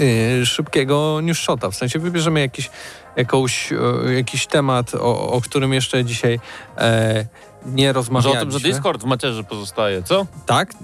y, 0.00 0.46
szybkiego 0.46 1.20
news 1.22 1.38
shota. 1.38 1.70
W 1.70 1.76
sensie 1.76 1.98
wybierzemy 1.98 2.40
jakiś, 2.40 2.70
jakąś, 3.16 3.72
e, 3.72 4.14
jakiś 4.14 4.46
temat, 4.46 4.94
o, 4.94 5.30
o 5.32 5.40
którym 5.40 5.72
jeszcze 5.72 6.04
dzisiaj 6.04 6.40
e, 6.78 7.26
nie 7.66 7.86
Może 7.86 7.92
rozmawialiśmy. 7.92 8.40
o 8.40 8.44
tym, 8.44 8.50
że 8.50 8.60
Discord 8.68 9.02
w 9.02 9.04
macierzy 9.04 9.44
pozostaje, 9.44 10.02
co? 10.02 10.26
Tak? 10.46 10.74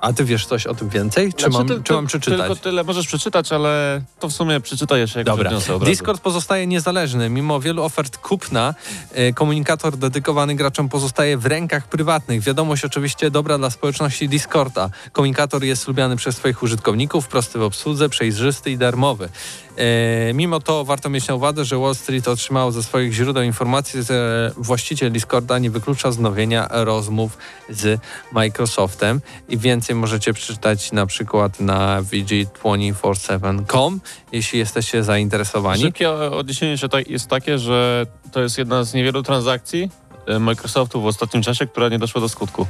A 0.00 0.12
ty 0.12 0.24
wiesz 0.24 0.46
coś 0.46 0.66
o 0.66 0.74
tym 0.74 0.88
więcej? 0.88 1.32
Czy, 1.32 1.50
Znaczy, 1.50 1.58
mam, 1.58 1.68
ty- 1.68 1.82
czy 1.84 1.92
mam 1.92 2.06
przeczytać? 2.06 2.40
Tylko 2.40 2.56
tyle 2.56 2.84
możesz 2.84 3.06
przeczytać, 3.06 3.52
ale 3.52 4.00
to 4.20 4.28
w 4.28 4.32
sumie 4.32 4.60
przeczytaj 4.60 5.00
jeszcze, 5.00 5.18
jak 5.18 5.26
Dobra. 5.26 5.50
Discord 5.84 6.20
pozostaje 6.20 6.66
niezależny. 6.66 7.30
Mimo 7.30 7.60
wielu 7.60 7.82
ofert 7.82 8.16
kupna, 8.18 8.74
e, 9.12 9.32
komunikator 9.32 9.96
dedykowany 9.96 10.54
graczom 10.54 10.88
pozostaje 10.88 11.38
w 11.38 11.46
rękach 11.46 11.88
prywatnych. 11.88 12.42
Wiadomość 12.42 12.84
oczywiście 12.84 13.30
dobra 13.30 13.58
dla 13.58 13.70
społeczności 13.70 14.28
Discorda. 14.28 14.90
Komunikator 15.12 15.64
jest 15.64 15.88
lubiany 15.88 16.16
przez 16.16 16.36
swoich 16.36 16.62
użytkowników, 16.62 17.28
prosty 17.28 17.58
w 17.58 17.62
obsłudze, 17.62 18.08
przejrzysty 18.08 18.70
i 18.70 18.78
darmowy. 18.78 19.28
E, 19.78 20.32
mimo 20.34 20.60
to 20.60 20.84
warto 20.84 21.10
mieć 21.10 21.28
na 21.28 21.34
uwadze, 21.34 21.64
że 21.64 21.78
Wall 21.78 21.94
Street 21.94 22.28
otrzymało 22.28 22.72
ze 22.72 22.82
swoich 22.82 23.12
źródeł 23.12 23.42
informację, 23.42 24.02
że 24.02 24.52
właściciel 24.56 25.12
Discorda 25.12 25.58
nie 25.58 25.70
wyklucza 25.70 26.12
znowienia 26.12 26.68
rozmów 26.70 27.38
z 27.68 28.00
Microsoftem 28.32 29.20
i 29.48 29.58
więcej 29.58 29.96
możecie 29.96 30.32
przeczytać 30.32 30.92
na 30.92 31.06
przykład 31.06 31.60
na 31.60 32.02
VG247.com, 32.02 33.98
jeśli 34.32 34.58
jesteście 34.58 35.04
zainteresowani. 35.04 35.82
Szybkie 35.82 36.10
odniesienie 36.10 36.78
się 36.78 36.88
jest 37.06 37.26
takie, 37.26 37.58
że 37.58 38.06
to 38.32 38.40
jest 38.40 38.58
jedna 38.58 38.84
z 38.84 38.94
niewielu 38.94 39.22
transakcji 39.22 39.90
e, 40.26 40.38
Microsoftu 40.38 41.00
w 41.00 41.06
ostatnim 41.06 41.42
czasie, 41.42 41.66
która 41.66 41.88
nie 41.88 41.98
doszła 41.98 42.20
do 42.20 42.28
skutku. 42.28 42.66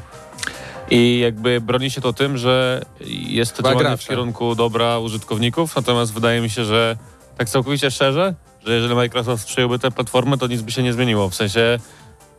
I 0.90 1.18
jakby 1.18 1.60
broni 1.60 1.90
się 1.90 2.00
to 2.00 2.12
tym, 2.12 2.38
że 2.38 2.84
jest 3.06 3.56
to 3.56 3.62
działanie 3.62 3.96
w 3.96 4.08
kierunku 4.08 4.54
dobra 4.54 4.98
użytkowników, 4.98 5.76
natomiast 5.76 6.12
wydaje 6.12 6.40
mi 6.40 6.50
się, 6.50 6.64
że 6.64 6.96
tak 7.38 7.48
całkowicie 7.48 7.90
szczerze, 7.90 8.34
że 8.66 8.74
jeżeli 8.74 8.94
Microsoft 8.94 9.46
przyjąłby 9.46 9.78
tę 9.78 9.90
platformę, 9.90 10.38
to 10.38 10.46
nic 10.46 10.62
by 10.62 10.72
się 10.72 10.82
nie 10.82 10.92
zmieniło. 10.92 11.28
W 11.28 11.34
sensie, 11.34 11.78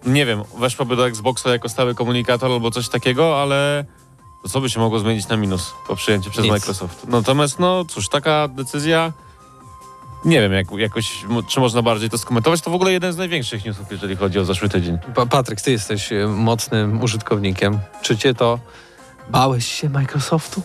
nie 0.05 0.25
wiem, 0.25 0.43
weszłaby 0.57 0.95
do 0.95 1.07
Xboxa 1.07 1.49
jako 1.49 1.69
stały 1.69 1.95
komunikator 1.95 2.51
albo 2.51 2.71
coś 2.71 2.89
takiego, 2.89 3.41
ale 3.41 3.85
to 4.43 4.49
co 4.49 4.61
by 4.61 4.69
się 4.69 4.79
mogło 4.79 4.99
zmienić 4.99 5.27
na 5.27 5.37
minus 5.37 5.73
po 5.87 5.95
przyjęciu 5.95 6.31
przez 6.31 6.43
Nic. 6.43 6.51
Microsoft? 6.51 7.07
Natomiast, 7.07 7.59
no 7.59 7.85
cóż, 7.85 8.09
taka 8.09 8.47
decyzja 8.47 9.13
nie 10.25 10.41
wiem, 10.41 10.53
jak, 10.53 10.71
jakoś, 10.71 11.25
czy 11.47 11.59
można 11.59 11.81
bardziej 11.81 12.09
to 12.09 12.17
skomentować. 12.17 12.61
To 12.61 12.71
w 12.71 12.75
ogóle 12.75 12.91
jeden 12.91 13.13
z 13.13 13.17
największych 13.17 13.65
newsów, 13.65 13.91
jeżeli 13.91 14.15
chodzi 14.15 14.39
o 14.39 14.45
zeszły 14.45 14.69
tydzień. 14.69 14.97
Pa- 15.15 15.25
Patryk, 15.25 15.61
ty 15.61 15.71
jesteś 15.71 16.11
e, 16.13 16.27
mocnym 16.27 17.01
użytkownikiem. 17.03 17.79
Czy 18.01 18.17
cię 18.17 18.33
to... 18.33 18.59
Bałeś 19.29 19.65
się 19.65 19.89
Microsoftu? 19.89 20.61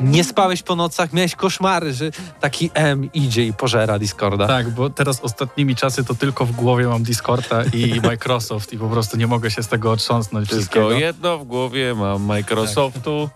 Nie 0.00 0.24
spałeś 0.24 0.62
po 0.62 0.76
nocach, 0.76 1.12
miałeś 1.12 1.34
koszmary, 1.34 1.94
że 1.94 2.10
taki 2.40 2.70
M 2.74 3.12
idzie 3.12 3.44
i 3.46 3.52
pożera 3.52 3.98
Discorda. 3.98 4.46
Tak, 4.46 4.70
bo 4.70 4.90
teraz 4.90 5.20
ostatnimi 5.20 5.76
czasy 5.76 6.04
to 6.04 6.14
tylko 6.14 6.46
w 6.46 6.52
głowie 6.52 6.86
mam 6.86 7.02
Discorda 7.02 7.64
i 7.64 8.00
Microsoft 8.08 8.72
i 8.72 8.78
po 8.78 8.88
prostu 8.88 9.16
nie 9.16 9.26
mogę 9.26 9.50
się 9.50 9.62
z 9.62 9.68
tego 9.68 9.90
otrząsnąć 9.92 10.48
Tylko 10.48 10.60
wszystkiego. 10.60 10.90
jedno 10.92 11.38
w 11.38 11.44
głowie 11.44 11.94
mam 11.94 12.22
Microsoftu. 12.22 13.30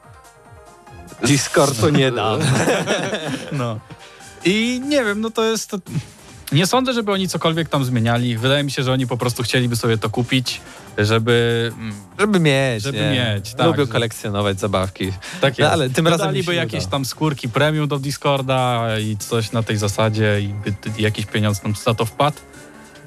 Discord 1.27 1.81
to 1.81 1.91
nie 1.91 2.13
da. 2.13 2.37
No. 3.53 3.79
I 4.45 4.81
nie 4.89 5.05
wiem, 5.05 5.21
no 5.21 5.31
to 5.31 5.45
jest... 5.45 5.71
To... 5.71 5.79
Nie 6.53 6.67
sądzę, 6.67 6.93
żeby 6.93 7.13
oni 7.13 7.29
cokolwiek 7.29 7.69
tam 7.69 7.85
zmieniali. 7.85 8.37
Wydaje 8.39 8.65
mi 8.65 8.71
się, 8.71 8.83
że 8.83 8.93
oni 8.93 9.07
po 9.07 9.17
prostu 9.17 9.43
chcieliby 9.43 9.77
sobie 9.77 9.99
to 9.99 10.11
kupić, 10.11 10.61
żeby... 10.99 11.71
mm, 11.79 11.95
Żeby 12.19 12.41
mieć. 12.41 12.83
Żeby 12.83 12.99
nie. 12.99 13.11
mieć, 13.11 13.55
tak, 13.55 13.67
Lubią 13.67 13.87
kolekcjonować 13.87 14.61
zabawki. 14.61 15.13
Tak 15.41 15.59
No, 15.59 15.71
ale 15.71 15.91
tym 15.91 16.09
razem 16.09 16.35
nie 16.35 16.43
jakieś 16.55 16.87
tam 16.87 17.05
skórki 17.05 17.49
premium 17.49 17.89
do 17.89 17.99
Discorda 17.99 18.87
i 19.01 19.17
coś 19.17 19.53
na 19.53 19.63
tej 19.63 19.77
zasadzie 19.77 20.41
i 20.41 20.55
t- 20.81 20.91
jakiś 21.03 21.27
pieniądz 21.27 21.61
tam 21.61 21.75
za 21.85 21.95
to 21.95 22.05
wpadł. 22.05 22.37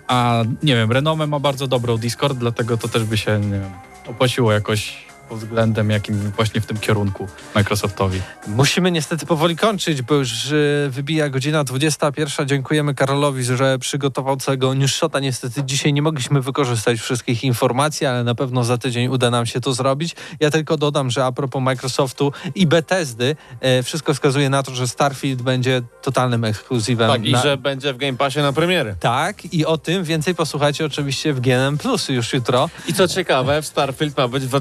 A 0.07 0.43
nie 0.63 0.75
wiem, 0.75 0.91
renomę 0.91 1.27
ma 1.27 1.39
bardzo 1.39 1.67
dobrą 1.67 1.97
Discord, 1.97 2.37
dlatego 2.37 2.77
to 2.77 2.87
też 2.87 3.03
by 3.03 3.17
się 3.17 3.39
nie 3.39 3.59
wiem, 3.59 3.71
opłaciło 4.07 4.51
jakoś 4.51 5.05
pod 5.29 5.39
względem 5.39 5.89
jakim 5.89 6.31
właśnie 6.35 6.61
w 6.61 6.65
tym 6.65 6.77
kierunku 6.77 7.27
Microsoftowi. 7.55 8.21
Musimy 8.47 8.91
niestety 8.91 9.25
powoli 9.25 9.55
kończyć, 9.55 10.01
bo 10.01 10.15
już 10.15 10.51
e, 10.51 10.55
wybija 10.89 11.29
godzina 11.29 11.63
21. 11.63 12.47
Dziękujemy 12.47 12.93
Karolowi, 12.95 13.43
że 13.43 13.79
przygotował 13.79 14.37
całego 14.37 14.73
newsshota. 14.73 15.19
Niestety 15.19 15.63
dzisiaj 15.63 15.93
nie 15.93 16.01
mogliśmy 16.01 16.41
wykorzystać 16.41 16.99
wszystkich 16.99 17.43
informacji, 17.43 18.07
ale 18.07 18.23
na 18.23 18.35
pewno 18.35 18.63
za 18.63 18.77
tydzień 18.77 19.07
uda 19.07 19.29
nam 19.29 19.45
się 19.45 19.61
to 19.61 19.73
zrobić. 19.73 20.15
Ja 20.39 20.51
tylko 20.51 20.77
dodam, 20.77 21.11
że 21.11 21.25
a 21.25 21.31
propos 21.31 21.61
Microsoftu 21.63 22.31
i 22.55 22.67
Bethesdy, 22.67 23.35
e, 23.61 23.83
wszystko 23.83 24.13
wskazuje 24.13 24.49
na 24.49 24.63
to, 24.63 24.75
że 24.75 24.87
Starfield 24.87 25.41
będzie 25.41 25.81
totalnym 26.01 26.43
ekskluzywem. 26.43 27.09
Tak, 27.11 27.25
i 27.25 27.31
na- 27.31 27.41
że 27.41 27.57
będzie 27.57 27.93
w 27.93 27.97
Game 27.97 28.17
Passie 28.17 28.39
na 28.39 28.53
premierę. 28.53 28.95
Tak, 28.99 29.53
i 29.53 29.65
o 29.65 29.77
tym 29.77 30.03
więcej 30.03 30.35
posłuchajcie 30.35 30.85
oczywiście 30.85 31.33
w 31.33 31.39
GNM 31.39 31.77
Plus 31.77 32.09
już 32.09 32.33
jutro. 32.33 32.69
I 32.87 32.93
co 32.93 33.07
ciekawe, 33.07 33.61
w 33.61 33.65
Starfield 33.65 34.17
ma 34.17 34.27
być 34.27 34.45
w 34.45 34.55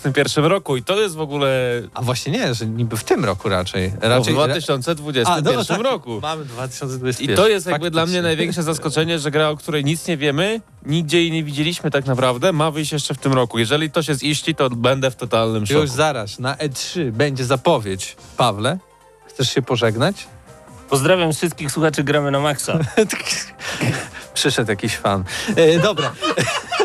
2021 0.00 0.44
roku 0.44 0.76
i 0.76 0.82
to 0.82 1.00
jest 1.00 1.14
w 1.14 1.20
ogóle 1.20 1.82
A 1.94 2.02
właśnie 2.02 2.32
nie, 2.32 2.54
że 2.54 2.66
niby 2.66 2.96
w 2.96 3.04
tym 3.04 3.24
roku 3.24 3.48
raczej. 3.48 3.90
w 3.90 4.02
raczej 4.02 4.34
2021 4.34 5.44
no 5.44 5.64
tak, 5.64 5.80
roku. 5.80 6.20
Mamy 6.22 6.44
2021. 6.44 7.34
I 7.34 7.36
to 7.36 7.48
jest 7.48 7.66
jakby 7.66 7.90
dla 7.90 8.06
mnie 8.06 8.22
największe 8.22 8.62
zaskoczenie, 8.62 9.18
że 9.18 9.30
gra, 9.30 9.48
o 9.48 9.56
której 9.56 9.84
nic 9.84 10.06
nie 10.06 10.16
wiemy, 10.16 10.60
nigdzie 10.86 11.18
jej 11.18 11.30
nie 11.30 11.44
widzieliśmy 11.44 11.90
tak 11.90 12.06
naprawdę, 12.06 12.52
ma 12.52 12.70
wyjść 12.70 12.92
jeszcze 12.92 13.14
w 13.14 13.18
tym 13.18 13.32
roku. 13.32 13.58
Jeżeli 13.58 13.90
to 13.90 14.02
się 14.02 14.14
ziści, 14.14 14.54
to 14.54 14.70
będę 14.70 15.10
w 15.10 15.16
totalnym 15.16 15.66
szoku. 15.66 15.80
Już 15.80 15.90
zaraz, 15.90 16.38
na 16.38 16.54
E3 16.54 17.10
będzie 17.10 17.44
zapowiedź. 17.44 18.16
Pawle, 18.36 18.78
chcesz 19.26 19.54
się 19.54 19.62
pożegnać? 19.62 20.26
Pozdrawiam 20.90 21.32
wszystkich 21.32 21.72
słuchaczy 21.72 22.04
Gramy 22.04 22.30
na 22.30 22.40
Maxa. 22.40 22.78
Przyszedł 24.34 24.70
jakiś 24.70 24.96
fan. 24.96 25.24
E, 25.56 25.78
dobra. 25.78 26.12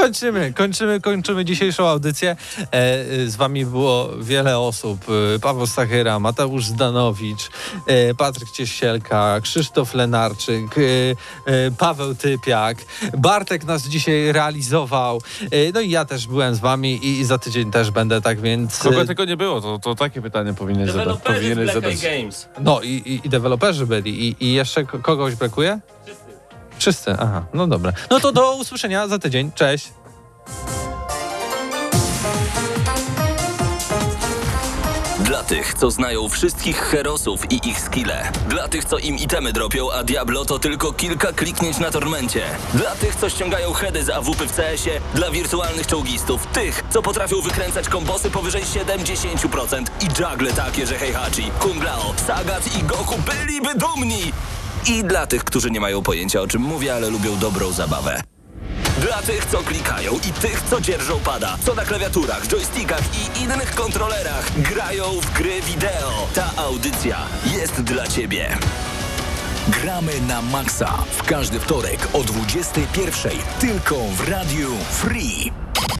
Kończymy, 0.00 0.52
kończymy, 0.52 1.00
kończymy 1.00 1.44
dzisiejszą 1.44 1.88
audycję. 1.88 2.36
E, 2.58 2.64
e, 2.74 3.26
z 3.26 3.36
wami 3.36 3.66
było 3.66 4.08
wiele 4.20 4.58
osób. 4.58 5.00
E, 5.34 5.38
Paweł 5.38 5.66
Stachyra, 5.66 6.18
Mateusz 6.18 6.66
Zdanowicz, 6.66 7.50
e, 7.86 8.14
Patryk 8.14 8.50
Ciesielka, 8.50 9.40
Krzysztof 9.42 9.94
Lenarczyk, 9.94 10.78
e, 10.78 10.82
e, 11.52 11.70
Paweł 11.70 12.14
Typiak, 12.14 12.78
Bartek 13.18 13.64
nas 13.64 13.82
dzisiaj 13.88 14.32
realizował. 14.32 15.20
E, 15.42 15.72
no 15.74 15.80
i 15.80 15.90
ja 15.90 16.04
też 16.04 16.26
byłem 16.26 16.54
z 16.54 16.58
wami 16.58 16.94
i, 17.06 17.20
i 17.20 17.24
za 17.24 17.38
tydzień 17.38 17.70
też 17.70 17.90
będę, 17.90 18.20
tak 18.20 18.40
więc... 18.40 18.78
Kogo 18.78 19.04
tego 19.04 19.24
nie 19.24 19.36
było, 19.36 19.60
to, 19.60 19.78
to 19.78 19.94
takie 19.94 20.22
pytanie 20.22 20.54
zadać. 20.86 21.18
Powinieneś 21.22 21.72
zadać. 21.72 22.04
Eye 22.04 22.20
Games. 22.20 22.48
No 22.60 22.80
i, 22.80 22.88
i, 22.88 23.26
i 23.26 23.28
deweloperzy 23.28 23.86
byli. 23.86 24.28
I, 24.28 24.44
I 24.44 24.52
jeszcze 24.52 24.84
ko- 24.84 24.98
kogoś 24.98 25.34
brakuje? 25.34 25.80
Wszyscy. 26.80 27.16
Aha, 27.18 27.44
no 27.54 27.66
dobra. 27.66 27.92
No 28.10 28.20
to 28.20 28.32
do 28.32 28.56
usłyszenia 28.56 29.08
za 29.08 29.18
tydzień. 29.18 29.52
Cześć. 29.54 29.92
Dla 35.20 35.42
tych, 35.42 35.74
co 35.74 35.90
znają 35.90 36.28
wszystkich 36.28 36.76
herosów 36.76 37.52
i 37.52 37.68
ich 37.68 37.80
skille. 37.80 38.32
Dla 38.48 38.68
tych, 38.68 38.84
co 38.84 38.98
im 38.98 39.16
itemy 39.16 39.52
dropią, 39.52 39.92
a 39.92 40.04
Diablo 40.04 40.44
to 40.44 40.58
tylko 40.58 40.92
kilka 40.92 41.32
kliknięć 41.32 41.78
na 41.78 41.90
tormencie. 41.90 42.42
Dla 42.74 42.90
tych, 42.90 43.16
co 43.16 43.28
ściągają 43.30 43.72
heady 43.72 44.04
z 44.04 44.10
AWP 44.10 44.46
w 44.46 44.56
CS-ie. 44.56 45.00
Dla 45.14 45.30
wirtualnych 45.30 45.86
czołgistów. 45.86 46.46
Tych, 46.46 46.82
co 46.90 47.02
potrafią 47.02 47.40
wykręcać 47.40 47.88
kombosy 47.88 48.30
powyżej 48.30 48.62
70% 48.62 49.84
i 50.00 50.04
juggle 50.04 50.52
takie, 50.52 50.86
że 50.86 50.98
Heihachi, 50.98 51.50
Kung 51.58 51.84
Lao, 51.84 52.14
Sagat 52.26 52.76
i 52.78 52.82
Goku 52.82 53.14
byliby 53.18 53.74
dumni. 53.74 54.32
I 54.88 55.04
dla 55.04 55.26
tych, 55.26 55.44
którzy 55.44 55.70
nie 55.70 55.80
mają 55.80 56.02
pojęcia 56.02 56.40
o 56.40 56.46
czym 56.46 56.62
mówię, 56.62 56.94
ale 56.94 57.10
lubią 57.10 57.38
dobrą 57.38 57.72
zabawę. 57.72 58.22
Dla 59.00 59.22
tych, 59.22 59.46
co 59.46 59.58
klikają 59.58 60.12
i 60.12 60.32
tych, 60.32 60.62
co 60.70 60.80
dzierżą 60.80 61.20
pada, 61.20 61.58
co 61.66 61.74
na 61.74 61.84
klawiaturach, 61.84 62.46
joystickach 62.48 63.02
i 63.14 63.42
innych 63.42 63.74
kontrolerach 63.74 64.60
grają 64.60 65.04
w 65.04 65.32
gry 65.32 65.62
wideo. 65.62 66.28
Ta 66.34 66.50
audycja 66.56 67.18
jest 67.58 67.82
dla 67.82 68.06
ciebie. 68.08 68.58
Gramy 69.68 70.12
na 70.28 70.42
maksa 70.42 71.04
w 71.16 71.22
każdy 71.22 71.60
wtorek 71.60 72.08
o 72.12 72.18
21.00 72.18 73.30
tylko 73.60 73.96
w 73.96 74.28
Radiu 74.28 74.70
Free. 74.90 75.52